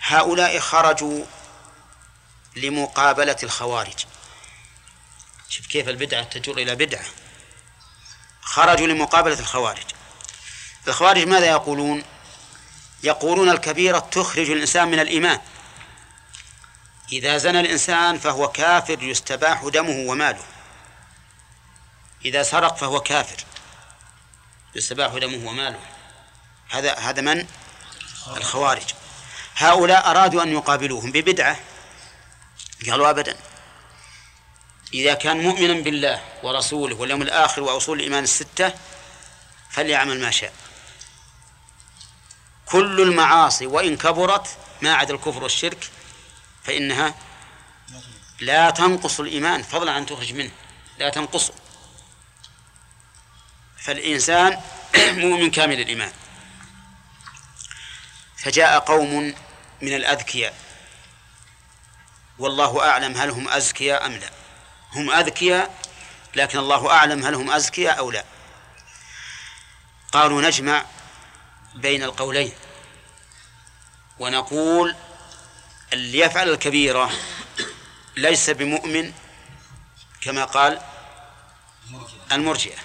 هؤلاء 0.00 0.58
خرجوا 0.58 1.24
لمقابلة 2.56 3.36
الخوارج. 3.42 4.06
شوف 5.48 5.66
كيف 5.66 5.88
البدعة 5.88 6.22
تجر 6.22 6.52
إلى 6.52 6.74
بدعة. 6.74 7.04
خرجوا 8.48 8.86
لمقابلة 8.86 9.38
الخوارج. 9.38 9.84
الخوارج 10.88 11.26
ماذا 11.26 11.46
يقولون؟ 11.46 12.04
يقولون 13.02 13.50
الكبيرة 13.50 13.98
تخرج 13.98 14.50
الإنسان 14.50 14.88
من 14.88 15.00
الإيمان. 15.00 15.40
إذا 17.12 17.38
زنى 17.38 17.60
الإنسان 17.60 18.18
فهو 18.18 18.48
كافر 18.48 19.02
يستباح 19.02 19.64
دمه 19.64 20.10
وماله. 20.10 20.44
إذا 22.24 22.42
سرق 22.42 22.76
فهو 22.76 23.00
كافر 23.00 23.44
يستباح 24.74 25.12
دمه 25.12 25.48
وماله. 25.48 25.80
هذا 26.70 26.94
هذا 26.94 27.20
من؟ 27.20 27.46
الخوارج. 28.36 28.94
هؤلاء 29.56 30.10
أرادوا 30.10 30.42
أن 30.42 30.52
يقابلوهم 30.52 31.12
ببدعة. 31.12 31.56
قالوا 32.90 33.10
أبدا. 33.10 33.36
إذا 34.94 35.14
كان 35.14 35.40
مؤمنا 35.40 35.72
بالله 35.72 36.22
ورسوله 36.42 36.96
واليوم 36.96 37.22
الآخر 37.22 37.62
وأصول 37.62 37.98
الإيمان 37.98 38.24
الستة 38.24 38.72
فليعمل 39.70 40.20
ما 40.20 40.30
شاء. 40.30 40.52
كل 42.66 43.00
المعاصي 43.00 43.66
وإن 43.66 43.96
كبرت 43.96 44.56
ما 44.82 44.94
عدا 44.94 45.14
الكفر 45.14 45.42
والشرك 45.42 45.90
فإنها 46.62 47.14
لا 48.40 48.70
تنقص 48.70 49.20
الإيمان. 49.20 49.62
فضلا 49.62 49.92
عن 49.92 50.06
تخرج 50.06 50.32
منه 50.32 50.50
لا 50.98 51.08
تنقصه 51.08 51.54
فالإنسان 53.78 54.60
مؤمن 55.24 55.50
كامل 55.50 55.80
الإيمان. 55.80 56.12
فجاء 58.36 58.78
قوم 58.78 59.34
من 59.82 59.94
الأذكياء. 59.94 60.54
والله 62.38 62.88
أعلم 62.88 63.16
هل 63.16 63.30
هم 63.30 63.48
أزكياء 63.48 64.06
أم 64.06 64.12
لا. 64.12 64.37
هم 64.92 65.10
أذكياء 65.10 65.74
لكن 66.34 66.58
الله 66.58 66.90
أعلم 66.90 67.24
هل 67.24 67.34
هم 67.34 67.50
أزكياء 67.50 67.98
أو 67.98 68.10
لا. 68.10 68.24
قالوا 70.12 70.42
نجمع 70.42 70.84
بين 71.74 72.02
القولين 72.02 72.52
ونقول 74.18 74.96
اللي 75.92 76.18
يفعل 76.18 76.48
الكبيرة 76.48 77.10
ليس 78.16 78.50
بمؤمن 78.50 79.12
كما 80.20 80.44
قال 80.44 80.80
المرجئة 82.32 82.78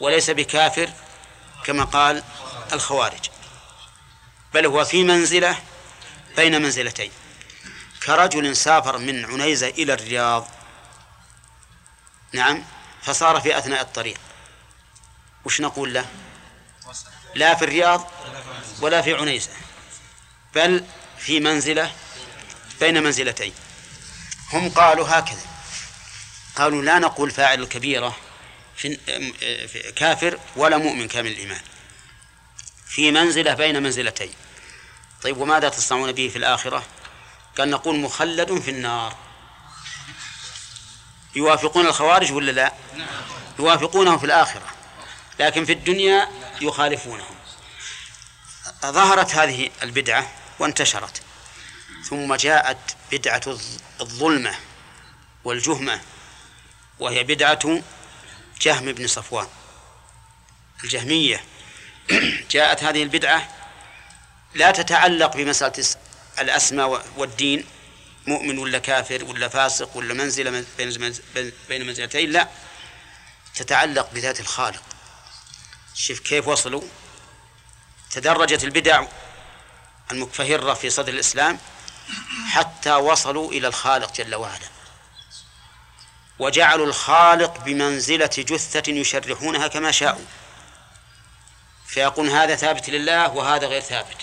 وليس 0.00 0.30
بكافر 0.30 0.90
كما 1.64 1.84
قال 1.84 2.22
الخوارج 2.72 3.30
بل 4.54 4.66
هو 4.66 4.84
في 4.84 5.04
منزلة 5.04 5.58
بين 6.36 6.62
منزلتين. 6.62 7.12
كرجل 8.02 8.56
سافر 8.56 8.98
من 8.98 9.24
عنيزة 9.24 9.68
إلى 9.68 9.94
الرياض 9.94 10.48
نعم. 12.32 12.64
فصار 13.02 13.40
في 13.40 13.58
أثناء 13.58 13.80
الطريق. 13.80 14.18
وش 15.44 15.60
نقول 15.60 15.94
له؟ 15.94 16.06
لا 17.34 17.54
في 17.54 17.64
الرياض 17.64 18.10
ولا 18.80 19.02
في 19.02 19.14
عنيزة 19.14 19.50
بل 20.54 20.84
في 21.18 21.40
منزلة 21.40 21.92
بين 22.80 23.02
منزلتين. 23.02 23.52
هم 24.52 24.68
قالوا 24.68 25.08
هكذا. 25.08 25.46
قالوا 26.56 26.82
لا 26.82 26.98
نقول 26.98 27.30
فاعل 27.30 27.62
الكبيرة 27.62 28.16
في 28.76 29.92
كافر 29.96 30.38
ولا 30.56 30.76
مؤمن 30.76 31.08
كامل 31.08 31.30
الإيمان. 31.30 31.60
في 32.86 33.10
منزلة 33.10 33.54
بين 33.54 33.82
منزلتين. 33.82 34.32
طيب 35.22 35.38
وماذا 35.38 35.68
تصنعون 35.68 36.12
به 36.12 36.28
في 36.28 36.38
الآخرة؟ 36.38 36.86
قال 37.58 37.70
نقول 37.70 37.98
مخلد 38.00 38.60
في 38.60 38.70
النار. 38.70 39.16
يوافقون 41.36 41.86
الخوارج 41.86 42.32
ولا 42.32 42.52
لا؟ 42.52 42.72
يوافقونهم 43.58 44.18
في 44.18 44.26
الآخرة 44.26 44.66
لكن 45.40 45.64
في 45.64 45.72
الدنيا 45.72 46.28
يخالفونهم. 46.60 47.34
ظهرت 48.86 49.34
هذه 49.34 49.70
البدعة 49.82 50.30
وانتشرت 50.58 51.22
ثم 52.04 52.34
جاءت 52.34 52.96
بدعة 53.12 53.42
الظلمة 54.00 54.54
والجهمة 55.44 56.00
وهي 56.98 57.24
بدعة 57.24 57.82
جهم 58.60 58.92
بن 58.92 59.06
صفوان 59.06 59.46
الجهمية. 60.84 61.44
جاءت 62.50 62.84
هذه 62.84 63.02
البدعة 63.02 63.48
لا 64.54 64.70
تتعلق 64.70 65.36
بمسألة 65.36 65.84
الأسماء 66.38 67.04
والدين 67.16 67.64
مؤمن 68.28 68.58
ولا 68.58 68.78
كافر 68.78 69.24
ولا 69.24 69.48
فاسق 69.48 69.96
ولا 69.96 70.14
منزلة 70.14 70.64
بين 71.68 71.86
منزلتين؟ 71.86 72.32
لا. 72.32 72.48
تتعلق 73.54 74.10
بذات 74.12 74.40
الخالق. 74.40 74.82
شوف 75.94 76.18
كيف 76.20 76.48
وصلوا. 76.48 76.82
تدرجت 78.10 78.64
البدع 78.64 79.04
المكفهرة 80.12 80.74
في 80.74 80.90
صدر 80.90 81.12
الإسلام 81.12 81.58
حتى 82.46 82.94
وصلوا 82.94 83.50
إلى 83.52 83.68
الخالق 83.68 84.12
جل 84.12 84.34
وعلا. 84.34 84.68
وجعلوا 86.38 86.86
الخالق 86.86 87.58
بمنزلة 87.58 88.30
جثة 88.38 88.92
يشرحونها 88.92 89.68
كما 89.68 89.90
شاءوا. 89.90 90.24
فيقول 91.86 92.30
هذا 92.30 92.56
ثابت 92.56 92.90
لله 92.90 93.28
وهذا 93.28 93.66
غير 93.66 93.80
ثابت. 93.80 94.16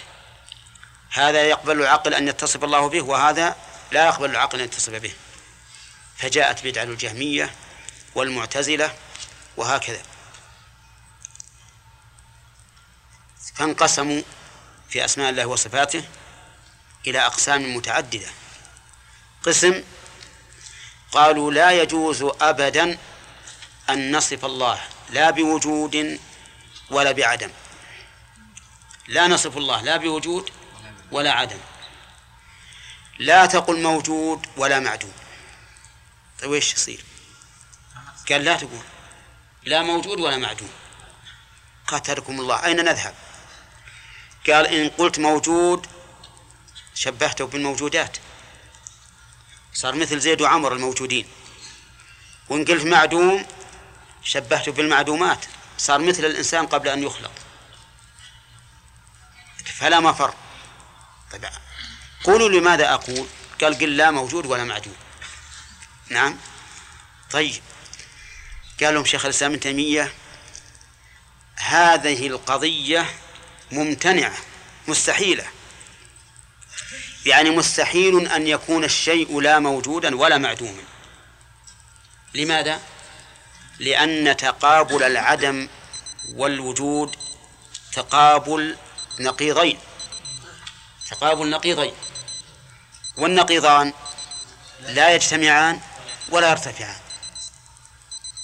هذا 1.12 1.44
يقبل 1.44 1.82
العقل 1.82 2.14
أن 2.14 2.28
يتصف 2.28 2.64
الله 2.64 2.90
به 2.90 3.02
وهذا 3.02 3.56
لا 3.92 4.06
يقبل 4.06 4.30
العقل 4.30 4.60
أن 4.60 4.66
يتصف 4.66 4.94
به. 4.94 5.14
فجاءت 6.18 6.64
بدعة 6.64 6.84
الجهمية 6.84 7.56
والمعتزلة 8.16 8.96
وهكذا. 9.58 10.02
فانقسموا 13.56 14.22
في 14.90 15.06
أسماء 15.06 15.30
الله 15.30 15.46
وصفاته 15.46 16.04
إلى 17.08 17.26
أقسام 17.26 17.76
متعددة. 17.76 18.28
قسم 19.44 19.84
قالوا 21.12 21.52
لا 21.52 21.72
يجوز 21.72 22.24
أبدا 22.42 22.98
أن 23.90 24.16
نصف 24.16 24.46
الله 24.46 24.82
لا 25.10 25.30
بوجود 25.30 26.20
ولا 26.90 27.12
بعدم. 27.12 27.52
لا 29.08 29.28
نصف 29.28 29.58
الله 29.58 29.82
لا 29.82 29.98
بوجود 29.98 30.50
ولا 31.12 31.32
عدم. 31.32 31.60
لا 33.20 33.46
تقل 33.46 33.82
موجود 33.82 34.48
ولا 34.58 34.80
معدوم 34.80 35.12
طيب 36.42 36.54
إيش 36.54 36.74
يصير؟ 36.74 37.04
قال 38.30 38.44
لا 38.44 38.58
تقول. 38.58 38.84
لا 39.64 39.82
موجود 39.82 40.20
ولا 40.20 40.38
معدوم 40.38 40.70
قاتلكم 41.88 42.40
الله. 42.40 42.66
أين 42.66 42.86
نذهب؟ 42.86 43.16
قال 44.48 44.68
إن 44.68 44.90
قلت 44.90 45.20
موجود 45.20 45.88
شبهته 46.94 47.46
بالموجودات. 47.46 48.18
صار 49.74 49.96
مثل 49.96 50.20
زيد 50.20 50.42
وعمر 50.42 50.74
الموجودين. 50.74 51.28
وإن 52.50 52.66
قلت 52.66 52.86
معدوم 52.86 53.46
شبهته 54.24 54.72
بالمعدومات. 54.72 55.46
صار 55.78 56.00
مثل 56.00 56.26
الإنسان 56.26 56.68
قبل 56.68 56.90
أن 56.90 57.04
يخلق. 57.04 57.32
فلا 59.66 60.00
مفر. 60.00 60.34
طيب 61.32 61.46
قولوا 62.26 62.50
لماذا 62.50 62.94
أقول؟ 62.94 63.28
قال 63.62 63.80
قل 63.80 63.98
لا 63.98 64.12
موجود 64.12 64.46
ولا 64.46 64.64
معدوم 64.64 64.96
نعم. 66.10 66.38
طيب. 67.32 67.62
قال 68.84 68.94
لهم 68.94 69.06
شيخ 69.06 69.26
الإسلام 69.26 69.52
ابن 69.52 69.60
تيمية 69.60 70.14
هذه 71.56 72.28
القضية 72.28 73.10
ممتنعة 73.72 74.38
مستحيلة. 74.88 75.46
يعني 77.26 77.50
مستحيل 77.50 78.28
أن 78.28 78.48
يكون 78.48 78.84
الشيء 78.84 79.40
لا 79.40 79.60
موجودا 79.60 80.16
ولا 80.16 80.38
معدوما. 80.38 80.84
لماذا؟ 82.34 82.82
لأن 83.80 84.38
تقابل 84.38 85.04
العدم 85.04 85.68
والوجود 86.36 87.16
تقابل 87.94 88.78
نقيضين. 89.20 89.80
تقابل 91.10 91.50
نقيضين. 91.50 91.94
والنقيضان 93.18 93.94
لا 94.80 95.16
يجتمعان 95.16 95.80
ولا 96.30 96.50
يرتفعان. 96.50 96.96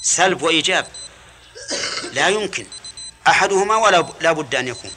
سلب 0.02 0.42
وإيجاب 0.42 0.88
لا 2.14 2.28
يمكن. 2.28 2.66
أحدهما 3.28 3.76
ولا 3.76 4.06
لا 4.22 4.32
بد 4.32 4.56
أن 4.56 4.68
يكون. 4.68 4.92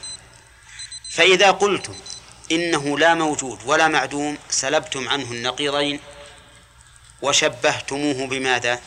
فإذا 1.11 1.51
قلتم 1.51 1.95
إنه 2.53 2.99
لا 2.99 3.15
موجود 3.15 3.59
ولا 3.65 3.89
معدوم 3.89 4.39
سلبتم 4.51 5.09
عنه 5.09 5.33
النقيضين 5.33 6.01
وشبهتموه 7.23 8.27
بماذا؟ 8.27 8.81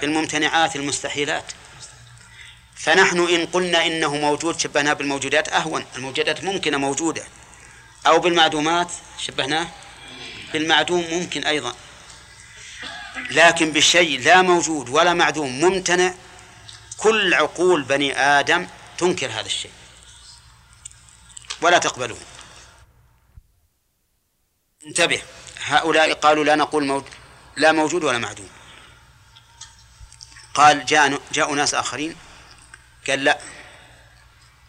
بالممتنعات 0.00 0.76
المستحيلات. 0.76 1.52
فنحن 2.76 3.18
إن 3.18 3.46
قلنا 3.46 3.86
إنه 3.86 4.16
موجود 4.16 4.60
شبهناه 4.60 4.92
بالموجودات 4.92 5.48
أهون. 5.48 5.86
الموجودات 5.96 6.44
ممكنة 6.44 6.78
موجودة. 6.78 7.24
أو 8.06 8.18
بالمعدومات 8.18 8.92
شبهناه؟ 9.18 9.68
بالمعدوم 10.52 11.06
ممكن 11.10 11.44
أيضا. 11.44 11.74
لكن 13.30 13.72
بالشيء 13.72 14.20
لا 14.20 14.42
موجود 14.42 14.88
ولا 14.88 15.14
معدوم 15.14 15.60
ممتنع. 15.60 16.14
كل 16.96 17.34
عقول 17.34 17.82
بني 17.82 18.18
آدم 18.18 18.68
تنكر 18.98 19.30
هذا 19.30 19.46
الشيء. 19.46 19.72
ولا 21.60 21.78
تقبلون 21.78 22.20
انتبه. 24.86 25.22
هؤلاء 25.64 26.12
قالوا 26.12 26.44
لا 26.44 26.54
نقول 26.54 26.84
موجود 26.84 27.10
لا 27.56 27.72
موجود 27.72 28.04
ولا 28.04 28.18
معدوم. 28.18 28.48
قال 30.54 30.86
جاء 30.86 31.20
جاءوا 31.32 31.56
ناس 31.56 31.74
آخرين 31.74 32.16
قال 33.08 33.24
لا. 33.24 33.38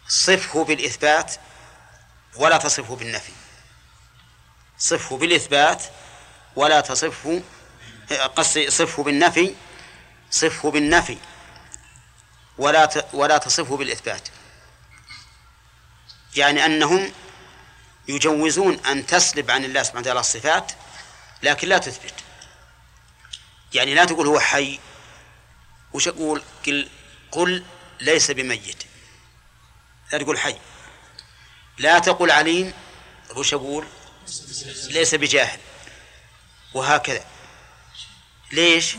صفه 0.08 0.64
بالإثبات 0.64 1.34
ولا 2.38 2.56
تصفه 2.58 2.96
بالنفي. 2.96 3.32
صفه 4.78 5.16
بالإثبات 5.16 5.82
ولا 6.56 6.80
تصفه 6.80 7.42
قصدي 8.36 8.70
صفه 8.70 9.02
بالنفي 9.02 9.54
صفه 10.30 10.70
بالنفي 10.70 11.18
ولا 12.58 13.06
ولا 13.12 13.38
تصفه 13.38 13.76
بالإثبات. 13.76 14.28
يعني 16.36 16.66
أنهم 16.66 17.12
يجوزون 18.08 18.84
أن 18.84 19.06
تسلب 19.06 19.50
عن 19.50 19.64
الله 19.64 19.82
سبحانه 19.82 20.00
وتعالى 20.00 20.20
الصفات 20.20 20.72
لكن 21.42 21.68
لا 21.68 21.78
تثبت. 21.78 22.14
يعني 23.74 23.94
لا 23.94 24.04
تقول 24.04 24.26
هو 24.26 24.40
حي 24.40 24.80
وش 25.92 26.08
أقول؟ 26.08 26.42
قل, 27.32 27.64
ليس 28.00 28.30
بميت. 28.30 28.84
لا 30.12 30.18
تقول 30.18 30.38
حي. 30.38 30.58
لا 31.78 31.98
تقول 31.98 32.30
عليم 32.30 32.72
وش 33.36 33.54
أقول 33.54 33.86
ليس 34.84 35.14
بجاهل. 35.14 35.60
وهكذا. 36.74 37.24
ليش؟ 38.52 38.96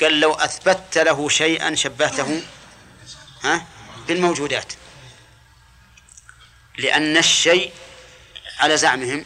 قال 0.00 0.20
لو 0.20 0.32
أثبتت 0.32 0.98
له 0.98 1.28
شيئا 1.28 1.74
شبهته 1.74 2.42
ها 3.42 3.66
بالموجودات. 4.08 4.72
لأن 6.78 7.16
الشيء 7.16 7.72
على 8.58 8.76
زعمهم 8.76 9.24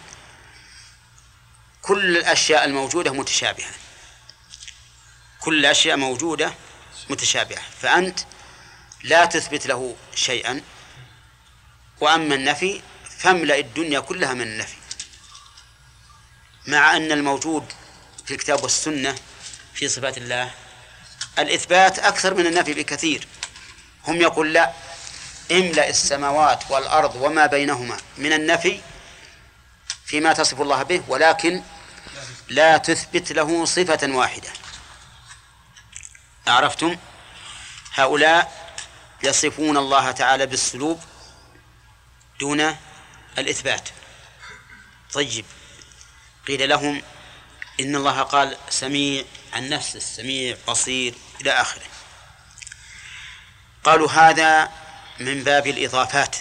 كل 1.83 2.17
الأشياء 2.17 2.65
الموجودة 2.65 3.13
متشابهة. 3.13 3.71
كل 5.41 5.59
الأشياء 5.59 5.97
موجودة 5.97 6.55
متشابهة. 7.11 7.63
فأنت 7.81 8.21
لا 9.03 9.25
تثبت 9.25 9.67
له 9.67 9.97
شيئا 10.15 10.63
وأما 12.05 12.35
النفي 12.35 12.81
فاملأ 13.19 13.59
الدنيا 13.59 14.01
كلها 14.01 14.35
من 14.35 14.41
النفي. 14.41 14.77
مع 16.67 16.97
أن 16.97 17.13
الموجود 17.13 17.73
في 18.27 18.35
الكتاب 18.35 18.63
والسنة 18.63 19.15
في 19.75 19.89
صفات 19.89 20.19
الله 20.19 20.51
الإثبات 21.39 21.99
أكثر 21.99 22.35
من 22.35 22.47
النفي 22.47 22.75
بكثير. 22.75 23.27
هم 24.09 24.21
يقول 24.21 24.53
لا 24.53 24.73
املأ 25.51 25.89
السماوات 25.89 26.71
والأرض 26.71 27.17
وما 27.17 27.47
بينهما 27.47 27.97
من 28.19 28.33
النفي 28.33 28.81
فيما 30.07 30.33
تصف 30.33 30.61
الله 30.61 30.83
به 30.83 31.03
ولكن 31.09 31.63
لا 32.49 32.77
تثبت 32.77 33.33
له 33.33 33.65
صفة 33.65 34.09
واحدة. 34.09 34.49
أعرفتم 36.49 36.97
هؤلاء 37.95 38.75
يصفون 39.23 39.77
الله 39.77 40.11
تعالى 40.11 40.47
بالسلوب 40.47 41.01
دون 42.45 42.77
الإثبات. 43.39 43.89
طيب 45.13 45.45
قيل 46.47 46.69
لهم 46.69 47.03
إن 47.81 47.97
الله 47.97 48.23
قال 48.23 48.57
سميع 48.71 49.25
عن 49.53 49.69
نفسه 49.69 49.97
السميع 49.97 50.57
بصير 50.69 51.15
إلى 51.41 51.51
آخره. 51.51 51.87
قالوا 53.85 54.11
هذا 54.11 54.71
من 55.21 55.45
باب 55.45 55.67
الإضافات. 55.67 56.37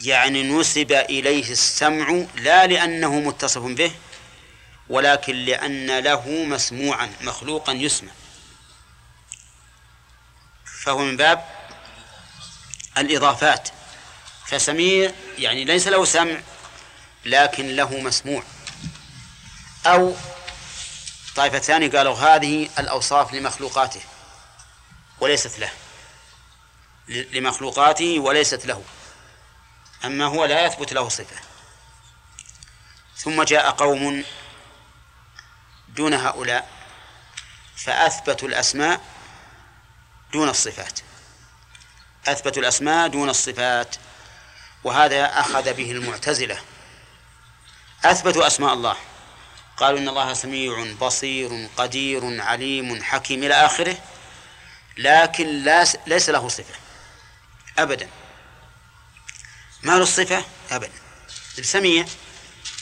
يعني 0.00 0.42
نسب 0.42 0.92
إليه 0.92 1.50
السمع 1.52 2.24
لا 2.34 2.66
لأنه 2.66 3.14
متصف 3.20 3.62
به 3.62 3.92
ولكن 4.88 5.36
لأن 5.36 5.98
له 5.98 6.28
مسموعا 6.28 7.12
مخلوقا 7.20 7.72
يسمع. 7.72 8.12
فهو 10.84 10.98
من 10.98 11.16
باب 11.16 11.46
الإضافات. 12.98 13.81
فسميع 14.52 15.12
يعني 15.38 15.64
ليس 15.64 15.88
له 15.88 16.04
سمع 16.04 16.40
لكن 17.24 17.76
له 17.76 18.00
مسموع. 18.00 18.42
أو 19.86 20.16
طائفة 21.36 21.58
ثانية 21.58 21.90
قالوا 21.90 22.16
هذه 22.16 22.68
الأوصاف 22.78 23.34
لمخلوقاته 23.34 24.00
وليست 25.20 25.58
له. 25.58 25.70
لمخلوقاته 27.08 28.18
وليست 28.18 28.66
له. 28.66 28.84
أما 30.04 30.24
هو 30.24 30.44
لا 30.44 30.66
يثبت 30.66 30.92
له 30.92 31.08
صفة. 31.08 31.36
ثم 33.16 33.42
جاء 33.42 33.70
قوم 33.70 34.24
دون 35.88 36.14
هؤلاء 36.14 36.70
فأثبتوا 37.76 38.48
الأسماء 38.48 39.00
دون 40.32 40.48
الصفات. 40.48 41.00
أثبتوا 42.26 42.62
الأسماء 42.62 43.08
دون 43.08 43.30
الصفات. 43.30 43.96
وهذا 44.84 45.40
أخذ 45.40 45.72
به 45.72 45.90
المعتزلة. 45.90 46.58
أثبتوا 48.04 48.46
أسماء 48.46 48.72
الله. 48.74 48.96
قالوا 49.76 49.98
إن 49.98 50.08
الله 50.08 50.34
سميع 50.34 50.92
بصير 51.00 51.68
قدير 51.76 52.42
عليم 52.42 53.02
حكيم 53.02 53.42
إلى 53.42 53.54
آخره 53.54 53.96
لكن 54.96 55.46
لا 55.46 55.86
ليس 56.06 56.28
له 56.28 56.48
صفة. 56.48 56.74
أبدا. 57.78 58.08
ما 59.82 59.92
له 59.92 60.02
الصفة 60.02 60.44
أبدا. 60.70 60.92
سميع 61.62 62.06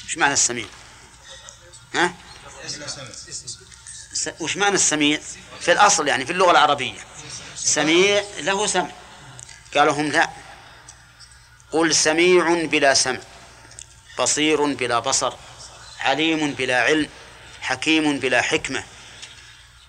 وش 0.07 0.17
معنى 0.17 0.33
السميع؟ 0.33 0.67
ها؟ 1.95 2.15
وش 4.41 4.57
معنى 4.57 4.75
السميع؟ 4.75 5.21
في 5.61 5.73
الأصل 5.73 6.09
يعني 6.09 6.27
في 6.27 6.33
اللغة 6.33 6.51
العربية. 6.51 7.01
سميع 7.57 8.25
له 8.39 8.67
سمع. 8.67 8.91
قالوا 9.75 9.95
هم 9.95 10.13
لا. 10.13 10.31
قل 11.73 11.95
سميع 11.95 12.65
بلا 12.65 12.95
سمع 12.95 13.21
بصير 14.19 14.65
بلا 14.65 14.99
بصر 14.99 15.35
عليم 16.01 16.53
بلا 16.53 16.83
علم 16.83 17.09
حكيم 17.61 18.19
بلا 18.19 18.43
حكمة. 18.43 18.85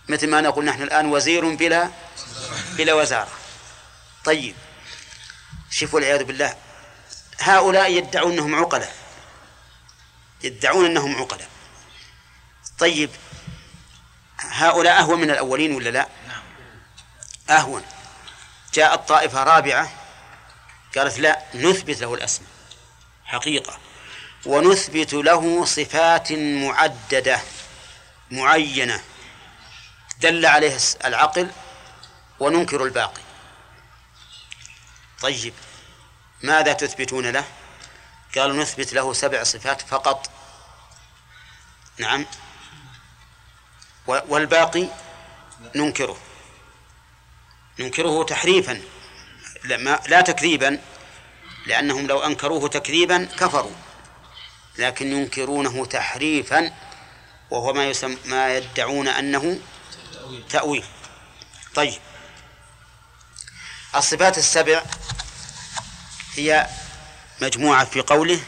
مثل 0.09 0.29
ما 0.29 0.41
نقول 0.41 0.65
نحن 0.65 0.82
الآن 0.82 1.05
وزير 1.05 1.55
بلا 1.55 1.89
بلا 2.77 2.93
وزارة. 2.93 3.32
طيب 4.25 4.55
شوفوا 5.71 5.99
والعياذ 5.99 6.23
بالله 6.23 6.55
هؤلاء 7.39 7.91
يدعون 7.91 8.32
أنهم 8.32 8.55
عقلاء 8.55 8.95
يدعون 10.43 10.86
أنهم 10.86 11.15
عقلاء. 11.15 11.49
طيب 12.79 13.09
هؤلاء 14.39 14.99
أهون 14.99 15.19
من 15.21 15.32
الأولين 15.32 15.75
ولا 15.75 15.89
لا؟ 15.89 16.07
أهون. 17.49 17.84
جاءت 18.73 19.09
طائفة 19.09 19.43
رابعة 19.43 20.01
قالت 20.97 21.19
لا 21.19 21.43
نثبت 21.53 22.01
له 22.01 22.13
الأسماء. 22.13 22.49
حقيقة. 23.25 23.79
ونثبت 24.45 25.13
له 25.13 25.65
صفات 25.65 26.31
معددة 26.31 27.41
معينة. 28.31 29.03
دل 30.19 30.45
عليه 30.45 30.77
العقل 31.05 31.51
وننكر 32.39 32.83
الباقي. 32.83 33.21
طيب 35.21 35.53
ماذا 36.43 36.73
تثبتون 36.73 37.25
له؟ 37.25 37.45
قالوا 38.35 38.63
نثبت 38.63 38.93
له 38.93 39.13
سبع 39.13 39.43
صفات 39.43 39.81
فقط. 39.81 40.31
نعم. 41.97 42.25
والباقي 44.07 44.87
ننكره. 45.75 46.17
ننكره 47.79 48.23
تحريفا. 48.23 48.81
لا 50.07 50.22
تكذيبا 50.22 50.80
لأنهم 51.66 52.07
لو 52.07 52.20
أنكروه 52.20 52.70
تكذيبا 52.70 53.26
كفروا. 53.39 53.76
لكن 54.78 55.12
ينكرونه 55.12 55.86
تحريفا 55.86 56.74
وهو 57.51 57.74
ما 57.74 57.86
يسمى 57.86 58.18
ما 58.26 58.57
يدعون 58.57 59.07
أنه 59.07 59.59
تأويل. 60.49 60.84
طيب. 61.76 61.99
الصفات 63.95 64.38
السبع 64.38 64.84
هي 66.36 66.68
مجموعة 67.41 67.86
في 67.86 68.01
قوله 68.01 68.39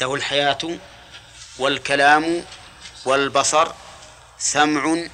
له 0.00 0.14
الحياة 0.14 0.58
والكلام 1.58 2.44
والبصر 3.04 3.72
سمع 4.38 5.06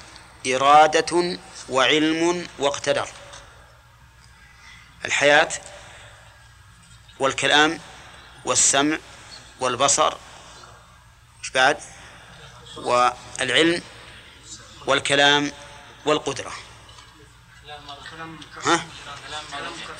إرادة 0.47 1.37
وعلم 1.69 2.47
واقتدر. 2.59 3.07
الحياة 5.05 5.49
والكلام 7.19 7.79
والسمع 8.45 8.97
والبصر. 9.59 10.17
إيش 11.39 11.49
بعد؟ 11.49 11.77
والعلم 12.77 13.81
والكلام 14.85 15.51
والقدرة. 16.05 16.53
ها؟ 18.65 18.85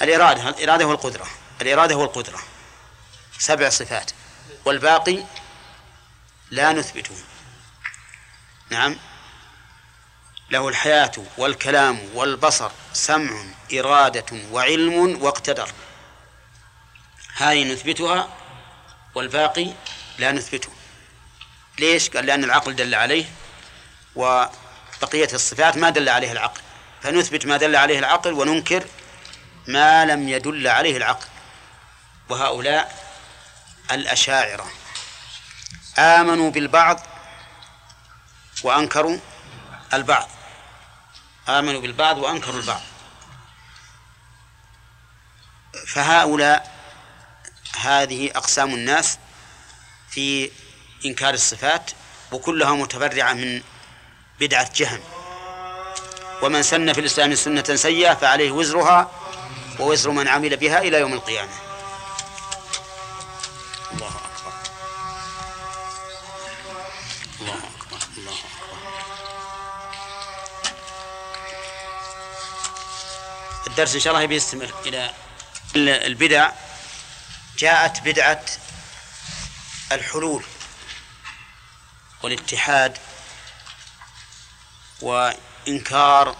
الإرادة 0.02 0.50
الإرادة 0.50 0.86
والقدرة. 0.86 1.28
الإرادة 1.62 1.96
والقدرة. 1.96 2.40
سبع 3.40 3.70
صفات. 3.70 4.12
والباقي 4.66 5.24
لا 6.52 6.74
نثبته. 6.74 7.16
نعم؟ 8.70 8.98
له 10.50 10.68
الحياة 10.70 11.12
والكلام 11.38 12.10
والبصر 12.14 12.72
سمع 12.94 13.44
إرادة 13.74 14.26
وعلم 14.52 15.22
واقتدر. 15.24 15.70
هذه 17.36 17.74
نثبتها 17.74 18.30
والباقي 19.16 19.72
لا 20.18 20.32
نثبته. 20.32 20.70
ليش؟ 21.80 22.10
قال 22.10 22.26
لأن 22.26 22.44
العقل 22.44 22.76
دل 22.76 22.96
عليه 22.96 23.26
وبقية 24.16 25.34
الصفات 25.34 25.78
ما 25.78 25.90
دل 25.90 26.10
عليه 26.10 26.32
العقل. 26.32 26.62
فنثبت 27.02 27.46
ما 27.46 27.58
دل 27.58 27.76
عليه 27.76 28.00
العقل 28.00 28.34
وننكر 28.34 28.86
ما 29.68 30.06
لم 30.06 30.30
يدل 30.30 30.68
عليه 30.68 30.98
العقل. 30.98 31.28
وهؤلاء 32.30 33.06
الأشاعرة. 33.92 34.72
آمنوا 35.98 36.52
بالبعض 36.52 37.00
وأنكروا 38.64 39.18
البعض. 39.94 40.30
آمنوا 41.50 41.82
بالبعض 41.82 42.18
وأنكروا 42.18 42.60
البعض. 42.62 42.82
فهؤلاء 45.88 46.76
هذه 47.80 48.32
أقسام 48.36 48.74
الناس 48.74 49.18
في 50.10 50.52
إنكار 51.06 51.34
الصفات 51.34 51.92
وكلها 52.32 52.72
متبرعة 52.72 53.34
من 53.34 53.62
بدعة 54.40 54.72
جهم 54.76 55.00
ومن 56.42 56.64
سن 56.64 56.94
في 56.94 57.00
الإسلام 57.00 57.36
سنة 57.36 57.76
سيئة 57.76 58.14
فعليه 58.14 58.52
وزرها 58.52 59.12
ووزر 59.80 60.12
من 60.12 60.28
عمل 60.28 60.58
بها 60.58 60.80
إلى 60.80 61.00
يوم 61.00 61.14
القيامة. 61.14 61.52
الدرس 73.76 73.94
إن 73.96 74.00
شاء 74.00 74.14
الله 74.14 74.26
بيستمر 74.26 74.74
إلى 74.86 75.12
البدع. 75.76 76.52
جاءت 77.58 78.02
بدعة 78.02 78.46
الحلول 79.92 80.46
والاتحاد 82.24 82.98
وإنكار 85.02 86.36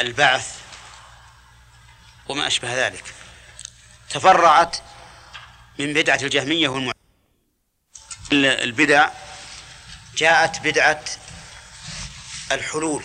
البعث 0.00 0.60
وما 2.28 2.46
أشبه 2.46 2.86
ذلك. 2.86 3.14
تفرعت 4.10 4.76
من 5.78 5.92
بدعة 5.92 6.18
الجهمية 6.22 6.68
والمع 6.68 6.92
البدع. 8.32 9.10
جاءت 10.16 10.60
بدعة 10.60 11.04
الحلول 12.52 13.04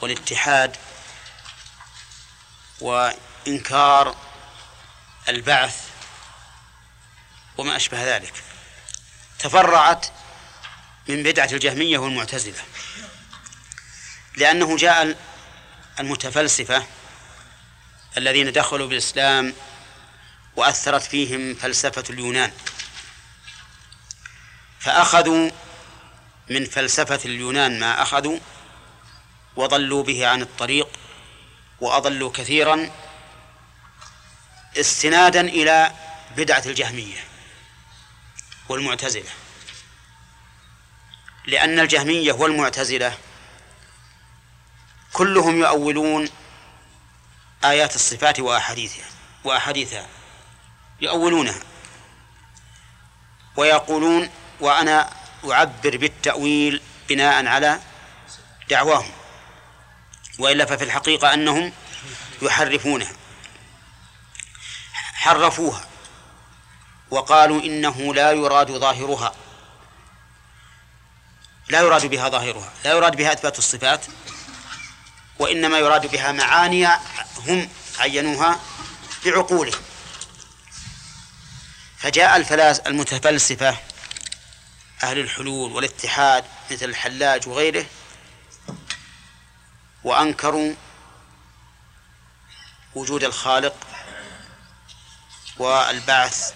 والاتحاد 0.00 0.76
وإنكار 2.84 4.16
البعث 5.28 5.88
وما 7.58 7.76
أشبه 7.76 8.16
ذلك. 8.16 8.32
تفرعت 9.38 10.06
من 11.08 11.22
بدعة 11.22 11.48
الجهمية 11.52 11.98
والمعتزلة 11.98 12.62
لأنه 14.36 14.76
جاء 14.76 15.16
المتفلسفة 16.00 16.86
الذين 18.16 18.52
دخلوا 18.52 18.86
بالإسلام 18.88 19.54
وأثرت 20.56 21.02
فيهم 21.02 21.54
فلسفة 21.54 22.04
اليونان 22.10 22.52
فأخذوا 24.80 25.50
من 26.50 26.64
فلسفة 26.64 27.20
اليونان 27.24 27.80
ما 27.80 28.02
أخذوا 28.02 28.38
وضلوا 29.56 30.02
به 30.02 30.26
عن 30.26 30.42
الطريق 30.42 30.88
وأضلوا 31.80 32.30
كثيرا 32.32 32.90
استنادا 34.76 35.40
إلى 35.40 35.92
بدعة 36.36 36.62
الجهمية 36.66 37.24
والمعتزلة. 38.68 39.30
لأن 41.46 41.78
الجهمية 41.78 42.32
والمعتزلة 42.32 43.18
كلهم 45.12 45.60
يؤولون 45.60 46.28
آيات 47.64 47.94
الصفات 47.94 48.40
وأحاديثها 48.40 49.04
وأحاديثها 49.44 50.06
يؤولونها 51.00 51.60
ويقولون 53.56 54.30
وأنا 54.60 55.10
أعبر 55.50 55.96
بالتأويل 55.96 56.82
بناء 57.08 57.46
على 57.46 57.80
دعواهم. 58.70 59.12
وإلا 60.38 60.64
ففي 60.64 60.84
الحقيقة 60.84 61.34
أنهم 61.34 61.72
يحرفونها. 62.42 63.12
حرفوها. 64.92 65.84
وقالوا 67.10 67.62
إنه 67.62 68.14
لا 68.14 68.32
يراد 68.32 68.70
ظاهرها. 68.70 69.34
لا 71.68 71.80
يراد 71.80 72.06
بها 72.06 72.28
ظاهرها. 72.28 72.72
لا 72.84 72.90
يراد 72.90 73.16
بها 73.16 73.32
إثبات 73.32 73.58
الصفات. 73.58 74.06
وإنما 75.38 75.78
يراد 75.78 76.06
بها 76.06 76.32
معاني 76.32 76.86
هم 77.46 77.68
عينوها 77.98 78.60
بعقولهم. 79.24 79.82
فجاء 81.98 82.36
الفلاس 82.36 82.78
المتفلسفة 82.80 83.76
أهل 85.02 85.18
الحلول 85.18 85.72
والاتحاد 85.72 86.44
مثل 86.70 86.84
الحلاج 86.84 87.48
وغيره 87.48 87.86
وأنكروا 90.04 90.74
وجود 92.94 93.24
الخالق 93.24 93.76
والبعث 95.56 96.54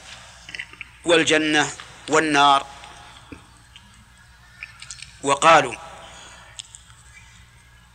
والجنة 1.05 1.73
والنار. 2.09 2.67
وقالوا 5.23 5.75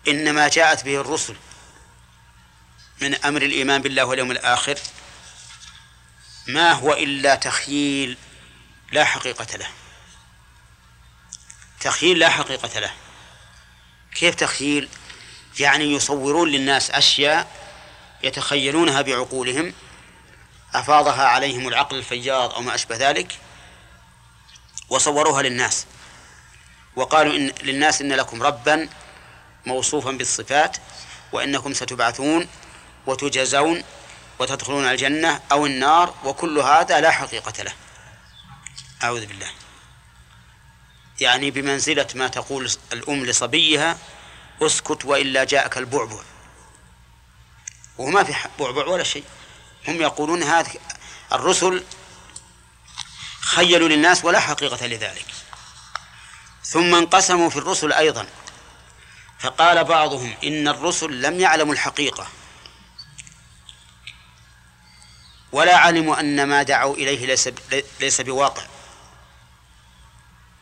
إنما 0.07 0.47
جاءت 0.47 0.83
به 0.83 1.01
الرسل 1.01 1.35
من 3.01 3.15
أمر 3.15 3.41
الإيمان 3.41 3.81
بالله 3.81 4.05
واليوم 4.05 4.31
الآخر. 4.31 4.79
ما 6.47 6.71
هو 6.71 6.93
إلا 6.93 7.35
تخييل 7.35 8.17
لا 8.91 9.05
حقيقة 9.05 9.57
له. 9.57 9.69
تخييل 11.79 12.19
لا 12.19 12.29
حقيقة 12.29 12.79
له. 12.79 12.93
كيف 14.15 14.35
تخييل؟ 14.35 14.89
يعني 15.59 15.93
يصورون 15.93 16.49
للناس 16.49 16.91
أشياء 16.91 17.47
يتخيلونها 18.23 19.01
بعقولهم 19.01 19.73
أفاضها 20.73 21.23
عليهم 21.23 21.67
العقل 21.67 21.97
الفياض 21.97 22.53
أو 22.53 22.61
ما 22.61 22.75
أشبه 22.75 22.95
ذلك 22.95 23.39
وصوروها 24.89 25.41
للناس. 25.41 25.85
وقالوا 26.95 27.35
إن 27.35 27.51
للناس 27.63 28.01
إن 28.01 28.13
لكم 28.13 28.43
ربا 28.43 28.89
موصوفا 29.65 30.11
بالصفات 30.11 30.77
وإنكم 31.31 31.73
ستبعثون 31.73 32.47
وتجزون 33.05 33.83
وتدخلون 34.39 34.85
الجنة 34.85 35.41
أو 35.51 35.65
النار 35.65 36.15
وكل 36.23 36.59
هذا 36.59 37.01
لا 37.01 37.11
حقيقة 37.11 37.63
له. 37.63 37.73
أعوذ 39.03 39.25
بالله. 39.25 39.47
يعني 41.19 41.51
بمنزلة 41.51 42.07
ما 42.15 42.27
تقول 42.27 42.71
الأم 42.93 43.25
لصبيها 43.25 43.97
اسكت 44.65 45.05
وإلا 45.05 45.43
جاءك 45.43 45.77
البعبع. 45.77 46.19
وما 47.97 48.23
في 48.23 48.33
بعبع 48.59 48.85
ولا 48.85 49.03
شيء. 49.03 49.23
هم 49.87 50.01
يقولون 50.01 50.43
هذا 50.43 50.71
الرسل 51.33 51.83
خيلوا 53.41 53.89
للناس 53.89 54.25
ولا 54.25 54.39
حقيقة 54.39 54.87
لذلك. 54.87 55.25
ثم 56.63 56.95
انقسموا 56.95 57.49
في 57.49 57.57
الرسل 57.57 57.93
أيضا. 57.93 58.27
فقال 59.39 59.83
بعضهم 59.83 60.35
إن 60.43 60.67
الرسل 60.67 61.21
لم 61.21 61.39
يعلموا 61.39 61.73
الحقيقة. 61.73 62.27
ولا 65.51 65.77
علموا 65.77 66.19
أن 66.19 66.43
ما 66.43 66.63
دعوا 66.63 66.95
إليه 66.95 67.25
ليس 67.25 67.49
ليس 67.99 68.21
بواقع. 68.21 68.63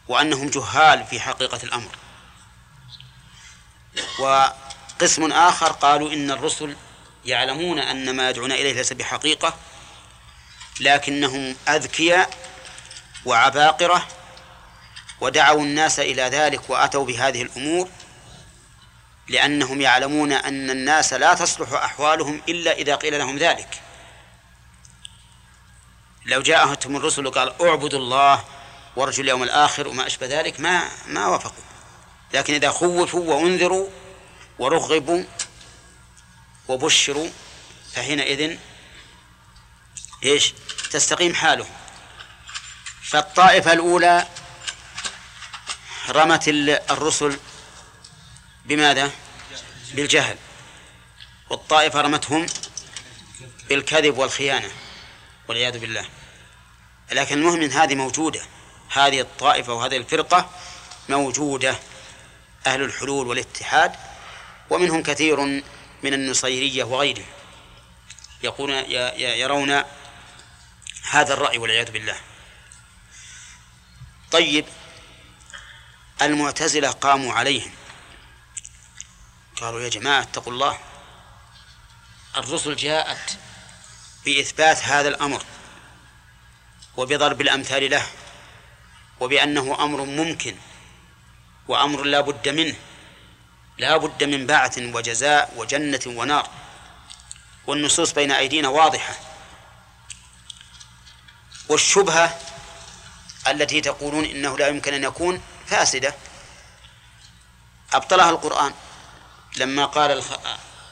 وأنهم 0.07 0.49
جهال 0.49 1.05
في 1.05 1.19
حقيقة 1.19 1.59
الأمر. 1.63 1.91
وقسم 4.19 5.31
آخر 5.31 5.71
قالوا 5.71 6.13
إن 6.13 6.31
الرسل 6.31 6.75
يعلمون 7.25 7.79
أن 7.79 8.15
ما 8.15 8.29
يدعون 8.29 8.51
إليه 8.51 8.73
ليس 8.73 8.93
بحقيقة 8.93 9.53
لكنهم 10.79 11.55
أذكياء 11.69 12.29
وعباقرة 13.25 14.07
ودعوا 15.21 15.61
الناس 15.61 15.99
إلى 15.99 16.21
ذلك 16.21 16.69
وأتوا 16.69 17.05
بهذه 17.05 17.41
الأمور 17.41 17.89
لأنهم 19.27 19.81
يعلمون 19.81 20.31
أن 20.31 20.69
الناس 20.69 21.13
لا 21.13 21.33
تصلح 21.33 21.73
أحوالهم 21.73 22.41
إلا 22.49 22.71
إذا 22.71 22.95
قيل 22.95 23.19
لهم 23.19 23.37
ذلك. 23.37 23.81
لو 26.25 26.41
جاءتهم 26.41 26.95
الرسل 26.95 27.27
وقال 27.27 27.61
اعبدوا 27.61 27.99
الله 27.99 28.43
وارجوا 28.95 29.23
اليوم 29.23 29.43
الآخر 29.43 29.87
وما 29.87 30.07
أشبه 30.07 30.27
ذلك 30.27 30.59
ما 30.59 30.89
ما 31.07 31.27
وافقوا. 31.27 31.70
لكن 32.33 32.53
إذا 32.53 32.71
خوفوا 32.71 33.33
وأنذروا 33.33 33.89
ورغبوا 34.59 35.23
وبشروا 36.67 37.29
فحينئذ 37.93 38.57
إيش؟ 40.23 40.53
تستقيم 40.91 41.35
حالهم. 41.35 41.73
فالطائفة 43.03 43.73
الأولى 43.73 44.27
رمت 46.09 46.47
الرسل 46.91 47.39
بماذا؟ 48.65 49.11
بالجهل. 49.93 50.37
والطائفة 51.49 52.01
رمتهم 52.01 52.45
بالكذب 53.69 54.17
والخيانة 54.17 54.71
والعياذ 55.47 55.79
بالله. 55.79 56.05
لكن 57.11 57.37
المهم 57.37 57.61
هذه 57.61 57.95
موجودة. 57.95 58.41
هذه 58.89 59.21
الطائفة 59.21 59.73
وهذه 59.73 59.97
الفرقة 59.97 60.49
موجودة. 61.09 61.79
أهل 62.67 62.81
الحلول 62.81 63.27
والاتحاد 63.27 63.95
ومنهم 64.69 65.03
كثير 65.03 65.39
من 66.03 66.13
النصيرية 66.13 66.83
وغيرهم. 66.83 67.25
يقولون 68.43 68.75
يرون 69.17 69.83
هذا 71.11 71.33
الرأي 71.33 71.57
والعياذ 71.57 71.91
بالله. 71.91 72.17
طيب 74.31 74.65
المعتزلة 76.21 76.91
قاموا 76.91 77.33
عليهم. 77.33 77.71
قالوا 79.61 79.81
يا 79.81 79.89
جماعة 79.89 80.21
اتقوا 80.21 80.53
الله. 80.53 80.79
الرسل 82.37 82.75
جاءت 82.75 83.37
بإثبات 84.25 84.83
هذا 84.83 85.09
الأمر 85.09 85.43
وبضرب 86.97 87.41
الأمثال 87.41 87.89
له 87.89 88.07
وبأنه 89.19 89.83
أمر 89.83 90.05
ممكن. 90.05 90.55
وأمر 91.71 92.03
لا 92.03 92.21
بد 92.21 92.49
منه. 92.49 92.75
لا 93.77 93.97
بد 93.97 94.23
من 94.23 94.47
بعث 94.47 94.77
وجزاء 94.77 95.53
وجنة 95.55 95.99
ونار. 96.05 96.49
والنصوص 97.67 98.11
بين 98.11 98.31
أيدينا 98.31 98.67
واضحة. 98.67 99.15
والشبهة 101.69 102.39
التي 103.47 103.81
تقولون 103.81 104.25
إنه 104.25 104.57
لا 104.57 104.67
يمكن 104.67 104.93
أن 104.93 105.03
يكون 105.03 105.41
فاسدة. 105.67 106.15
أبطلها 107.93 108.29
القرآن. 108.29 108.73
لما 109.57 109.85
قال 109.85 110.23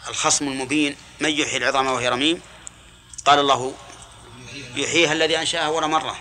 الخصم 0.08 0.48
المبين 0.48 0.96
من 1.20 1.30
يحيي 1.30 1.58
العظام 1.58 1.88
وهي 1.88 2.10
رميم؟ 2.10 2.42
قال 3.26 3.40
الله 3.40 3.74
يحييها 4.76 5.14
الذي 5.14 5.40
أنشأها 5.40 5.66
أول 5.66 5.88
مرة. 5.90 6.20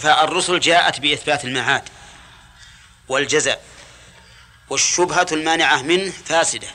فالرسل 0.00 0.60
جاءت 0.60 1.00
بإثبات 1.00 1.44
المعاد. 1.44 1.88
والجزاء 3.08 3.64
والشبهة 4.70 5.26
المانعة 5.32 5.82
منه 5.82 6.10
فاسدة. 6.10 6.68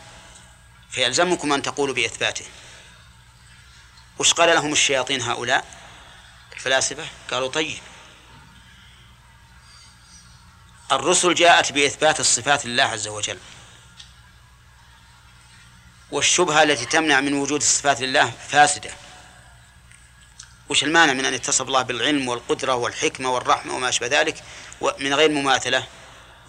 فيلزمكم 0.92 1.54
أن 1.54 1.62
تقولوا 1.62 1.96
بإثباته. 1.96 2.46
وش 4.20 4.34
قال 4.34 4.56
لهم 4.56 4.72
الشياطين 4.72 5.22
هؤلاء؟ 5.22 5.66
الفلاسفة 6.54 7.08
قالوا 7.32 7.48
طيب. 7.48 7.80
الرسل 10.92 11.34
جاءت 11.34 11.72
بإثبات 11.72 12.20
الصفات 12.20 12.66
لله 12.66 12.84
عز 12.84 13.08
وجل. 13.08 13.38
والشبهة 16.12 16.64
التي 16.64 16.86
تمنع 16.86 17.20
من 17.20 17.34
وجود 17.34 17.62
الصفات 17.62 18.02
لله 18.02 18.32
فاسدة. 18.50 18.92
وش 20.70 20.84
المانع 20.84 21.14
من 21.14 21.26
أن 21.26 21.34
يتصف 21.34 21.62
الله 21.62 21.82
بالعلم 21.82 22.28
والقدرة 22.28 22.76
والحكمة 22.76 23.30
والرحمة 23.30 23.76
وما 23.76 23.90
أشبه 23.90 24.08
ذلك؟ 24.08 24.44
من 25.00 25.14
غير 25.14 25.30
مماثلة. 25.30 25.88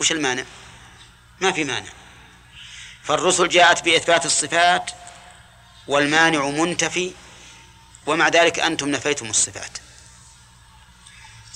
وش 0.01 0.13
المانع؟ 0.13 0.45
ما 1.41 1.53
في 1.53 1.65
مانع. 1.65 1.91
فالرسل 3.03 3.49
جاءت 3.49 3.85
بإثبات 3.85 4.27
الصفات 4.27 4.91
والمانع 5.87 6.49
منتفي 6.49 7.13
ومع 8.07 8.29
ذلك 8.29 8.59
أنتم 8.59 8.89
نفيتم 8.89 9.31
الصفات. 9.31 9.79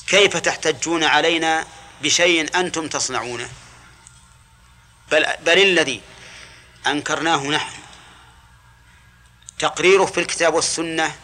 كيف 0.06 0.36
تحتجون 0.36 1.04
علينا 1.04 1.66
بشيء 2.02 2.60
أنتم 2.60 2.88
تصنعونه؟ 2.88 3.50
بل, 5.10 5.26
بل 5.46 5.58
الذي 5.58 6.00
أنكرناه 6.86 7.46
نحن. 7.46 7.80
تقريره 9.58 10.04
في 10.04 10.20
الكتاب 10.20 10.54
والسنة 10.54 11.16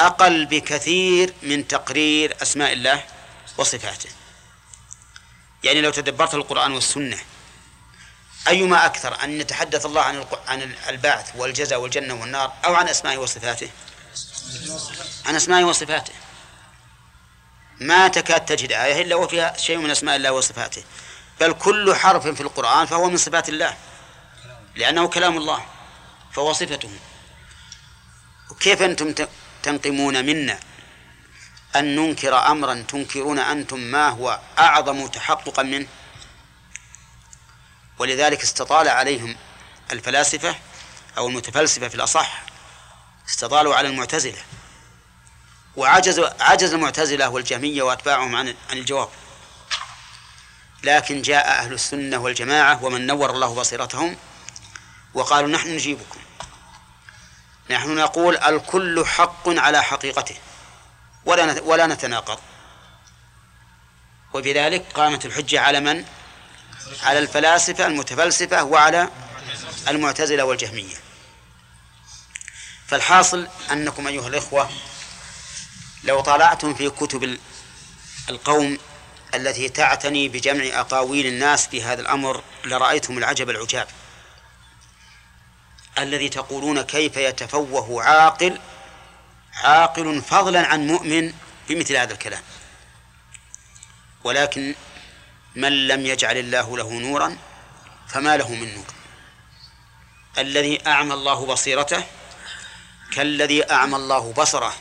أقل 0.00 0.46
بكثير 0.46 1.34
من 1.42 1.68
تقرير 1.68 2.36
أسماء 2.42 2.72
الله 2.72 3.04
وصفاته. 3.58 4.17
يعني 5.64 5.80
لو 5.80 5.90
تدبرت 5.90 6.34
القرآن 6.34 6.72
والسنة 6.72 7.18
أيما 8.48 8.86
أكثر 8.86 9.24
أن 9.24 9.40
يتحدث 9.40 9.86
الله 9.86 10.02
عن 10.02 10.24
عن 10.46 10.74
البعث 10.88 11.36
والجزاء 11.36 11.80
والجنة 11.80 12.14
والنار 12.14 12.52
أو 12.64 12.74
عن 12.74 12.88
أسمائه 12.88 13.18
وصفاته؟ 13.18 13.70
عن 15.26 15.34
أسمائه 15.34 15.64
وصفاته. 15.64 16.12
ما 17.80 18.08
تكاد 18.08 18.44
تجد 18.44 18.72
آية 18.72 19.02
إلا 19.02 19.16
وفيها 19.16 19.56
شيء 19.56 19.76
من 19.76 19.90
أسماء 19.90 20.16
الله 20.16 20.32
وصفاته. 20.32 20.84
بل 21.40 21.52
كل 21.52 21.94
حرف 21.94 22.26
في 22.26 22.40
القرآن 22.40 22.86
فهو 22.86 23.10
من 23.10 23.16
صفات 23.16 23.48
الله 23.48 23.76
لأنه 24.74 25.08
كلام 25.08 25.36
الله 25.36 25.66
فهو 26.32 26.52
صفته. 26.52 26.90
كيف 28.60 28.82
أنتم 28.82 29.14
تنقمون 29.62 30.24
منا؟ 30.26 30.60
أن 31.76 31.96
ننكر 31.96 32.46
أمرا 32.46 32.84
تنكرون 32.88 33.38
أنتم 33.38 33.78
ما 33.78 34.08
هو 34.08 34.40
أعظم 34.58 35.06
تحققا 35.06 35.62
منه. 35.62 35.86
ولذلك 37.98 38.42
استطال 38.42 38.88
عليهم 38.88 39.36
الفلاسفة 39.92 40.54
أو 41.18 41.28
المتفلسفة 41.28 41.88
في 41.88 41.94
الأصح 41.94 42.42
استطالوا 43.28 43.74
على 43.74 43.88
المعتزلة. 43.88 44.42
وعجز 45.76 46.20
عجز 46.40 46.72
المعتزلة 46.72 47.28
والجهمية 47.28 47.82
وأتباعهم 47.82 48.36
عن 48.36 48.54
عن 48.70 48.78
الجواب. 48.78 49.08
لكن 50.84 51.22
جاء 51.22 51.48
أهل 51.48 51.72
السنة 51.72 52.18
والجماعة 52.18 52.84
ومن 52.84 53.06
نور 53.06 53.30
الله 53.30 53.54
بصيرتهم 53.54 54.16
وقالوا 55.14 55.50
نحن 55.50 55.68
نجيبكم. 55.68 56.20
نحن 57.70 57.94
نقول 57.94 58.36
الكل 58.36 59.06
حق 59.06 59.48
على 59.48 59.82
حقيقته. 59.82 60.36
ولا 61.24 61.60
ولا 61.62 61.86
نتناقض. 61.86 62.38
وبذلك 64.34 64.84
قامت 64.94 65.26
الحجة 65.26 65.60
على 65.60 65.80
من؟ 65.80 66.04
على 67.02 67.18
الفلاسفة 67.18 67.86
المتفلسفة 67.86 68.64
وعلى 68.64 69.08
المعتزلة 69.88 70.44
والجهمية. 70.44 70.96
فالحاصل 72.86 73.48
أنكم 73.72 74.06
أيها 74.06 74.28
الإخوة 74.28 74.70
لو 76.04 76.20
طالعتم 76.20 76.74
في 76.74 76.90
كتب 76.90 77.38
القوم 78.28 78.78
التي 79.34 79.68
تعتني 79.68 80.28
بجمع 80.28 80.80
أقاويل 80.80 81.26
الناس 81.26 81.66
في 81.66 81.82
هذا 81.82 82.00
الأمر 82.00 82.42
لرأيتم 82.64 83.18
العجب 83.18 83.50
العجاب. 83.50 83.88
الذي 85.98 86.28
تقولون 86.28 86.82
كيف 86.82 87.16
يتفوه 87.16 88.02
عاقل 88.02 88.58
عاقل 89.64 90.22
فضلا 90.22 90.66
عن 90.66 90.86
مؤمن 90.86 91.32
بمثل 91.68 91.96
هذا 91.96 92.12
الكلام. 92.12 92.42
ولكن 94.24 94.74
من 95.56 95.88
لم 95.88 96.06
يجعل 96.06 96.36
الله 96.36 96.76
له 96.76 96.92
نورا 96.92 97.36
فما 98.08 98.36
له 98.36 98.54
من 98.54 98.74
نور. 98.74 98.86
الذي 100.38 100.86
أعمى 100.86 101.14
الله 101.14 101.46
بصيرته 101.46 102.04
كالذي 103.12 103.70
أعمى 103.70 103.96
الله 103.96 104.32
بصره. 104.32 104.74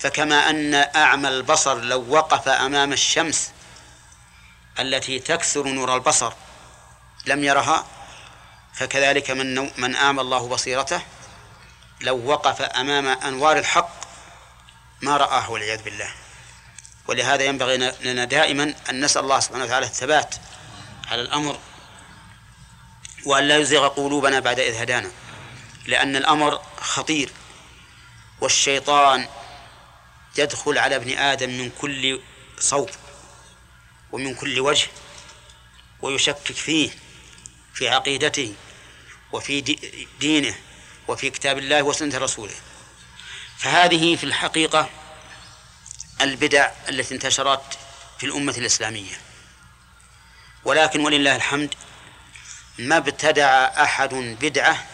فكما 0.00 0.50
أن 0.50 0.74
أعمى 0.74 1.28
البصر 1.28 1.80
لو 1.80 2.04
وقف 2.08 2.48
أمام 2.48 2.92
الشمس 2.92 3.52
التي 4.78 5.18
تكسر 5.18 5.68
نور 5.68 5.94
البصر 5.94 6.32
لم 7.26 7.44
يرها 7.44 7.86
فكذلك 8.74 9.30
من 9.30 9.70
من 9.80 9.96
أعمى 9.96 10.20
الله 10.20 10.48
بصيرته 10.48 11.02
لو 12.00 12.26
وقف 12.26 12.62
أمام 12.62 13.06
أنوار 13.06 13.58
الحق 13.58 14.00
ما 15.02 15.16
رآه 15.16 15.50
والعياذ 15.50 15.82
بالله. 15.82 16.12
ولهذا 17.06 17.44
ينبغي 17.44 17.76
لنا 18.00 18.24
دائما 18.24 18.74
أن 18.90 19.04
نسأل 19.04 19.22
الله 19.22 19.40
سبحانه 19.40 19.64
وتعالى 19.64 19.86
الثبات 19.86 20.34
على 21.10 21.22
الأمر 21.22 21.58
وأن 23.26 23.48
لا 23.48 23.58
يزيغ 23.58 23.88
قلوبنا 23.88 24.40
بعد 24.40 24.60
إذ 24.60 24.74
هدانا 24.74 25.10
لأن 25.86 26.16
الأمر 26.16 26.62
خطير 26.80 27.30
والشيطان 28.40 29.28
يدخل 30.38 30.78
على 30.78 30.96
ابن 30.96 31.18
آدم 31.18 31.50
من 31.50 31.70
كل 31.80 32.20
صوب 32.58 32.90
ومن 34.12 34.34
كل 34.34 34.60
وجه 34.60 34.88
ويشكك 36.02 36.52
فيه 36.52 36.90
في 37.74 37.88
عقيدته 37.88 38.54
وفي 39.32 39.60
دينه 40.20 40.54
وفي 41.10 41.30
كتاب 41.30 41.58
الله 41.58 41.82
وسنة 41.82 42.18
رسوله. 42.18 42.54
فهذه 43.58 44.16
في 44.16 44.24
الحقيقة 44.24 44.90
البدع 46.20 46.70
التي 46.88 47.14
انتشرت 47.14 47.78
في 48.18 48.26
الأمة 48.26 48.54
الإسلامية. 48.58 49.20
ولكن 50.64 51.00
ولله 51.00 51.36
الحمد 51.36 51.74
ما 52.78 52.96
ابتدع 52.96 53.64
أحد 53.82 54.14
بدعة 54.14 54.86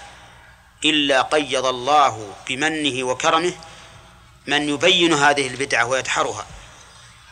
إلا 0.84 1.22
قيض 1.22 1.66
الله 1.66 2.34
بمنه 2.48 3.04
وكرمه 3.04 3.54
من 4.46 4.68
يبين 4.68 5.12
هذه 5.14 5.46
البدعة 5.46 5.84
ويدحرها 5.84 6.46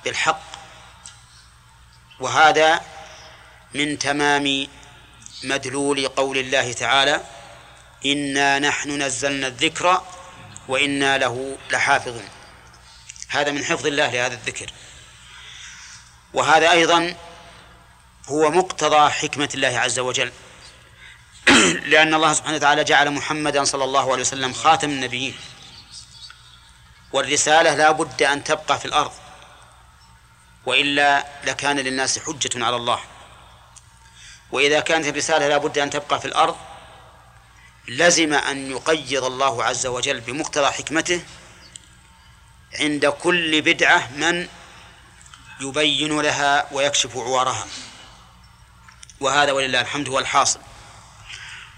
بالحق. 0.05 0.43
وهذا 2.21 2.81
من 3.75 3.99
تمام 3.99 4.69
مدلول 5.45 6.09
قول 6.09 6.39
الله 6.39 6.73
تعالى 6.73 7.34
إنا 8.07 8.59
نحن 8.59 9.03
نزلنا 9.03 9.47
الذكر 9.47 10.03
وإنا 10.69 11.19
له 11.19 11.57
لحافظون. 11.71 12.29
هذا 13.29 13.51
من 13.51 13.65
حفظ 13.65 13.87
الله 13.87 14.11
لهذا 14.11 14.35
الذكر. 14.35 14.71
وهذا 16.35 16.71
أيضا 16.71 17.17
هو 18.29 18.51
مقتضى 18.51 19.11
حكمة 19.11 19.49
الله 19.55 19.79
عز 19.79 19.99
وجل. 19.99 20.33
لأن 21.93 22.15
الله 22.15 22.33
سبحانه 22.33 22.57
وتعالى 22.57 22.85
جعل 22.85 23.11
محمدا 23.11 23.65
صلى 23.65 23.85
الله 23.85 24.13
عليه 24.13 24.23
وسلم 24.23 24.53
خاتم 24.53 24.91
النبيين. 24.91 25.37
والرسالة 27.13 27.75
لا 27.75 27.91
بد 27.91 28.23
أن 28.23 28.45
تبقى 28.45 28.79
في 28.79 28.85
الأرض. 28.85 29.13
وإلا 30.67 31.27
لكان 31.45 31.79
للناس 31.79 32.19
حجة 32.19 32.65
على 32.65 32.77
الله. 32.77 33.01
وإذا 34.53 34.81
كانت 34.81 35.07
الرسالة 35.07 35.49
لا 35.49 35.59
بد 35.59 35.79
أن 35.79 35.91
تبقى 35.91 36.21
في 36.21 36.25
الأرض 36.25 36.57
لزم 37.89 38.35
أن 38.35 38.71
يقيض 38.71 39.25
الله 39.25 39.65
عز 39.65 39.87
وجل 39.87 40.21
بمقتضى 40.21 40.67
حكمته 40.67 41.23
عند 42.81 43.07
كل 43.07 43.63
بدعة 43.63 44.11
من 44.17 44.49
يبين 45.61 46.21
لها 46.21 46.69
ويكشف 46.73 47.17
عوارها. 47.17 47.67
وهذا 49.21 49.53
ولله 49.53 49.81
الحمد 49.81 50.09
هو 50.09 50.19
الحاصل. 50.19 50.61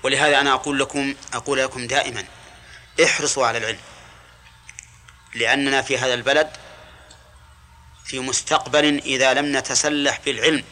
ولهذا 0.03 0.41
أنا 0.41 0.53
أقول 0.53 0.79
لكم 0.79 1.15
أقول 1.33 1.59
لكم 1.59 1.87
دائما 1.87 2.25
احرصوا 3.05 3.47
على 3.47 3.59
العلم. 3.59 3.79
لأننا 5.35 5.83
في 5.83 5.99
هذا 5.99 6.15
البلد 6.15 6.51
في 8.05 8.21
مستقبل 8.21 8.85
إذا 8.85 9.35
لم 9.35 9.57
نتسلح 9.57 10.21
بالعلم 10.25 10.65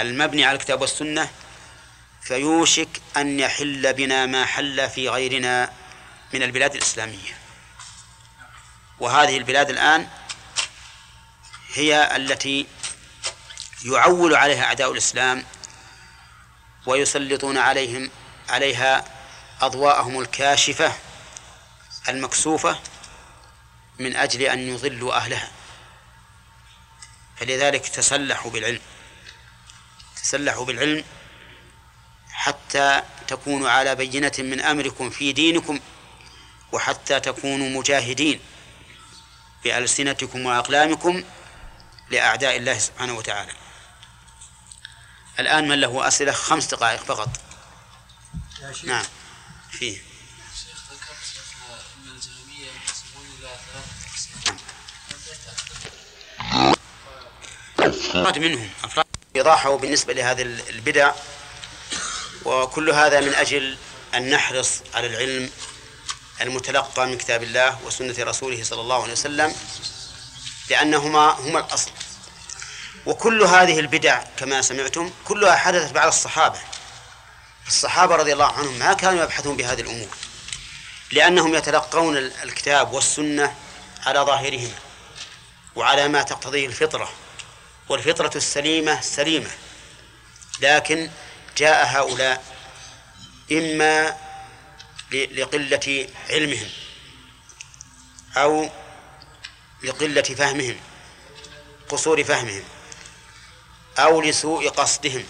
المبني 0.00 0.44
على 0.44 0.56
الكتاب 0.56 0.80
والسنة 0.80 1.30
فيوشك 2.26 2.88
أن 3.16 3.40
يحل 3.40 3.92
بنا 3.92 4.26
ما 4.26 4.44
حل 4.46 4.90
في 4.90 5.08
غيرنا 5.08 5.72
من 6.34 6.42
البلاد 6.42 6.74
الإسلامية. 6.74 7.38
وهذه 8.98 9.36
البلاد 9.36 9.70
الآن 9.70 10.08
هي 11.74 12.16
التي 12.16 12.66
يعول 13.84 14.34
عليها 14.34 14.64
أعداء 14.64 14.92
الإسلام 14.92 15.44
ويسلطون 16.86 17.58
عليهم 17.58 18.10
عليها 18.48 19.04
أضواءهم 19.60 20.20
الكاشفة 20.20 20.92
المكسوفة 22.08 22.80
من 23.98 24.16
أجل 24.16 24.42
أن 24.42 24.58
يضلوا 24.58 25.16
أهلها. 25.16 25.50
فلذلك 27.36 27.88
تسلحوا 27.88 28.50
بالعلم 28.50 28.80
تسلحوا 30.22 30.64
بالعلم 30.64 31.04
حتى 32.46 33.02
تكونوا 33.28 33.70
على 33.70 33.94
بينة 33.94 34.32
من 34.38 34.60
أمركم 34.60 35.10
في 35.10 35.32
دينكم 35.32 35.80
وحتى 36.72 37.20
تكونوا 37.20 37.68
مجاهدين 37.80 38.40
بألسنتكم 39.64 40.46
وأقلامكم 40.46 41.24
لأعداء 42.10 42.56
الله 42.56 42.78
سبحانه 42.78 43.12
وتعالى. 43.12 43.52
الآن 45.38 45.68
من 45.68 45.80
له 45.80 46.08
أسئلة؟ 46.08 46.32
خمس 46.32 46.66
دقائق 46.66 47.04
فقط. 47.04 47.28
نعم. 48.84 49.04
فيه. 49.70 49.98
أفراد 57.78 58.38
منهم 58.38 58.70
أفراد 58.84 59.06
إيضاحه 59.36 59.76
بالنسبة 59.76 60.12
لهذه 60.12 60.42
البدع. 60.42 61.12
وكل 62.46 62.90
هذا 62.90 63.20
من 63.20 63.34
أجل 63.34 63.76
أن 64.14 64.30
نحرص 64.30 64.70
على 64.94 65.06
العلم 65.06 65.50
المتلقى 66.40 67.06
من 67.06 67.18
كتاب 67.18 67.42
الله 67.42 67.78
وسنة 67.84 68.14
رسوله 68.18 68.64
صلى 68.64 68.80
الله 68.80 69.02
عليه 69.02 69.12
وسلم 69.12 69.54
لأنهما 70.70 71.30
هما 71.30 71.60
الأصل. 71.60 71.90
وكل 73.06 73.42
هذه 73.42 73.80
البدع 73.80 74.22
كما 74.36 74.62
سمعتم 74.62 75.10
كلها 75.24 75.56
حدثت 75.56 75.92
بعد 75.92 76.08
الصحابة. 76.08 76.58
الصحابة 77.66 78.16
رضي 78.16 78.32
الله 78.32 78.52
عنهم 78.52 78.78
ما 78.78 78.92
كانوا 78.92 79.24
يبحثون 79.24 79.56
بهذه 79.56 79.80
الأمور 79.80 80.08
لأنهم 81.12 81.54
يتلقون 81.54 82.16
الكتاب 82.16 82.92
والسنة 82.92 83.54
على 84.06 84.20
ظاهرهما 84.20 84.74
وعلى 85.76 86.08
ما 86.08 86.22
تقتضيه 86.22 86.66
الفطرة 86.66 87.12
والفطرة 87.88 88.30
السليمة 88.36 89.00
سليمة. 89.00 89.50
لكن 90.60 91.10
جاء 91.56 91.86
هؤلاء 91.86 92.44
إما 93.52 94.16
لقلة 95.12 96.08
علمهم 96.30 96.68
أو 98.36 98.70
لقلة 99.82 100.22
فهمهم 100.22 100.76
قصور 101.88 102.24
فهمهم 102.24 102.64
أو 103.98 104.20
لسوء 104.20 104.68
قصدهم. 104.68 105.24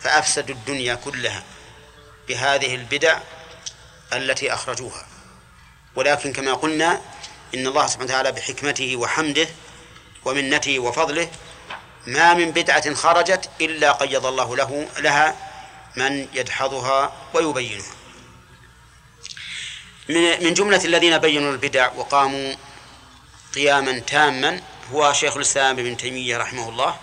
فأفسدوا 0.00 0.54
الدنيا 0.54 0.94
كلها 0.94 1.44
بهذه 2.28 2.74
البدع 2.74 3.20
التي 4.12 4.54
أخرجوها. 4.54 5.06
ولكن 5.94 6.32
كما 6.32 6.54
قلنا 6.54 7.00
إن 7.54 7.66
الله 7.66 7.86
سبحانه 7.86 8.04
وتعالى 8.04 8.32
بحكمته 8.32 8.96
وحمده 8.96 9.48
ومنته 10.24 10.78
وفضله 10.78 11.30
ما 12.06 12.34
من 12.34 12.50
بدعة 12.50 12.94
خرجت 12.94 13.50
إلا 13.60 13.92
قيض 13.92 14.26
الله 14.26 14.56
له 14.56 14.88
لها 14.98 15.36
من 15.96 16.28
يدحضها 16.34 17.12
ويبينها. 17.34 17.92
من 20.40 20.54
جملة 20.54 20.84
الذين 20.84 21.18
بينوا 21.18 21.52
البدع 21.52 21.92
وقاموا 21.92 22.54
قياما 23.54 23.98
تاما 23.98 24.60
هو 24.92 25.12
شيخ 25.12 25.36
الإسلام 25.36 25.78
ابن 25.78 25.96
تيمية 25.96 26.38
رحمه 26.38 26.68
الله 26.68 26.96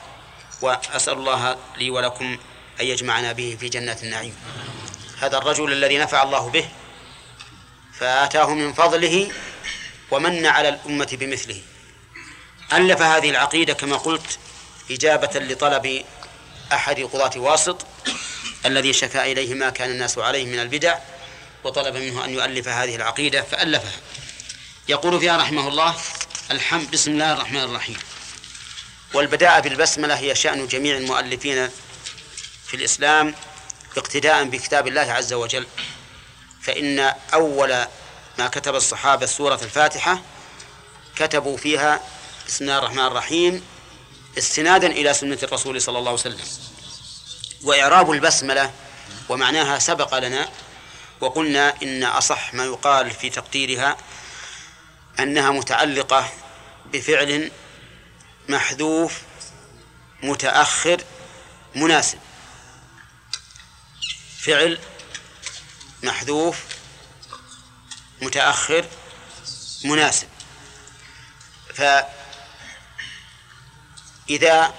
وأسأل 0.61 1.13
الله 1.13 1.57
لي 1.77 1.89
ولكم 1.89 2.37
أن 2.81 2.85
يجمعنا 2.85 3.31
به 3.31 3.57
في 3.59 3.69
جنات 3.69 4.03
النعيم. 4.03 4.35
هذا 5.19 5.37
الرجل 5.37 5.71
الذي 5.71 5.97
نفع 5.97 6.23
الله 6.23 6.49
به 6.49 6.69
فآتاه 7.93 8.53
من 8.53 8.73
فضله 8.73 9.31
ومن 10.11 10.45
على 10.45 10.69
الأمة 10.69 11.09
بمثله. 11.11 11.61
ألف 12.73 13.01
هذه 13.01 13.29
العقيدة 13.29 13.73
كما 13.73 13.97
قلت 13.97 14.39
إجابة 14.91 15.39
لطلب 15.39 16.05
أحد 16.73 16.99
قضاة 16.99 17.39
واسط 17.39 17.85
الذي 18.65 18.93
شكا 18.93 19.25
إليه 19.25 19.53
ما 19.53 19.69
كان 19.69 19.89
الناس 19.91 20.17
عليه 20.17 20.45
من 20.45 20.59
البدع 20.59 20.97
وطلب 21.63 21.95
منه 21.95 22.25
أن 22.25 22.33
يؤلف 22.33 22.67
هذه 22.67 22.95
العقيدة 22.95 23.41
فألفها. 23.41 23.91
يقول 24.87 25.19
فيها 25.19 25.37
رحمه 25.37 25.67
الله 25.67 25.95
الحمد 26.51 26.91
بسم 26.91 27.11
الله 27.11 27.33
الرحمن 27.33 27.63
الرحيم. 27.63 27.97
والبداء 29.13 29.61
بالبسملة 29.61 30.15
هي 30.15 30.35
شأن 30.35 30.67
جميع 30.67 30.97
المؤلفين 30.97 31.69
في 32.67 32.73
الإسلام 32.73 33.35
اقتداء 33.97 34.43
بكتاب 34.43 34.87
الله 34.87 35.01
عز 35.01 35.33
وجل. 35.33 35.67
فإن 36.61 36.99
أول 37.33 37.85
ما 38.39 38.47
كتب 38.47 38.75
الصحابة 38.75 39.25
سورة 39.25 39.59
الفاتحة 39.63 40.21
كتبوا 41.15 41.57
فيها 41.57 42.01
بسم 42.47 42.65
الله 42.65 42.77
الرحمن 42.77 43.05
الرحيم 43.05 43.63
استنادا 44.37 44.87
إلى 44.87 45.13
سنة 45.13 45.39
الرسول 45.43 45.81
صلى 45.81 45.99
الله 45.99 46.11
عليه 46.11 46.19
وسلم. 46.19 46.47
وإعراب 47.63 48.11
البسملة 48.11 48.73
ومعناها 49.29 49.79
سبق 49.79 50.17
لنا 50.19 50.49
وقلنا 51.21 51.81
إن 51.83 52.03
أصح 52.03 52.53
ما 52.53 52.65
يقال 52.65 53.11
في 53.11 53.29
تقديرها 53.29 53.97
أنها 55.19 55.51
متعلقة 55.51 56.33
بفعل 56.85 57.51
محذوف 58.49 59.21
متأخر 60.23 61.03
مناسب. 61.75 62.19
فعل 64.39 64.79
محذوف 66.03 66.57
متأخر 68.21 68.85
مناسب. 69.83 70.27
فإذا 74.27 74.73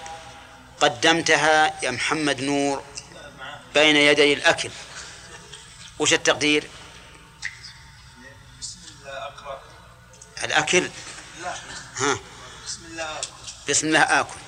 قدمتها 0.81 1.85
يا 1.85 1.91
محمد 1.91 2.41
نور 2.41 2.83
بين 3.75 3.97
يدي 3.97 4.33
الأكل. 4.33 4.71
وش 5.99 6.13
التقدير؟ 6.13 6.69
الأكل؟ 10.45 10.91
ها. 11.97 12.19
بسم 12.67 12.85
الله 12.91 13.21
بسم 13.69 13.87
الله 13.87 14.01
آكل. 14.01 14.39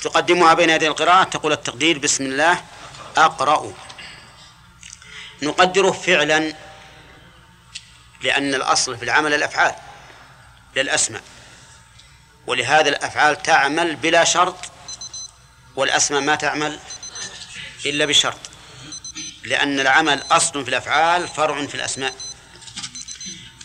تقدمها 0.00 0.54
بين 0.54 0.70
يدي 0.70 0.88
القراءة؟ 0.88 1.24
تقول 1.24 1.52
التقدير 1.52 1.98
بسم 1.98 2.24
الله. 2.24 2.64
أقرأ. 3.16 3.72
نقدره 5.42 5.90
فعلا 5.90 6.54
لأن 8.22 8.54
الأصل 8.54 8.96
في 8.96 9.04
العمل 9.04 9.34
الأفعال 9.34 9.74
للأسماء. 10.76 11.22
ولهذا 12.46 12.88
الأفعال 12.88 13.42
تعمل 13.42 13.96
بلا 13.96 14.24
شرط 14.24 14.56
والأسماء 15.76 16.20
ما 16.20 16.34
تعمل 16.34 16.80
إلا 17.86 18.04
بشرط 18.04 18.38
لأن 19.44 19.80
العمل 19.80 20.22
أصل 20.30 20.64
في 20.64 20.70
الأفعال 20.70 21.28
فرع 21.28 21.66
في 21.66 21.74
الأسماء. 21.74 22.14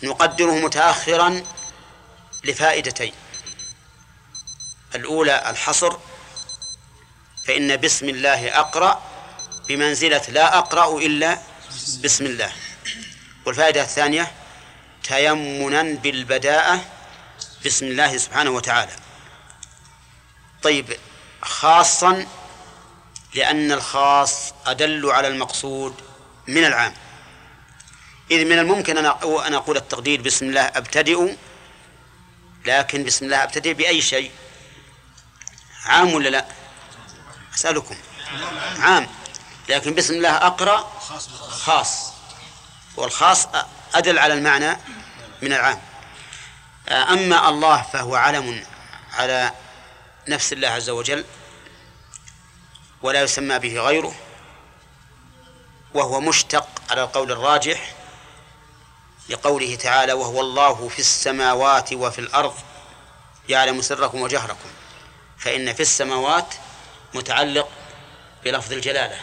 نقدره 0.03 0.51
متأخرا 0.51 1.43
لفائدتين 2.43 3.13
الأولى 4.95 5.49
الحصر 5.49 5.97
فإن 7.47 7.77
بسم 7.77 8.09
الله 8.09 8.59
أقرأ 8.59 9.03
بمنزلة 9.67 10.21
لا 10.29 10.57
أقرأ 10.57 10.99
إلا 10.99 11.37
بسم 12.03 12.25
الله. 12.25 12.51
والفائدة 13.45 13.81
الثانية 13.81 14.31
تيمنا 15.03 15.83
بالبداءة 15.83 16.85
بسم 17.65 17.85
الله 17.85 18.17
سبحانه 18.17 18.49
وتعالى. 18.49 18.91
طيب 20.63 20.97
خاصا 21.41 22.25
لأن 23.35 23.71
الخاص 23.71 24.53
أدل 24.65 25.11
على 25.11 25.27
المقصود 25.27 25.95
من 26.47 26.65
العام. 26.65 26.93
إذ 28.31 28.45
من 28.45 28.59
الممكن 28.59 28.97
أن 28.97 29.53
أقول 29.53 29.77
التقدير 29.77 30.21
بسم 30.21 30.45
الله 30.45 30.61
أبتدئ 30.61 31.35
لكن 32.65 33.03
بسم 33.03 33.25
الله 33.25 33.43
أبتدئ 33.43 33.73
بأي 33.73 34.01
شيء؟ 34.01 34.31
عام 35.85 36.13
ولا 36.13 36.29
لا؟ 36.29 36.45
أسألكم. 37.55 37.95
عام. 38.79 39.07
لكن 39.69 39.93
بسم 39.93 40.13
الله 40.13 40.29
أقرأ 40.29 40.99
خاص. 41.49 42.13
والخاص 42.97 43.47
أدل 43.93 44.19
على 44.19 44.33
المعنى 44.33 44.77
من 45.41 45.53
العام. 45.53 45.81
أما 46.91 47.49
الله 47.49 47.81
فهو 47.81 48.15
علم 48.15 48.65
على 49.13 49.51
نفس 50.27 50.53
الله 50.53 50.67
عز 50.67 50.89
وجل 50.89 51.25
ولا 53.01 53.21
يسمى 53.21 53.59
به 53.59 53.79
غيره 53.79 54.15
وهو 55.93 56.21
مشتق 56.21 56.67
على 56.89 57.03
القول 57.03 57.31
الراجح 57.31 57.93
لقوله 59.29 59.75
تعالى 59.75 60.13
وهو 60.13 60.41
الله 60.41 60.87
في 60.89 60.99
السماوات 60.99 61.93
وفي 61.93 62.19
الأرض 62.19 62.53
يعلم 63.49 63.81
سركم 63.81 64.21
وجهركم 64.21 64.69
فإن 65.37 65.73
في 65.73 65.79
السماوات 65.79 66.53
متعلق 67.13 67.69
بلفظ 68.43 68.73
الجلالة 68.73 69.19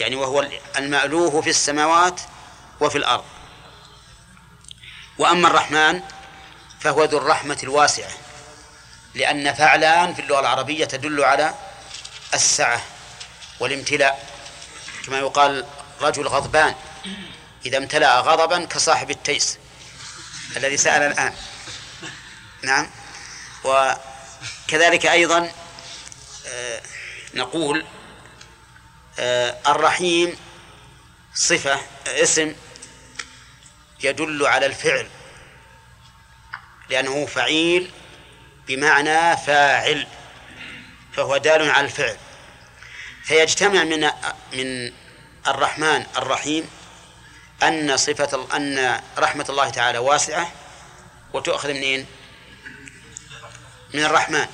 يعني 0.00 0.16
وهو 0.16 0.48
المألوه 0.76 1.40
في 1.40 1.50
السماوات 1.50 2.20
وفي 2.80 2.98
الأرض. 2.98 3.24
وأما 5.18 5.48
الرحمن 5.48 6.00
فهو 6.84 7.04
ذو 7.04 7.18
الرحمة 7.18 7.58
الواسعة. 7.62 8.10
لأن 9.14 9.54
فعلان 9.54 10.14
في 10.14 10.22
اللغة 10.22 10.40
العربية 10.40 10.84
تدل 10.84 11.24
على 11.24 11.54
السعة 12.34 12.82
والامتلاء. 13.60 14.28
كما 15.06 15.18
يقال 15.18 15.66
رجل 16.00 16.26
غضبان 16.28 16.74
إذا 17.66 17.78
امتلأ 17.78 18.20
غضبا 18.20 18.64
كصاحب 18.64 19.10
التيس 19.10 19.58
الذي 20.56 20.76
سأل 20.76 21.02
الآن. 21.02 21.34
نعم. 22.62 22.90
وكذلك 23.64 25.06
أيضا 25.06 25.52
آه، 26.46 26.82
نقول 27.34 27.84
آه، 29.18 29.58
الرحيم 29.66 30.36
صفة 31.34 31.80
اسم 32.06 32.54
يدل 34.00 34.46
على 34.46 34.66
الفعل. 34.66 35.08
لأنه 36.88 37.26
فعيل 37.26 37.90
بمعنى 38.66 39.36
فاعل 39.36 40.06
فهو 41.12 41.36
دال 41.36 41.70
على 41.70 41.86
الفعل. 41.86 42.16
فيجتمع 43.24 43.84
من 43.84 44.10
من 44.52 44.92
الرحمن 45.46 46.06
الرحيم 46.16 46.70
أن 47.62 47.96
صفة 47.96 48.56
أن 48.56 49.00
رحمة 49.18 49.46
الله 49.48 49.68
تعالى 49.68 49.98
واسعة 49.98 50.52
وتؤخذ 51.32 51.68
منين؟ 51.72 52.06
من 53.94 54.04
الرحمن. 54.04 54.46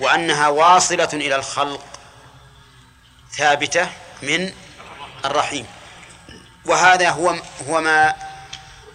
وأنها 0.00 0.48
واصلة 0.48 1.08
إلى 1.12 1.36
الخلق 1.36 1.84
ثابتة 3.32 3.90
من 4.22 4.52
الرحيم. 5.24 5.66
وهذا 6.64 7.10
هو 7.10 7.34
هو 7.68 7.80
ما 7.80 8.14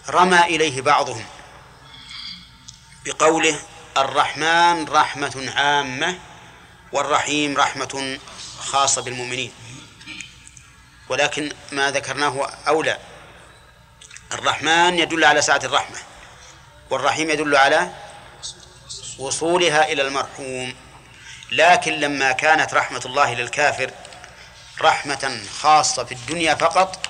رمى 0.08 0.40
إليه 0.40 0.80
بعضهم. 0.80 1.24
بقوله 3.04 3.58
الرحمن 3.96 4.88
رحمة 4.88 5.52
عامة 5.56 6.18
والرحيم 6.92 7.56
رحمة 7.56 8.18
خاصة 8.58 9.02
بالمؤمنين. 9.02 9.52
ولكن 11.08 11.52
ما 11.72 11.90
ذكرناه 11.90 12.50
أولى. 12.68 12.98
الرحمن 14.32 14.98
يدل 14.98 15.24
على 15.24 15.42
سعة 15.42 15.60
الرحمة 15.64 15.98
والرحيم 16.90 17.30
يدل 17.30 17.56
على 17.56 17.90
وصولها 19.18 19.92
إلى 19.92 20.02
المرحوم. 20.02 20.74
لكن 21.50 21.92
لما 21.92 22.32
كانت 22.32 22.74
رحمة 22.74 23.02
الله 23.06 23.34
للكافر 23.34 23.90
رحمة 24.80 25.40
خاصة 25.60 26.04
في 26.04 26.12
الدنيا 26.12 26.54
فقط 26.54 27.06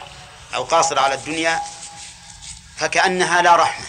أو 0.54 0.64
قاصرة 0.64 1.00
على 1.00 1.14
الدنيا 1.14 1.60
فكأنها 2.76 3.42
لا 3.42 3.56
رحمة. 3.56 3.86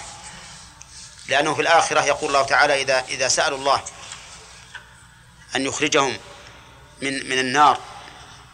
لأنه 1.34 1.53
في 1.53 1.61
الآخرة 1.61 2.01
يقول 2.01 2.29
الله 2.29 2.43
تعالى 2.43 2.81
إذا 2.81 3.05
إذا 3.09 3.27
سألوا 3.27 3.57
الله 3.57 3.84
أن 5.55 5.65
يخرجهم 5.65 6.17
من 7.01 7.29
من 7.29 7.39
النار 7.39 7.79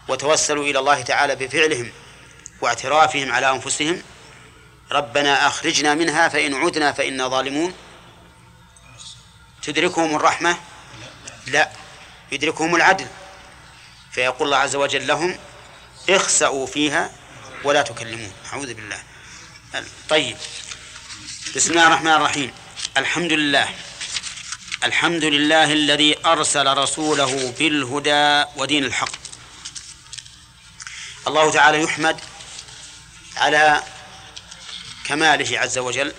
وتوسلوا 0.08 0.64
إلى 0.64 0.80
الله 0.80 1.02
تعالى 1.02 1.36
بفعلهم 1.36 1.92
واعترافهم 2.62 3.32
على 3.32 3.52
أنفسهم 3.52 4.04
ربنا 4.92 5.48
أخرجنا 5.48 5.96
منها 5.96 6.30
فإن 6.30 6.54
عدنا 6.54 6.92
فإنا 6.92 7.28
ظالمون. 7.28 7.74
تدركهم 9.62 10.16
الرحمة؟ 10.16 10.58
لا. 11.48 11.72
يدركهم 12.32 12.76
العدل. 12.76 13.08
فيقول 14.12 14.48
الله 14.48 14.58
عز 14.58 14.76
وجل 14.76 15.08
لهم 15.08 15.40
اخسأوا 16.10 16.68
فيها 16.68 17.12
ولا 17.64 17.82
تكلمون. 17.82 18.32
أعوذ 18.54 18.74
بالله. 18.74 19.04
طيب. 20.10 20.38
بسم 21.56 21.72
الله 21.72 21.88
الرحمن 21.88 22.12
الرحيم. 22.12 22.59
الحمد 23.00 23.32
لله 23.34 23.70
الحمد 24.84 25.24
لله 25.24 25.74
الذي 25.74 26.26
أرسل 26.26 26.78
رسوله 26.78 27.54
بالهدى 27.60 28.50
ودين 28.58 28.84
الحق. 28.84 29.12
الله 31.28 31.52
تعالى 31.52 31.82
يحمد 31.82 32.20
على 33.38 33.84
كماله 35.06 35.60
عز 35.60 35.78
وجل 35.78 36.14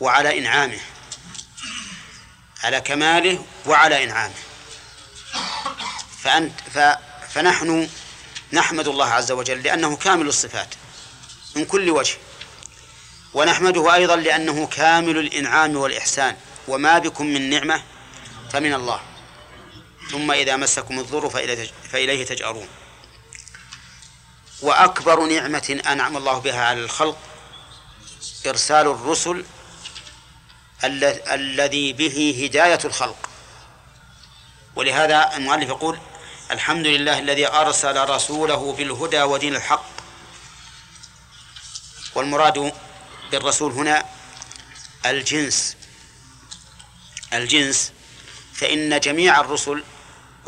وعلى 0.00 0.38
إنعامه. 0.38 0.80
على 2.62 2.80
كماله 2.80 3.44
وعلى 3.66 4.04
إنعامه. 4.04 4.34
فأنت 6.22 6.98
فنحن 7.34 7.88
نحمد 8.52 8.88
الله 8.88 9.06
عز 9.06 9.32
وجل 9.32 9.62
لأنه 9.62 9.96
كامل 9.96 10.28
الصفات 10.28 10.74
من 11.56 11.64
كل 11.64 11.90
وجه. 11.90 12.16
ونحمده 13.34 13.94
أيضا 13.94 14.16
لأنه 14.16 14.66
كامل 14.66 15.18
الإنعام 15.18 15.76
والإحسان. 15.76 16.36
وما 16.68 16.98
بكم 16.98 17.26
من 17.26 17.50
نعمة 17.50 17.82
فمن 18.52 18.74
الله. 18.74 19.00
ثم 20.10 20.30
إذا 20.30 20.56
مسكم 20.56 20.98
الضر 20.98 21.28
فإليه 21.92 22.24
تجأرون. 22.24 22.68
وأكبر 24.62 25.26
نعمة 25.26 25.80
أنعم 25.86 26.16
الله 26.16 26.38
بها 26.38 26.64
على 26.64 26.80
الخلق 26.80 27.18
إرسال 28.46 28.86
الرسل 28.86 29.44
الذي 30.84 31.92
به 31.92 32.40
هداية 32.44 32.78
الخلق. 32.84 33.30
ولهذا 34.76 35.36
المؤلف 35.36 35.68
يقول 35.68 35.98
الحمد 36.50 36.86
لله 36.86 37.18
الذي 37.18 37.48
أرسل 37.48 38.08
رسوله 38.08 38.72
بالهدى 38.72 39.22
ودين 39.22 39.56
الحق. 39.56 39.86
والمراد 42.14 42.72
بالرسول 43.32 43.72
هنا 43.72 44.04
الجنس. 45.06 45.76
الجنس. 47.32 47.92
فإن 48.54 49.00
جميع 49.00 49.40
الرسل 49.40 49.84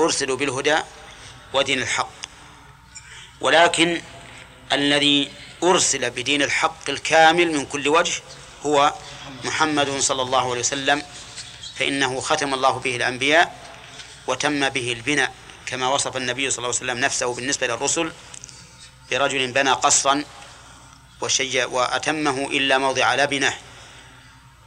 أرسلوا 0.01 0.37
بالهدى 0.37 0.78
ودين 1.53 1.83
الحق. 1.83 2.11
ولكن 3.41 4.03
الذي 4.72 5.33
أرسل 5.62 6.11
بدين 6.11 6.43
الحق 6.43 6.91
الكامل 6.91 7.53
من 7.53 7.66
كل 7.66 7.89
وجه 7.89 8.22
هو 8.66 8.95
محمد 9.45 10.01
صلى 10.01 10.22
الله 10.22 10.51
عليه 10.51 10.61
وسلم. 10.61 11.03
فإنه 11.76 12.20
ختم 12.20 12.55
الله 12.55 12.78
به 12.78 12.97
الأنبياء 12.97 13.57
وتم 14.26 14.68
به 14.68 14.93
البناء 14.93 15.35
كما 15.66 15.89
وصف 15.89 16.16
النبي 16.16 16.51
صلى 16.51 16.59
الله 16.59 16.76
عليه 16.76 16.93
وسلم 16.93 16.99
نفسه 17.05 17.35
بالنسبة 17.35 17.66
للرسل 17.66 18.12
برجل 19.11 19.53
بنى 19.53 19.70
قصرا 19.70 20.24
وشيء 21.23 21.68
وأتمه 21.68 22.47
إلا 22.47 22.79
موضع 22.79 23.14
لبنه 23.14 23.55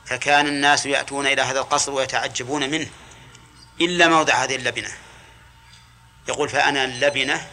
فكان 0.06 0.48
الناس 0.48 0.86
يأتون 0.86 1.28
إلى 1.28 1.42
هذا 1.42 1.60
القصر 1.60 1.92
ويتعجبون 1.92 2.70
منه 2.70 2.90
إلا 3.82 4.08
موضع 4.08 4.34
هذه 4.34 4.56
اللبنة. 4.56 4.92
يقول 6.28 6.50
فأنا 6.50 6.84
اللبنة 6.84 7.48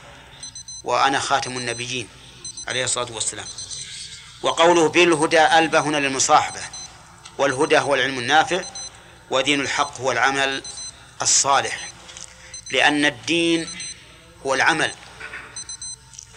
وأنا 0.84 1.18
خاتم 1.18 1.56
النبيين 1.58 2.08
عليه 2.68 2.84
الصلاة 2.84 3.12
والسلام. 3.12 3.46
وقوله 4.42 4.88
بالهدى 4.88 5.58
ألبى 5.58 5.78
هنا 5.78 5.96
للمصاحبة 5.96 6.60
والهدى 7.38 7.78
هو 7.78 7.94
العلم 7.94 8.18
النافع 8.18 8.64
ودين 9.30 9.60
الحق 9.60 10.00
هو 10.00 10.12
العمل 10.12 10.62
الصالح 11.22 11.88
لأن 12.70 13.04
الدين 13.04 13.68
هو 14.46 14.54
العمل 14.54 14.94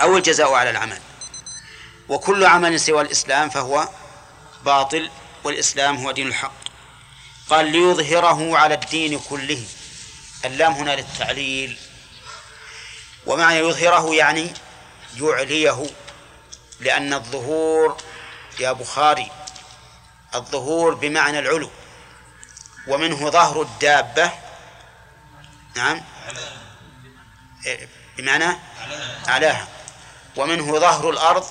أو 0.02 0.18
الجزاء 0.18 0.54
على 0.54 0.70
العمل. 0.70 1.00
وكل 2.10 2.46
عمل 2.46 2.80
سوى 2.80 3.02
الإسلام 3.02 3.50
فهو 3.50 3.90
باطل 4.66 5.12
والإسلام 5.44 5.98
هو 5.98 6.12
دين 6.12 6.28
الحق. 6.28 6.52
قال 7.50 7.66
ليظهره 7.66 8.58
على 8.58 8.74
الدين 8.74 9.20
كله. 9.20 9.64
اللام 10.46 10.72
هنا 10.74 10.96
للتعليل. 10.96 11.78
ومعنى 13.26 13.60
يظهره 13.60 14.16
يعني 14.16 14.54
يعليه 15.18 15.86
لأن 16.80 17.14
الظهور 17.14 17.98
يا 18.60 18.72
بخاري 18.72 19.32
الظهور 20.36 20.94
بمعنى 20.94 21.40
العلو. 21.40 21.70
ومنه 22.88 23.30
ظهر 23.30 23.62
الدابة. 23.62 24.32
نعم. 25.76 26.02
بمعنى 28.18 28.58
أعلاها 29.28 29.68
ومنه 30.36 30.80
ظهر 30.80 31.10
الأرض. 31.10 31.46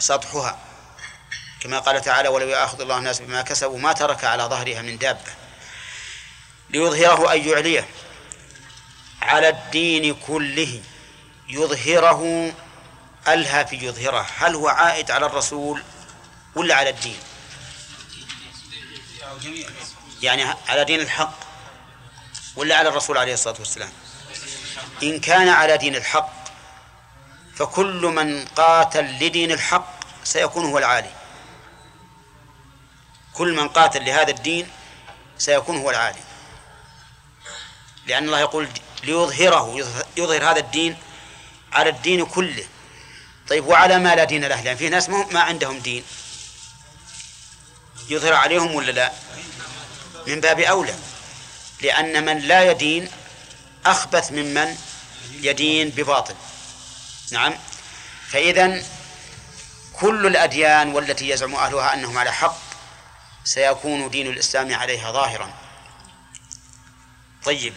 سطحها. 0.00 0.58
كما 1.60 1.78
قال 1.78 2.00
تعالى 2.02 2.28
ولو 2.28 2.48
يأخذ 2.48 2.80
الله 2.80 2.98
الناس 2.98 3.20
بما 3.20 3.42
كسبوا 3.42 3.78
ما 3.78 3.92
ترك 3.92 4.24
على 4.24 4.42
ظهرها 4.42 4.82
من 4.82 4.98
دابة 4.98 5.32
ليظهره 6.70 7.30
أي 7.30 7.48
يعليه 7.48 7.88
على 9.22 9.48
الدين 9.48 10.14
كله. 10.14 10.82
يظهره 11.48 12.52
ألهى 13.28 13.66
في 13.66 13.76
يظهره. 13.76 14.26
هل 14.38 14.54
هو 14.54 14.68
عائد 14.68 15.10
على 15.10 15.26
الرسول 15.26 15.82
ولا 16.54 16.74
على 16.74 16.90
الدين؟ 16.90 17.18
يعني 20.22 20.44
على 20.68 20.84
دين 20.84 21.00
الحق 21.00 21.34
ولا 22.56 22.76
على 22.76 22.88
الرسول 22.88 23.18
عليه 23.18 23.34
الصلاة 23.34 23.56
والسلام؟ 23.58 23.92
إن 25.02 25.20
كان 25.20 25.48
على 25.48 25.76
دين 25.78 25.96
الحق 25.96 26.39
فكل 27.60 28.02
من 28.06 28.44
قاتل 28.44 29.04
لدين 29.04 29.52
الحق 29.52 30.00
سيكون 30.24 30.64
هو 30.64 30.78
العالي. 30.78 31.10
كل 33.32 33.56
من 33.56 33.68
قاتل 33.68 34.04
لهذا 34.04 34.30
الدين 34.30 34.68
سيكون 35.38 35.76
هو 35.76 35.90
العالي. 35.90 36.20
لأن 38.06 38.24
الله 38.24 38.40
يقول 38.40 38.68
ليظهره 39.04 39.76
يظهر 40.16 40.50
هذا 40.50 40.58
الدين 40.58 40.96
على 41.72 41.90
الدين 41.90 42.26
كله. 42.26 42.64
طيب 43.48 43.66
وعلى 43.66 43.98
ما 43.98 44.14
لا 44.14 44.24
دين 44.24 44.44
له؟ 44.44 44.60
لأن 44.60 44.76
في 44.76 44.88
ناس 44.88 45.08
ما 45.08 45.40
عندهم 45.40 45.78
دين. 45.78 46.04
يظهر 48.08 48.32
عليهم 48.32 48.74
ولا 48.74 48.92
لا؟ 48.92 49.12
من 50.26 50.40
باب 50.40 50.60
أولى. 50.60 50.94
لأن 51.82 52.24
من 52.24 52.38
لا 52.38 52.70
يدين 52.70 53.10
أخبث 53.86 54.32
ممن 54.32 54.76
يدين 55.32 55.88
بباطل. 55.88 56.34
نعم. 57.32 57.54
فإذا 58.28 58.82
كل 59.92 60.26
الأديان 60.26 60.94
والتي 60.94 61.28
يزعم 61.28 61.54
أهلها 61.54 61.94
أنهم 61.94 62.18
على 62.18 62.32
حق 62.32 62.58
سيكون 63.44 64.10
دين 64.10 64.26
الإسلام 64.26 64.74
عليها 64.74 65.12
ظاهرا. 65.12 65.54
طيب 67.44 67.74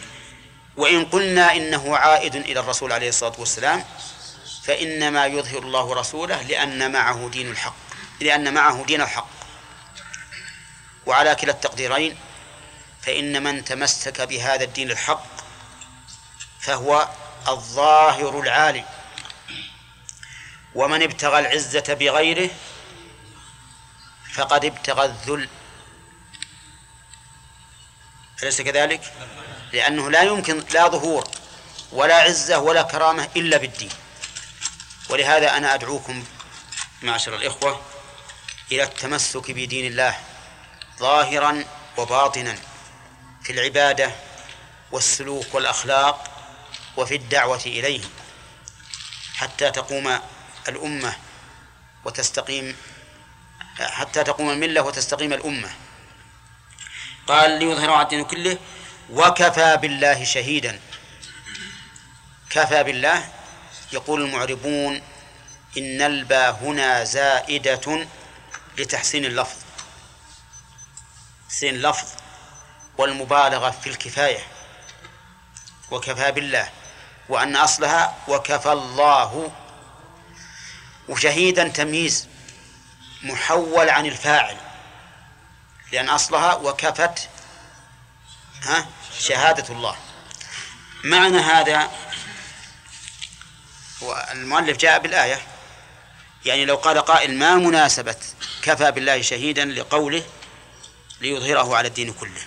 وإن 0.76 1.04
قلنا 1.04 1.52
إنه 1.56 1.96
عائد 1.96 2.34
إلى 2.34 2.60
الرسول 2.60 2.92
عليه 2.92 3.08
الصلاة 3.08 3.34
والسلام 3.38 3.84
فإنما 4.64 5.26
يظهر 5.26 5.58
الله 5.58 5.94
رسوله 5.94 6.42
لأن 6.42 6.92
معه 6.92 7.28
دين 7.32 7.50
الحق 7.50 7.76
لأن 8.20 8.54
معه 8.54 8.84
دين 8.84 9.00
الحق. 9.00 9.28
وعلى 11.06 11.34
كلا 11.34 11.52
التقديرين 11.52 12.16
فإن 13.02 13.42
من 13.42 13.64
تمسك 13.64 14.20
بهذا 14.20 14.64
الدين 14.64 14.90
الحق 14.90 15.26
فهو 16.60 17.08
الظاهر 17.48 18.40
العالي. 18.40 18.84
ومن 20.74 21.02
ابتغى 21.02 21.38
العزة 21.38 21.94
بغيره 21.94 22.50
فقد 24.34 24.64
ابتغى 24.64 25.04
الذل 25.04 25.48
أليس 28.42 28.60
كذلك؟ 28.60 29.12
لأنه 29.72 30.10
لا 30.10 30.22
يمكن 30.22 30.64
لا 30.72 30.88
ظهور 30.88 31.28
ولا 31.92 32.14
عزة 32.14 32.58
ولا 32.58 32.82
كرامة 32.82 33.28
إلا 33.36 33.56
بالدين 33.56 33.90
ولهذا 35.10 35.56
أنا 35.56 35.74
أدعوكم 35.74 36.24
معشر 37.02 37.34
الإخوة 37.34 37.80
إلى 38.72 38.82
التمسك 38.82 39.50
بدين 39.50 39.86
الله 39.86 40.18
ظاهرا 40.98 41.64
وباطنا 41.96 42.58
في 43.42 43.52
العبادة 43.52 44.10
والسلوك 44.92 45.54
والأخلاق 45.54 46.30
وفي 46.96 47.14
الدعوة 47.16 47.62
إليه 47.66 48.00
حتى 49.34 49.70
تقوم 49.70 50.18
الأمة 50.68 51.16
وتستقيم 52.04 52.76
حتى 53.80 54.24
تقوم 54.24 54.50
الملة 54.50 54.82
وتستقيم 54.82 55.32
الأمة. 55.32 55.70
قال 57.26 57.50
ليظهر 57.50 57.90
على 57.90 58.02
الدين 58.02 58.24
كله 58.24 58.58
وكفى 59.10 59.76
بالله 59.76 60.24
شهيدا. 60.24 60.80
كفى 62.50 62.82
بالله 62.82 63.28
يقول 63.92 64.22
المعربون 64.22 65.02
إن 65.78 66.02
البا 66.02 66.50
هنا 66.50 67.04
زائدة 67.04 68.06
لتحسين 68.78 69.24
اللفظ. 69.24 69.56
تحسين 71.48 71.74
اللفظ 71.74 72.08
والمبالغة 72.98 73.70
في 73.70 73.86
الكفاية. 73.86 74.46
وكفى 75.90 76.32
بالله 76.32 76.70
وأن 77.28 77.56
أصلها 77.56 78.14
وكفى 78.28 78.72
الله 78.72 79.52
وشهيدا 81.08 81.68
تمييز 81.68 82.28
محول 83.22 83.90
عن 83.90 84.06
الفاعل 84.06 84.56
لأن 85.92 86.08
أصلها 86.08 86.54
وكفت 86.54 87.28
ها 88.62 88.86
شهادة 89.20 89.74
الله. 89.74 89.96
معنى 91.04 91.38
هذا 91.38 91.90
والمؤلف 94.00 94.76
جاء 94.76 94.98
بالآية 94.98 95.42
يعني 96.44 96.64
لو 96.64 96.76
قال 96.76 96.98
قائل 96.98 97.34
ما 97.38 97.54
مناسبة 97.54 98.16
كفى 98.62 98.90
بالله 98.90 99.22
شهيدا 99.22 99.64
لقوله 99.64 100.24
ليظهره 101.20 101.76
على 101.76 101.88
الدين 101.88 102.12
كله. 102.12 102.42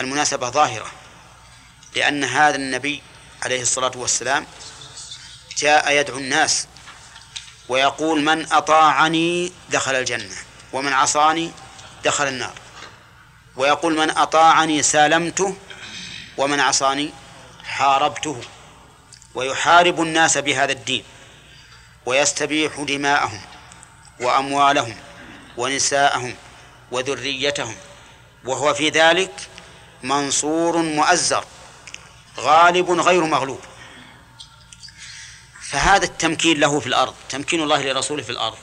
المناسبة 0.00 0.50
ظاهرة 0.50 0.90
لأن 1.94 2.24
هذا 2.24 2.56
النبي 2.56 3.02
عليه 3.42 3.62
الصلاة 3.62 3.92
والسلام 3.94 4.46
جاء 5.58 5.92
يدعو 5.92 6.18
الناس 6.18 6.66
ويقول 7.68 8.22
من 8.22 8.52
أطاعني 8.52 9.52
دخل 9.70 9.94
الجنة 9.94 10.36
ومن 10.72 10.92
عصاني 10.92 11.50
دخل 12.04 12.28
النار. 12.28 12.52
ويقول 13.56 13.96
من 13.96 14.10
أطاعني 14.10 14.82
سالمته 14.82 15.56
ومن 16.36 16.60
عصاني 16.60 17.10
حاربته. 17.64 18.40
ويحارب 19.34 20.00
الناس 20.00 20.38
بهذا 20.38 20.72
الدين 20.72 21.04
ويستبيح 22.06 22.80
دماءهم 22.80 23.40
وأموالهم 24.20 24.96
ونساءهم 25.56 26.34
وذريتهم. 26.90 27.76
وهو 28.44 28.74
في 28.74 28.88
ذلك 28.88 29.48
منصور 30.02 30.76
مؤزر 30.76 31.44
غالب 32.38 32.90
غير 32.90 33.24
مغلوب. 33.24 33.60
فهذا 35.70 36.04
التمكين 36.04 36.60
له 36.60 36.80
في 36.80 36.86
الأرض 36.86 37.14
تمكين 37.28 37.62
الله 37.62 37.82
لرسوله 37.82 38.22
في 38.22 38.30
الأرض. 38.30 38.58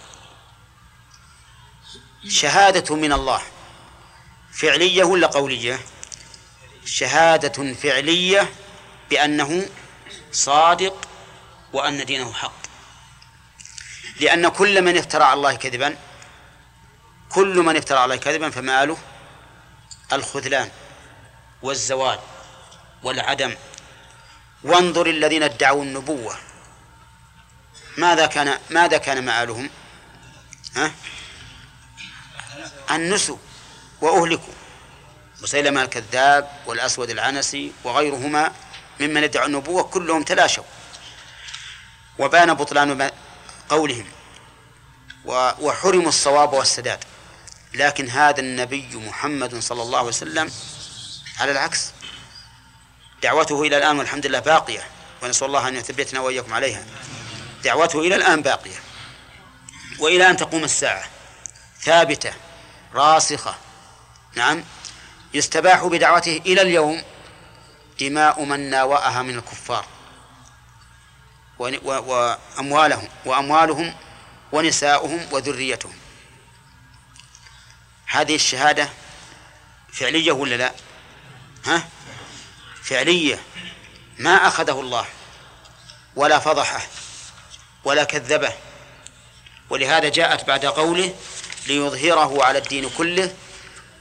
شهادة 2.27 2.95
من 2.95 3.13
الله. 3.13 3.41
فعلية 4.53 5.03
ولا 5.03 5.27
قولية؟ 5.27 5.79
شهادة 6.85 7.73
فعلية 7.73 8.53
بأنه 9.09 9.69
صادق 10.31 11.07
وأن 11.73 12.05
دينه 12.05 12.33
حق. 12.33 12.53
لأن 14.19 14.47
كل 14.47 14.81
من 14.81 14.97
افترى 14.97 15.23
على 15.23 15.33
الله 15.33 15.55
كذبا 15.55 15.97
كل 17.29 17.55
من 17.57 17.77
افترى 17.77 17.97
على 17.97 18.13
الله 18.13 18.23
كذبا 18.23 18.49
فمآله 18.49 18.97
الخذلان 20.13 20.71
والزوال 21.61 22.19
والعدم. 23.03 23.55
وانظر 24.63 25.07
الذين 25.07 25.43
ادعوا 25.43 25.83
النبوة. 25.83 26.52
ماذا 27.97 28.25
كان 28.25 28.57
ماذا 28.69 28.97
كان 28.97 29.25
مآلهم؟ 29.25 29.69
ها؟ 30.75 30.91
النسوا 32.91 33.37
وأهلكوا 34.01 34.53
مسيلمة 35.41 35.81
الكذاب 35.81 36.49
والأسود 36.65 37.09
العنسي 37.09 37.71
وغيرهما 37.83 38.51
ممن 38.99 39.23
يدعوا 39.23 39.47
النبوة 39.47 39.83
كلهم 39.83 40.23
تلاشوا 40.23 40.63
وبان 42.19 42.53
بطلان 42.53 43.11
قولهم 43.69 44.05
وحرموا 45.59 46.09
الصواب 46.09 46.53
والسداد 46.53 46.99
لكن 47.73 48.09
هذا 48.09 48.39
النبي 48.39 48.95
محمد 48.95 49.59
صلى 49.59 49.81
الله 49.81 49.97
عليه 49.97 50.07
وسلم 50.07 50.51
على 51.39 51.51
العكس 51.51 51.91
دعوته 53.23 53.61
إلى 53.61 53.77
الآن 53.77 53.97
والحمد 53.99 54.25
لله 54.25 54.39
باقية 54.39 54.83
ونسأل 55.23 55.47
الله 55.47 55.67
أن 55.67 55.75
يثبتنا 55.75 56.19
وإياكم 56.19 56.53
عليها 56.53 56.85
دعوته 57.63 57.99
إلى 57.99 58.15
الآن 58.15 58.41
باقية. 58.41 58.79
وإلى 59.99 60.29
أن 60.29 60.37
تقوم 60.37 60.63
الساعة. 60.63 61.03
ثابتة 61.81 62.33
راسخة. 62.93 63.55
نعم. 64.35 64.63
يستباح 65.33 65.83
بدعوته 65.85 66.41
إلى 66.45 66.61
اليوم 66.61 67.03
دماء 67.99 68.43
من 68.43 68.69
ناوأها 68.69 69.21
من 69.21 69.37
الكفار. 69.37 69.85
وأموالهم 71.59 73.07
وأموالهم 73.25 73.95
ونساؤهم 74.51 75.27
وذريتهم. 75.31 75.93
هذه 78.05 78.35
الشهادة 78.35 78.89
فعلية 79.93 80.31
ولا 80.31 80.55
لا؟ 80.55 80.73
ها؟ 81.65 81.87
فعلية. 82.83 83.39
ما 84.19 84.47
أخذه 84.47 84.79
الله 84.79 85.05
ولا 86.15 86.39
فضحه. 86.39 86.81
ولا 87.83 88.03
كذبه. 88.03 88.53
ولهذا 89.69 90.09
جاءت 90.09 90.47
بعد 90.47 90.65
قوله 90.65 91.15
ليظهره 91.67 92.43
على 92.43 92.59
الدين 92.59 92.89
كله 92.89 93.35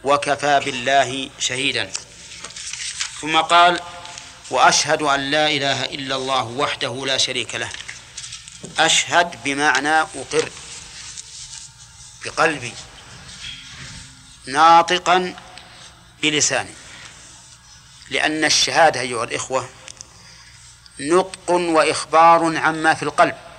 وكفى 0.04 0.60
بالله 0.64 1.30
شهيدا. 1.38 1.90
ثم 3.20 3.36
قال 3.36 3.80
وأشهد 4.50 5.02
أن 5.02 5.30
لا 5.30 5.46
إله 5.48 5.84
إلا 5.84 6.16
الله 6.16 6.42
وحده 6.42 7.06
لا 7.06 7.18
شريك 7.18 7.54
له. 7.54 7.68
أشهد 8.78 9.44
بمعنى 9.44 10.00
أقر. 10.00 10.50
بقلبي. 12.24 12.74
ناطقا 14.46 15.34
بلساني. 16.22 16.74
لأن 18.10 18.44
الشهادة 18.44 19.00
أيها 19.00 19.24
الإخوة 19.24 19.68
نطق 21.00 21.50
وإخبار 21.50 22.56
عما 22.56 22.94
في 22.94 23.02
القلب. 23.02 23.51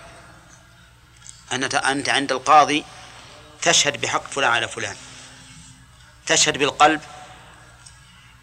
أنت 1.56 2.10
عند 2.10 2.32
القاضي 2.32 2.86
تشهد 3.62 4.02
بحق 4.02 4.28
فلان 4.28 4.52
على 4.52 4.68
فلان. 4.68 4.96
تشهد 6.26 6.58
بالقلب 6.58 7.02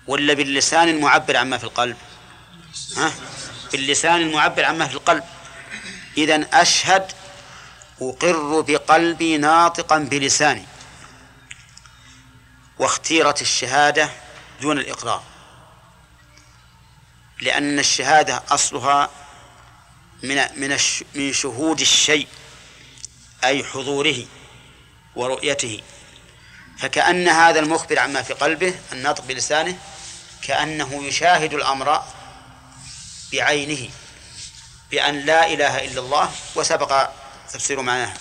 ولا 0.07 0.35
باللسان 0.35 0.89
المعبر 0.89 1.37
عما 1.37 1.59
في 1.59 1.65
القلب؟ 1.65 1.97
ها؟ 2.97 3.13
باللسان 3.73 4.21
المعبر 4.21 4.65
عما 4.65 4.87
في 4.89 4.95
القلب. 4.95 5.25
إذا 6.17 6.47
أشهد 6.53 7.13
أقر 8.01 8.61
بقلبي 8.61 9.39
ناطقا 9.39 9.99
بلساني. 9.99 10.67
واختيرت 12.79 13.43
الشهادة 13.43 14.11
دون 14.61 14.79
الإقرار. 14.79 15.23
لأن 17.41 17.79
الشهادة 17.79 18.43
أصلها 18.51 19.11
من 20.23 20.37
من 20.57 20.79
من 21.15 21.33
شهود 21.33 21.81
الشيء. 21.81 22.29
أي 23.45 23.65
حضوره 23.65 24.27
ورؤيته. 25.17 25.83
فكأن 26.79 27.29
هذا 27.29 27.61
المخبر 27.61 27.99
عما 27.99 28.23
في 28.23 28.33
قلبه 28.33 28.75
الناطق 28.93 29.25
بلسانه 29.25 29.79
كأنه 30.43 31.05
يشاهد 31.05 31.55
الأمر 31.55 32.03
بعينه 33.33 33.91
بأن 34.91 35.21
لا 35.21 35.53
إله 35.53 35.85
إلا 35.85 36.01
الله 36.01 36.33
وسبق 36.55 37.11
تفسير 37.53 37.83
معناها 37.83 38.15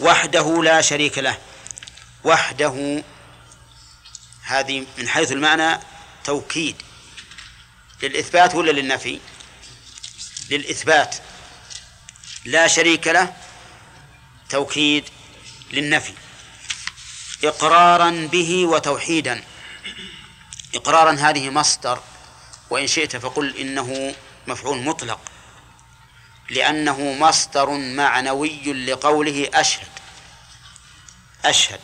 وحده 0.00 0.62
لا 0.62 0.80
شريك 0.80 1.18
له. 1.18 1.38
وحده 2.24 3.02
هذه 4.42 4.86
من 4.98 5.08
حيث 5.08 5.32
المعنى 5.32 5.80
توكيد. 6.24 6.76
للإثبات 8.02 8.54
ولا 8.54 8.70
للنفي؟ 8.70 9.20
للإثبات. 10.50 11.16
لا 12.44 12.66
شريك 12.66 13.06
له 13.06 13.34
توكيد 14.52 15.04
للنفي. 15.72 16.12
إقرارا 17.44 18.28
به 18.32 18.66
وتوحيدا. 18.66 19.44
إقرارا 20.74 21.12
هذه 21.12 21.50
مصدر 21.50 22.00
وإن 22.70 22.86
شئت 22.86 23.16
فقل 23.16 23.56
إنه 23.56 24.14
مفعول 24.46 24.78
مطلق. 24.78 25.20
لأنه 26.50 27.12
مصدر 27.12 27.70
معنوي 27.70 28.72
لقوله 28.72 29.48
أشهد. 29.54 29.88
أشهد. 31.44 31.80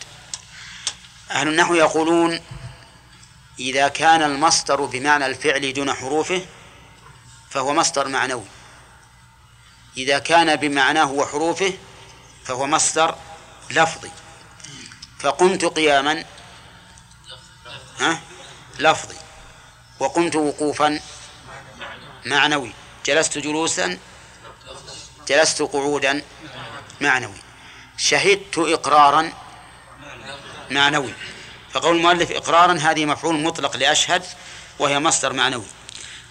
أهل 1.31 1.47
النحو 1.47 1.75
يقولون 1.75 2.39
إذا 3.59 3.87
كان 3.87 4.23
المصدر 4.23 4.85
بمعنى 4.85 5.25
الفعل 5.25 5.73
دون 5.73 5.93
حروفه 5.93 6.45
فهو 7.49 7.73
مصدر 7.73 8.07
معنوي. 8.07 8.45
إذا 9.97 10.19
كان 10.19 10.55
بمعناه 10.55 11.11
وحروفه 11.11 11.73
فهو 12.49 12.67
مصدر 12.67 13.15
لفظي. 13.71 14.11
فقمت 15.19 15.65
قياما 15.65 16.23
ها؟ 17.99 18.21
لفظي. 18.79 19.15
وقمت 19.99 20.35
وقوفا 20.35 20.99
معنوي. 22.25 22.73
جلست 23.05 23.37
جلوسا 23.37 23.97
جلست 25.27 25.61
قعودا 25.61 26.21
معنوي. 27.01 27.37
شهدت 27.97 28.57
إقرارا 28.57 29.33
معنوي. 30.71 31.13
فقول 31.73 31.95
المؤلف 31.95 32.31
إقرارا 32.31 32.73
هذه 32.73 33.05
مفعول 33.05 33.43
مطلق 33.43 33.77
لأشهد 33.77 34.23
وهي 34.79 34.99
مصدر 34.99 35.33
معنوي. 35.33 35.65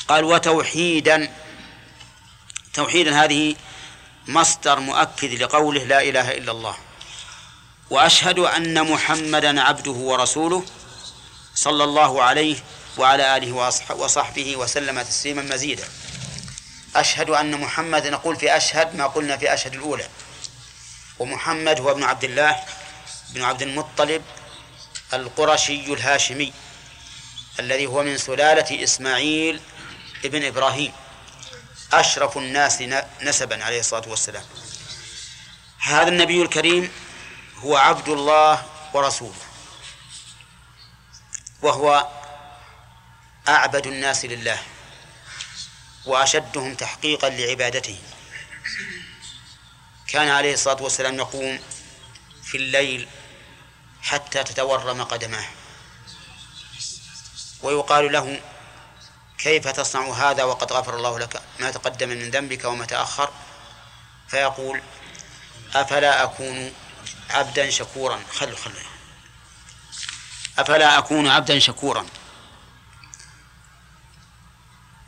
قال 0.08 0.24
وتوحيدا. 0.24 1.32
توحيدا 2.74 3.24
هذه 3.24 3.56
مصدر 4.28 4.80
مؤكد 4.80 5.42
لقوله 5.42 5.84
لا 5.84 6.02
إله 6.02 6.30
إلا 6.30 6.52
الله. 6.52 6.76
وأشهد 7.90 8.38
أن 8.38 8.90
محمدا 8.92 9.62
عبده 9.62 9.90
ورسوله 9.92 10.64
صلى 11.54 11.84
الله 11.84 12.22
عليه 12.22 12.56
وعلى 12.98 13.36
آله 13.36 13.72
وصحبه 13.90 14.56
وسلم 14.56 15.02
تسليما 15.02 15.42
مزيدا. 15.42 15.88
أشهد 16.96 17.30
أن 17.30 17.60
محمد 17.60 18.06
نقول 18.06 18.36
في 18.36 18.56
أشهد 18.56 18.96
ما 18.96 19.06
قلنا 19.06 19.36
في 19.36 19.54
أشهد 19.54 19.74
الأولى. 19.74 20.08
ومحمد 21.18 21.80
هو 21.80 21.90
ابن 21.90 22.02
عبد 22.02 22.24
الله 22.24 22.56
بن 23.34 23.42
عبد 23.42 23.62
المطلب 23.62 24.22
القرشي 25.14 25.92
الهاشمي 25.92 26.52
الذي 27.60 27.86
هو 27.86 28.02
من 28.02 28.18
سلالة 28.18 28.84
إسماعيل 28.84 29.60
ابن 30.24 30.44
إبراهيم. 30.44 30.92
أشرف 31.92 32.38
الناس 32.38 32.82
نسبا 33.22 33.64
عليه 33.64 33.80
الصلاة 33.80 34.08
والسلام. 34.08 34.44
هذا 35.78 36.08
النبي 36.08 36.42
الكريم 36.42 36.92
هو 37.56 37.76
عبد 37.76 38.08
الله 38.08 38.66
ورسوله. 38.94 39.42
وهو 41.62 42.08
أعبد 43.48 43.86
الناس 43.86 44.24
لله 44.24 44.62
وأشدهم 46.06 46.74
تحقيقا 46.74 47.28
لعبادته. 47.30 47.98
كان 50.08 50.28
عليه 50.28 50.54
الصلاة 50.54 50.82
والسلام 50.82 51.14
يقوم 51.14 51.60
في 52.42 52.56
الليل 52.56 53.08
حتى 54.02 54.44
تتورم 54.44 55.02
قدماه. 55.02 55.46
ويقال 57.62 58.12
له 58.12 58.40
كيف 59.38 59.68
تصنع 59.68 60.12
هذا 60.12 60.44
وقد 60.44 60.72
غفر 60.72 60.96
الله 60.96 61.18
لك 61.18 61.42
ما 61.60 61.70
تقدم 61.70 62.08
من 62.08 62.30
ذنبك 62.30 62.64
وما 62.64 62.86
تأخر؟ 62.86 63.30
فيقول 64.28 64.82
أفلا 65.74 66.22
أكون 66.24 66.72
عبدا 67.30 67.70
شكورا؟ 67.70 68.20
خلوا 68.32 68.56
خلوا. 68.56 68.82
أفلا 70.58 70.98
أكون 70.98 71.28
عبدا 71.28 71.58
شكورا؟ 71.58 72.06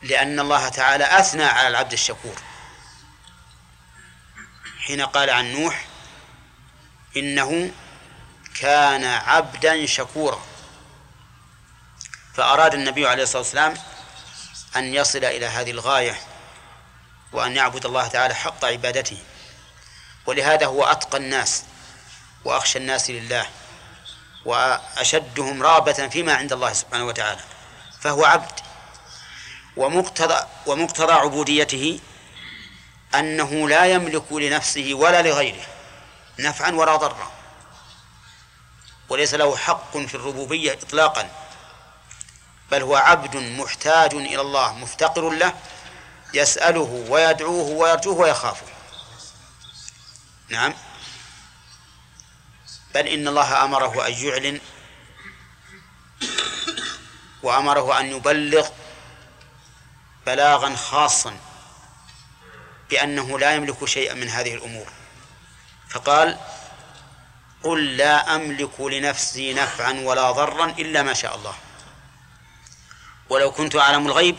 لأن 0.03 0.41
الله 0.41 0.69
تعالى 0.69 1.21
أثنى 1.21 1.45
على 1.45 1.69
العبد 1.69 1.93
الشكور. 1.93 2.37
حين 4.87 5.01
قال 5.03 5.31
عن 5.31 5.53
نوح 5.53 5.87
إنه 7.17 7.71
كان 8.61 9.05
عبدا 9.05 9.87
شكورا. 9.87 10.43
فأراد 12.35 12.75
النبي 12.75 13.07
عليه 13.07 13.23
الصلاة 13.23 13.43
والسلام 13.43 13.75
أن 14.77 14.95
يصل 14.95 15.25
إلى 15.25 15.47
هذه 15.47 15.71
الغاية 15.71 16.21
وأن 17.33 17.57
يعبد 17.57 17.87
الله 17.87 18.09
تعالى 18.09 18.35
حق 18.35 18.65
عبادته. 18.65 19.19
ولهذا 20.27 20.67
هو 20.67 20.85
أتقى 20.85 21.19
الناس 21.19 21.65
وأخشى 22.45 22.79
الناس 22.79 23.11
لله 23.11 23.47
وأشدهم 24.45 25.63
رابة 25.63 26.09
فيما 26.09 26.35
عند 26.35 26.53
الله 26.53 26.73
سبحانه 26.73 27.05
وتعالى 27.05 27.41
فهو 28.01 28.25
عبد. 28.25 28.61
ومقتضى 29.77 30.47
ومقتضى 30.67 31.13
عبوديته 31.13 32.01
أنه 33.15 33.69
لا 33.69 33.87
يملك 33.87 34.33
لنفسه 34.33 34.91
ولا 34.95 35.23
لغيره 35.23 35.67
نفعا 36.39 36.71
ولا 36.71 36.97
ضرا 36.97 37.33
وليس 39.09 39.35
له 39.35 39.57
حق 39.57 39.97
في 39.99 40.15
الربوبية 40.15 40.73
إطلاقا. 40.73 41.31
بل 42.71 42.83
هو 42.83 42.97
عبد 42.97 43.37
محتاج 43.37 44.15
إلى 44.15 44.41
الله 44.41 44.73
مفتقر 44.73 45.31
له 45.31 45.55
يسأله 46.35 47.07
ويدعوه 47.09 47.69
ويرجوه 47.69 48.19
ويخافه. 48.19 48.67
نعم. 50.49 50.75
بل 52.95 53.09
إن 53.09 53.29
الله 53.29 53.65
أمره 53.65 54.07
أن 54.07 54.13
يعلن 54.13 54.61
وأمره 57.43 58.01
أن 58.01 58.07
يبلغ 58.07 58.69
بلاغا 60.27 60.77
خاصا 60.77 61.37
بأنه 62.91 63.39
لا 63.39 63.55
يملك 63.55 63.85
شيئا 63.85 64.15
من 64.15 64.29
هذه 64.29 64.55
الأمور. 64.55 64.87
فقال 65.89 66.39
قل 67.63 67.97
لا 67.97 68.37
أملك 68.37 68.81
لنفسي 68.81 69.55
نفعا 69.55 69.93
ولا 69.93 70.31
ضرا 70.31 70.67
إلا 70.67 71.03
ما 71.03 71.15
شاء 71.15 71.37
الله. 71.37 71.55
ولو 73.31 73.51
كنت 73.51 73.77
أعلم 73.77 74.07
الغيب 74.07 74.37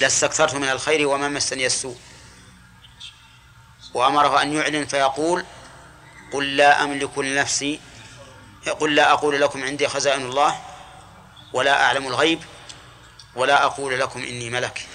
لاستكثرت 0.00 0.54
من 0.54 0.68
الخير 0.68 1.08
وما 1.08 1.28
مسني 1.28 1.66
السوء. 1.66 1.98
وأمره 3.94 4.42
أن 4.42 4.52
يعلن 4.52 4.86
فيقول 4.86 5.44
قل 6.32 6.56
لا 6.56 6.84
أملك 6.84 7.18
لنفسي 7.18 7.80
قل 8.80 8.94
لا 8.94 9.12
أقول 9.12 9.40
لكم 9.40 9.64
عندي 9.64 9.88
خزائن 9.88 10.22
الله 10.22 10.60
ولا 11.52 11.84
أعلم 11.84 12.06
الغيب 12.06 12.40
ولا 13.34 13.64
أقول 13.64 14.00
لكم 14.00 14.22
إني 14.22 14.50
ملك. 14.50 14.86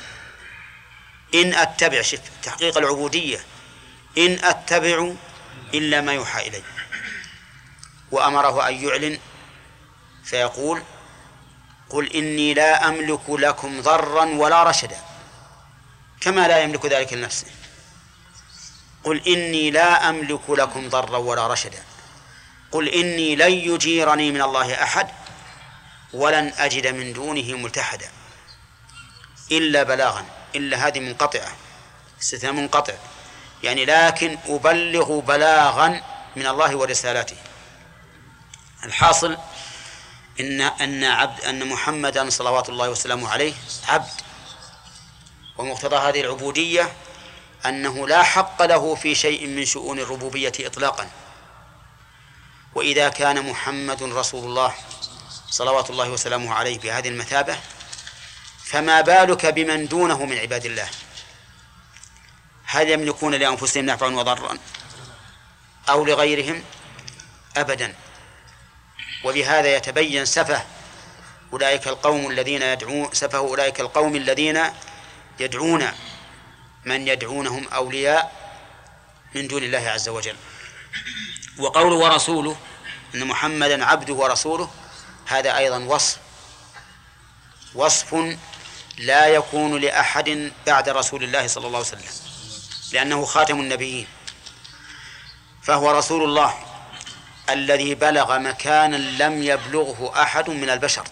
إن 1.35 1.53
أتبع 1.53 2.01
شف 2.01 2.21
تحقيق 2.43 2.77
العبودية 2.77 3.45
إن 4.17 4.39
أتبع 4.43 5.13
إلا 5.73 6.01
ما 6.01 6.13
يوحى 6.13 6.47
إلي. 6.47 6.63
وأمره 8.11 8.67
أن 8.67 8.73
يعلن 8.73 9.19
فيقول 10.23 10.83
قل 11.89 12.13
إني 12.13 12.53
لا 12.53 12.87
أملك 12.87 13.29
لكم 13.29 13.81
ضرا 13.81 14.25
ولا 14.25 14.63
رشدا. 14.63 14.97
كما 16.21 16.47
لا 16.47 16.59
يملك 16.59 16.85
ذلك 16.85 17.13
لنفسه. 17.13 17.47
قل 19.03 19.27
إني 19.27 19.71
لا 19.71 20.09
أملك 20.09 20.49
لكم 20.49 20.89
ضرا 20.89 21.17
ولا 21.17 21.47
رشدا. 21.47 21.83
قل 22.71 22.89
إني 22.89 23.35
لن 23.35 23.51
يجيرني 23.51 24.31
من 24.31 24.41
الله 24.41 24.83
أحد 24.83 25.07
ولن 26.13 26.53
أجد 26.57 26.87
من 26.87 27.13
دونه 27.13 27.57
ملتحدا. 27.57 28.09
إلا 29.51 29.83
بلاغا 29.83 30.25
إلا 30.55 30.87
هذه 30.87 30.99
منقطعة. 30.99 31.51
استثناء 32.21 32.53
منقطع. 32.53 32.93
يعني 33.63 33.85
لكن 33.85 34.37
أبلغ 34.47 35.19
بلاغا 35.19 36.01
من 36.35 36.47
الله 36.47 36.75
ورسالته 36.75 37.35
الحاصل 38.83 39.37
إن 40.39 40.61
أن 40.61 41.03
عبد 41.03 41.41
أن 41.41 41.67
محمدا 41.67 42.29
صلوات 42.29 42.69
الله 42.69 42.89
وسلامه 42.89 43.29
عليه 43.29 43.53
عبد. 43.87 44.11
ومقتضى 45.57 45.95
هذه 45.95 46.21
العبودية 46.21 46.93
أنه 47.65 48.07
لا 48.07 48.23
حق 48.23 48.61
له 48.61 48.95
في 48.95 49.15
شيء 49.15 49.47
من 49.47 49.65
شؤون 49.65 49.99
الربوبية 49.99 50.53
إطلاقا. 50.59 51.09
وإذا 52.75 53.09
كان 53.09 53.49
محمد 53.49 54.03
رسول 54.03 54.43
الله 54.43 54.73
صلوات 55.49 55.89
الله 55.89 56.09
وسلامه 56.09 56.53
عليه 56.53 56.79
بهذه 56.79 57.07
المثابة 57.07 57.57
فما 58.65 59.01
بالك 59.01 59.45
بمن 59.45 59.87
دونه 59.87 60.25
من 60.25 60.37
عباد 60.37 60.65
الله؟ 60.65 60.89
هل 62.65 62.89
يملكون 62.89 63.35
لأنفسهم 63.35 63.85
نفعا 63.85 64.09
وضرا 64.09 64.57
أو 65.89 66.05
لغيرهم؟ 66.05 66.63
أبدا. 67.57 67.95
وبهذا 69.25 69.75
يتبين 69.75 70.25
سفه 70.25 70.63
أولئك 71.53 71.87
القوم 71.87 72.31
الذين 72.31 72.61
يدعون 72.61 73.09
سفه 73.13 73.37
أولئك 73.37 73.79
القوم 73.79 74.15
الذين 74.15 74.61
يدعون 75.39 75.87
من 76.85 77.07
يدعونهم 77.07 77.67
أولياء 77.67 78.31
من 79.35 79.47
دون 79.47 79.63
الله 79.63 79.89
عز 79.89 80.09
وجل. 80.09 80.35
وقوله 81.57 81.95
ورسوله 81.95 82.55
أن 83.15 83.27
محمدا 83.27 83.85
عبده 83.85 84.13
ورسوله 84.13 84.69
هذا 85.25 85.57
أيضا 85.57 85.77
وصف 85.79 86.17
وصف 87.75 88.37
لا 88.97 89.27
يكون 89.27 89.81
لأحد 89.81 90.51
بعد 90.67 90.89
رسول 90.89 91.23
الله 91.23 91.47
صلى 91.47 91.67
الله 91.67 91.77
عليه 91.77 91.87
وسلم 91.87 92.11
لأنه 92.93 93.25
خاتم 93.25 93.59
النبيين 93.59 94.07
فهو 95.63 95.91
رسول 95.91 96.23
الله. 96.23 96.74
الذي 97.49 97.95
بلغ 97.95 98.39
مكانا 98.39 98.95
لم 98.95 99.43
يبلغه 99.43 100.21
أحد 100.21 100.49
من 100.49 100.69
البشر. 100.69 101.07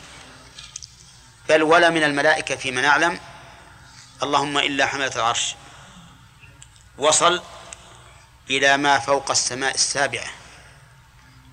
بل 1.49 1.63
ولا 1.63 1.89
من 1.89 2.03
الملائكة 2.03 2.55
فيما 2.55 2.81
نعلم. 2.81 3.19
اللهم 4.23 4.57
إلا 4.57 4.85
حملة 4.85 5.11
العرش. 5.15 5.55
وصل 6.97 7.41
إلى 8.49 8.77
ما 8.77 8.99
فوق 8.99 9.31
السماء 9.31 9.75
السابعة. 9.75 10.27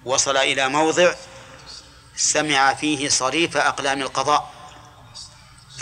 وصل 0.05 0.37
إلى 0.37 0.69
موضع 0.69 1.15
سمع 2.17 2.75
فيه 2.75 3.09
صريف 3.09 3.57
أقلام 3.57 4.03
القضاء 4.03 4.53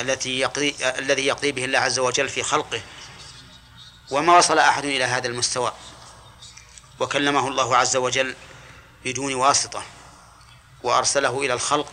التي 0.01 0.39
يقضي 0.39 0.75
الذي 0.83 1.27
يقضي 1.27 1.53
به 1.53 1.65
الله 1.65 1.79
عز 1.79 1.99
وجل 1.99 2.29
في 2.29 2.43
خلقه. 2.43 2.81
وما 4.11 4.37
وصل 4.37 4.59
أحد 4.59 4.85
إلى 4.85 5.05
هذا 5.05 5.29
المستوى. 5.29 5.73
وكلمه 7.01 7.49
الله 7.49 7.77
عز 7.77 7.97
وجل 7.97 8.35
بدون 9.05 9.35
واسطة 9.35 9.83
وأرسله 10.83 11.41
إلى 11.41 11.53
الخلق 11.53 11.93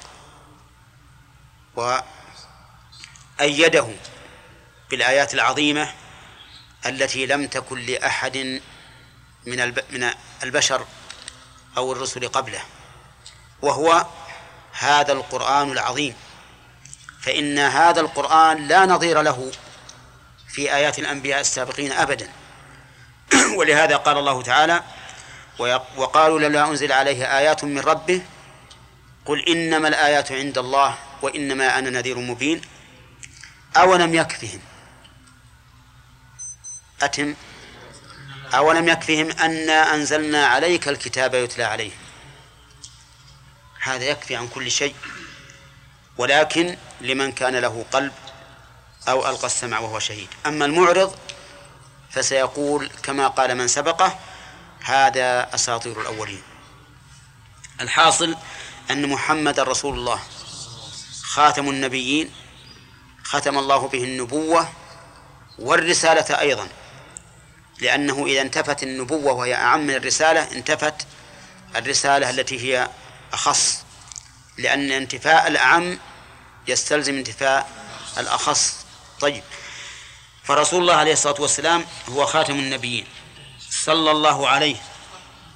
وأيده 3.40 3.88
بالآيات 4.90 5.34
العظيمة 5.34 5.94
التي 6.86 7.26
لم 7.26 7.48
تكن 7.48 7.80
لأحد 7.80 8.62
من 9.46 9.74
من 9.90 10.12
البشر 10.44 10.86
أو 11.78 11.92
الرسل 11.92 12.28
قبله 12.28 12.62
وهو 13.62 14.06
هذا 14.72 15.14
القرآن 15.14 15.72
العظيم. 15.72 16.16
فإن 17.22 17.60
هذا 17.60 18.02
القرآن 18.02 18.68
لا 18.68 18.86
نظير 18.86 19.22
له 19.22 19.52
في 20.50 20.76
آيات 20.76 21.00
الأنبياء 21.00 21.40
السابقين 21.42 21.92
أبدا. 21.92 22.32
ولهذا 23.58 23.98
قال 23.98 24.18
الله 24.18 24.42
تعالى 24.42 24.84
وقالوا 25.98 26.40
لولا 26.40 26.68
أنزل 26.68 26.92
عليه 26.92 27.38
آيات 27.38 27.64
من 27.64 27.80
ربه 27.80 28.22
قل 29.26 29.50
إنما 29.50 29.88
الآيات 29.88 30.32
عند 30.32 30.58
الله 30.58 30.98
وإنما 31.22 31.80
أنا 31.80 31.90
نذير 31.90 32.20
مبين 32.20 32.62
أولم 33.78 34.14
يكفهم؟ 34.16 34.60
أتم؟ 37.02 37.36
أولم 38.54 38.88
يكفهم 38.88 39.32
أنا 39.32 39.96
أنزلنا 39.96 40.46
عليك 40.46 40.88
الكتاب 40.88 41.34
يتلى 41.34 41.64
عليه 41.64 41.92
هذا 43.82 44.04
يكفي 44.04 44.36
عن 44.36 44.48
كل 44.48 44.72
شيء 44.72 44.96
ولكن 46.18 46.78
لمن 47.02 47.32
كان 47.32 47.56
له 47.56 47.86
قلب 47.92 48.12
أو 49.08 49.30
ألقى 49.30 49.46
السمع 49.46 49.80
وهو 49.80 50.00
شهيد. 50.00 50.28
أما 50.46 50.66
المعرض 50.66 51.16
فسيقول 52.12 52.90
كما 53.04 53.28
قال 53.28 53.56
من 53.56 53.68
سبقه 53.68 54.20
هذا 54.86 55.56
أساطير 55.56 56.02
الأولين. 56.02 56.42
الحاصل 57.82 58.36
أن 58.92 59.10
محمد 59.10 59.60
رسول 59.60 59.94
الله 59.94 60.20
خاتم 61.24 61.70
النبيين 61.70 62.32
ختم 63.24 63.58
الله 63.58 63.88
به 63.88 64.04
النبوة 64.04 64.70
والرسالة 65.60 66.40
أيضا. 66.40 66.68
لأنه 67.80 68.26
إذا 68.26 68.42
انتفت 68.42 68.84
النبوة 68.84 69.34
وهي 69.34 69.54
أعم 69.54 69.88
من 69.88 69.96
الرسالة 69.96 70.52
انتفت 70.52 71.08
الرسالة 71.76 72.30
التي 72.30 72.60
هي 72.60 72.90
أخص. 73.34 73.84
لأن 74.58 74.92
انتفاء 74.92 75.48
الأعم 75.48 76.00
يستلزم 76.68 77.16
انتفاء 77.16 77.70
الأخص. 78.18 78.86
طيب. 79.20 79.44
فرسول 80.44 80.82
الله 80.82 80.96
عليه 80.96 81.14
الصلاة 81.14 81.42
والسلام 81.42 81.86
هو 82.10 82.26
خاتم 82.26 82.54
النبيين. 82.54 83.08
صلى 83.86 84.12
الله 84.12 84.50
عليه 84.50 84.78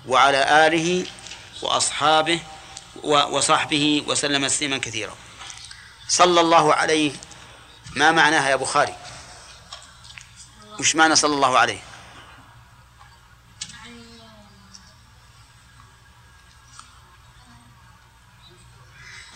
وعلى 0.05 0.67
آله 0.67 1.05
وأصحابه 1.61 2.39
وصحبه 3.03 4.03
وسلم 4.07 4.47
تسليما 4.47 4.77
كثيرا. 4.77 5.15
صلى 6.07 6.41
الله 6.41 6.73
عليه 6.73 7.11
ما 7.95 8.11
معناها 8.11 8.49
يا 8.49 8.55
بخاري؟ 8.55 8.95
وش 10.79 10.95
معنى 10.95 11.15
صلى 11.15 11.33
الله 11.33 11.57
عليه. 11.57 11.81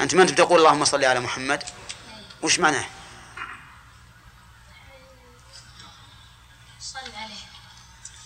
أنت 0.02 0.16
ما 0.16 0.22
أنت 0.22 0.32
بتقول 0.32 0.60
اللهم 0.60 0.86
صل 0.86 1.06
على 1.06 1.20
محمد؟ 1.20 1.64
وش 2.42 2.60
معناه؟ 2.60 2.86
صل 6.80 7.00
عليه. 7.00 7.44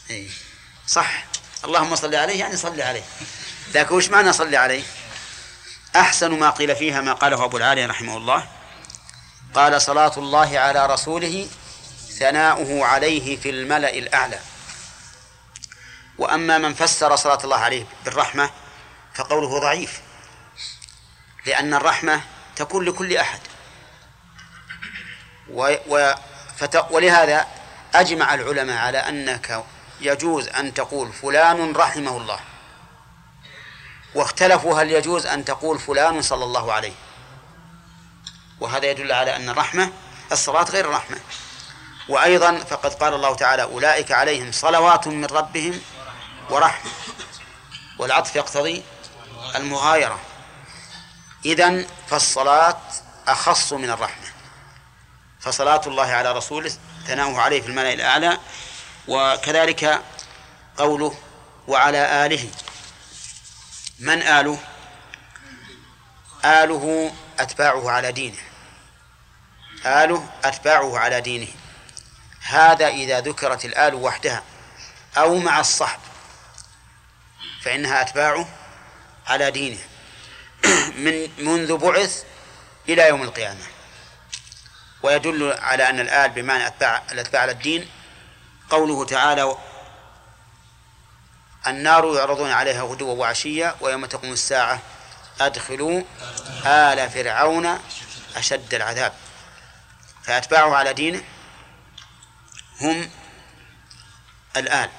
إيه. 0.09 0.46
صح. 0.87 1.25
اللهم 1.65 1.95
صل 1.95 2.15
عليه 2.15 2.39
يعني 2.39 2.57
صل 2.57 2.81
عليه. 2.81 3.03
لكن 3.75 3.95
وش 3.95 4.09
معنى 4.09 4.33
صل 4.33 4.55
عليه؟ 4.55 4.83
أحسن 5.95 6.39
ما 6.39 6.49
قيل 6.49 6.75
فيها 6.75 7.01
ما 7.01 7.13
قاله 7.13 7.43
أبو 7.43 7.57
العالي 7.57 7.85
رحمه 7.85 8.17
الله. 8.17 8.47
قال 9.53 9.81
صلاة 9.81 10.11
الله 10.17 10.59
على 10.59 10.85
رسوله 10.85 11.47
ثناؤه 12.19 12.85
عليه 12.85 13.37
في 13.37 13.49
الملأ 13.49 13.89
الأعلى. 13.89 14.39
وأما 16.17 16.57
من 16.57 16.73
فسر 16.73 17.15
صلاة 17.15 17.39
الله 17.43 17.57
عليه 17.57 17.85
بالرحمة 18.05 18.49
فقوله 19.15 19.59
ضعيف. 19.59 20.01
لأن 21.45 21.73
الرحمة 21.73 22.21
تكون 22.55 22.85
لكل 22.85 23.17
أحد. 23.17 23.39
و 25.49 25.75
و 25.87 26.13
ولهذا 26.89 27.47
أجمع 27.95 28.33
العلماء 28.33 28.77
على 28.77 28.97
أنك 28.97 29.63
يجوز 30.01 30.47
أن 30.47 30.73
تقول 30.73 31.13
فلان 31.13 31.75
رحمه 31.75 32.17
الله؟ 32.17 32.39
واختلفوا 34.15 34.81
هل 34.81 34.91
يجوز 34.91 35.25
أن 35.25 35.45
تقول 35.45 35.79
فلان 35.79 36.21
صلى 36.21 36.43
الله 36.43 36.73
عليه؟ 36.73 36.93
وهذا 38.59 38.85
يدل 38.85 39.11
على 39.11 39.35
أن 39.35 39.49
الرحمة 39.49 39.91
الصلاة 40.31 40.63
غير 40.63 40.85
الرحمة. 40.85 41.17
وأيضا 42.09 42.57
فقد 42.57 42.93
قال 42.93 43.13
الله 43.13 43.35
تعالى 43.35 43.63
أولئك 43.63 44.11
عليهم 44.11 44.51
صلوات 44.51 45.07
من 45.07 45.25
ربهم 45.25 45.81
ورحمة. 46.49 46.91
والعطف 47.99 48.35
يقتضي 48.35 48.83
المغايرة. 49.55 50.19
إذن 51.45 51.85
فالصلاة 52.07 52.77
أخص 53.27 53.73
من 53.73 53.89
الرحمة. 53.89 54.27
فصلاة 55.39 55.81
الله 55.87 56.05
على 56.05 56.31
رسوله 56.31 56.73
ثناؤه 57.07 57.41
عليه 57.41 57.61
في 57.61 57.67
الملأ 57.67 57.93
الأعلى 57.93 58.37
وكذلك 59.07 60.01
قوله 60.77 61.17
وعلى 61.67 62.25
آله. 62.25 62.49
من 63.99 64.21
آله؟ 64.21 64.59
آله 66.45 67.13
أتباعه 67.39 67.91
على 67.91 68.11
دينه. 68.11 68.37
آله 69.85 70.29
أتباعه 70.43 70.99
على 70.99 71.21
دينه. 71.21 71.47
هذا 72.41 72.87
إذا 72.87 73.19
ذكرت 73.19 73.65
الآل 73.65 73.95
وحدها 73.95 74.43
أو 75.17 75.35
مع 75.35 75.59
الصحب 75.59 75.99
فإنها 77.61 78.01
أتباعه 78.01 78.47
على 79.27 79.51
دينه. 79.51 79.79
من 81.03 81.29
منذ 81.45 81.77
بعث 81.77 82.23
إلى 82.89 83.07
يوم 83.07 83.21
القيامة. 83.23 83.63
ويدل 85.03 85.53
على 85.53 85.89
أن 85.89 85.99
الآل 85.99 86.29
بمعنى 86.29 86.67
أتباع 86.67 87.03
الأتباع 87.11 87.41
على 87.41 87.51
الدين 87.51 87.89
قوله 88.69 89.05
تعالى 89.05 89.55
النار 91.67 92.15
يعرضون 92.15 92.51
عليها 92.51 92.83
غدوا 92.83 93.13
وعشيا 93.13 93.75
ويوم 93.81 94.05
تقوم 94.05 94.33
الساعة 94.33 94.79
أدخلوا 95.41 96.01
آل 96.65 97.09
فرعون 97.09 97.79
أشد 98.35 98.73
العذاب. 98.73 99.13
فأتباعه 100.23 100.75
على 100.75 100.93
دينه 100.93 101.23
هم 102.81 103.09
الآل 104.57 104.89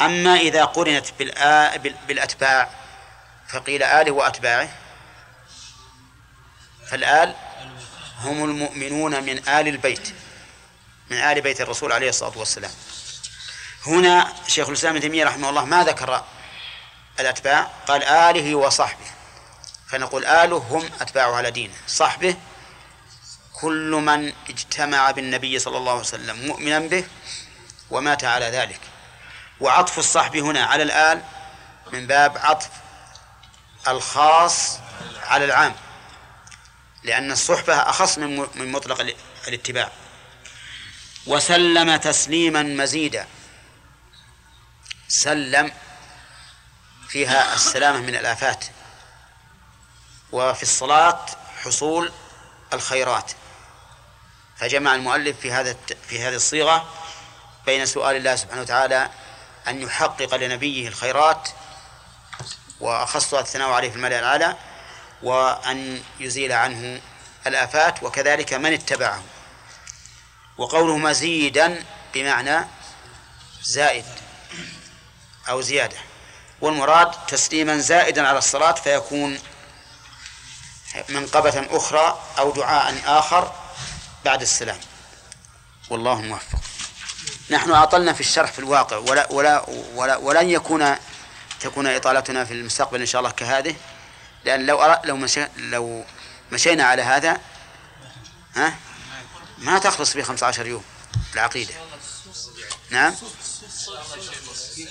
أما 0.00 0.36
إذا 0.36 0.64
قرنت 0.64 1.06
بالأتباع 2.08 2.70
فقيل 3.48 3.82
آله 3.82 4.12
وأتباعه 4.12 4.68
فالآل 6.86 7.34
هم 8.20 8.44
المؤمنون 8.44 9.22
من 9.22 9.48
آل 9.48 9.68
البيت. 9.68 10.14
من 11.10 11.16
آل 11.16 11.40
بيت 11.40 11.60
الرسول 11.60 11.92
عليه 11.92 12.08
الصلاة 12.08 12.38
والسلام. 12.38 12.70
هنا 13.86 14.32
شيخ 14.46 14.68
الإسلام 14.68 14.92
ابن 14.92 15.02
تيمية 15.02 15.24
رحمه 15.24 15.50
الله 15.50 15.64
ما 15.64 15.84
ذكر 15.84 16.24
الأتباع 17.20 17.62
قال 17.86 18.02
آله 18.04 18.54
وصحبه. 18.54 19.06
فنقول 19.88 20.24
آله 20.24 20.56
هم 20.56 20.90
أتباعه 21.00 21.36
على 21.36 21.50
دينه. 21.50 21.74
صحبه 21.88 22.36
كل 23.60 23.90
من 23.90 24.32
اجتمع 24.48 25.10
بالنبي 25.10 25.58
صلى 25.58 25.76
الله 25.76 25.92
عليه 25.92 26.00
وسلم 26.00 26.46
مؤمنا 26.46 26.78
به 26.78 27.04
ومات 27.90 28.24
على 28.24 28.46
ذلك. 28.46 28.80
وعطف 29.60 29.98
الصحب 29.98 30.36
هنا 30.36 30.64
على 30.64 30.82
الآل 30.82 31.22
من 31.92 32.06
باب 32.06 32.38
عطف 32.38 32.70
الخاص 33.88 34.78
على 35.26 35.44
العام 35.44 35.74
لأن 37.02 37.32
الصحبة 37.32 37.74
أخص 37.74 38.18
من 38.18 38.72
مطلق 38.72 39.14
الاتباع. 39.48 39.90
وسلم 41.26 41.96
تسليما 41.96 42.62
مزيدا. 42.62 43.26
سلم 45.08 45.72
فيها 47.08 47.54
السلامة 47.54 47.98
من 47.98 48.16
الآفات. 48.16 48.64
وفي 50.32 50.62
الصلاة 50.62 51.26
حصول 51.62 52.12
الخيرات. 52.72 53.32
فجمع 54.56 54.94
المؤلف 54.94 55.40
في 55.40 55.52
هذا 55.52 55.76
في 56.08 56.22
هذه 56.22 56.34
الصيغة 56.34 56.88
بين 57.66 57.86
سؤال 57.86 58.16
الله 58.16 58.36
سبحانه 58.36 58.62
وتعالى 58.62 59.10
أن 59.68 59.82
يحقق 59.82 60.34
لنبيه 60.34 60.88
الخيرات 60.88 61.48
وأخصها 62.80 63.40
الثناء 63.40 63.70
عليه 63.70 63.90
في 63.90 63.96
الملأ 63.96 64.18
الأعلى 64.18 64.56
وأن 65.22 66.02
يزيل 66.20 66.52
عنه 66.52 67.00
الآفات 67.46 68.02
وكذلك 68.02 68.54
من 68.54 68.72
اتبعه. 68.72 69.22
وقوله 70.58 70.98
مزيدا 70.98 71.84
بمعنى 72.14 72.64
زائد 73.62 74.04
أو 75.48 75.60
زيادة. 75.60 75.96
والمراد 76.60 77.10
تسليما 77.26 77.78
زائدا 77.78 78.28
على 78.28 78.38
الصلاة 78.38 78.72
فيكون 78.72 79.38
منقبة 81.08 81.66
أخرى 81.70 82.20
أو 82.38 82.52
دعاء 82.52 83.02
آخر 83.06 83.52
بعد 84.24 84.42
السلام. 84.42 84.78
والله 85.90 86.20
موفق. 86.20 86.58
نحن 87.50 87.70
أطلنا 87.70 88.12
في 88.12 88.20
الشرح 88.20 88.52
في 88.52 88.58
الواقع 88.58 88.96
ولا 88.96 89.32
ولا 89.32 89.64
ولا 89.94 90.16
ولن 90.16 90.50
يكون 90.50 90.96
تكون 91.60 91.86
إطالتنا 91.86 92.44
في 92.44 92.52
المستقبل 92.52 93.00
إن 93.00 93.06
شاء 93.06 93.20
الله 93.20 93.30
كهذه 93.30 93.76
لأن 94.44 94.66
لو 94.66 94.96
لو 95.04 95.16
مشي 95.16 95.46
لو 95.56 96.04
مشينا 96.52 96.84
على 96.84 97.02
هذا 97.02 97.40
ها 98.56 98.76
ما 99.64 99.78
تخلص 99.78 100.12
في 100.12 100.22
15 100.22 100.66
يوم 100.66 100.84
العقيدة. 101.34 101.74
نعم. 102.90 103.14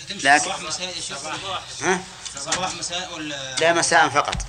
لكن 0.09 0.51
ها؟ 1.81 2.03
لا 3.59 3.73
مساء 3.73 4.09
فقط. 4.09 4.45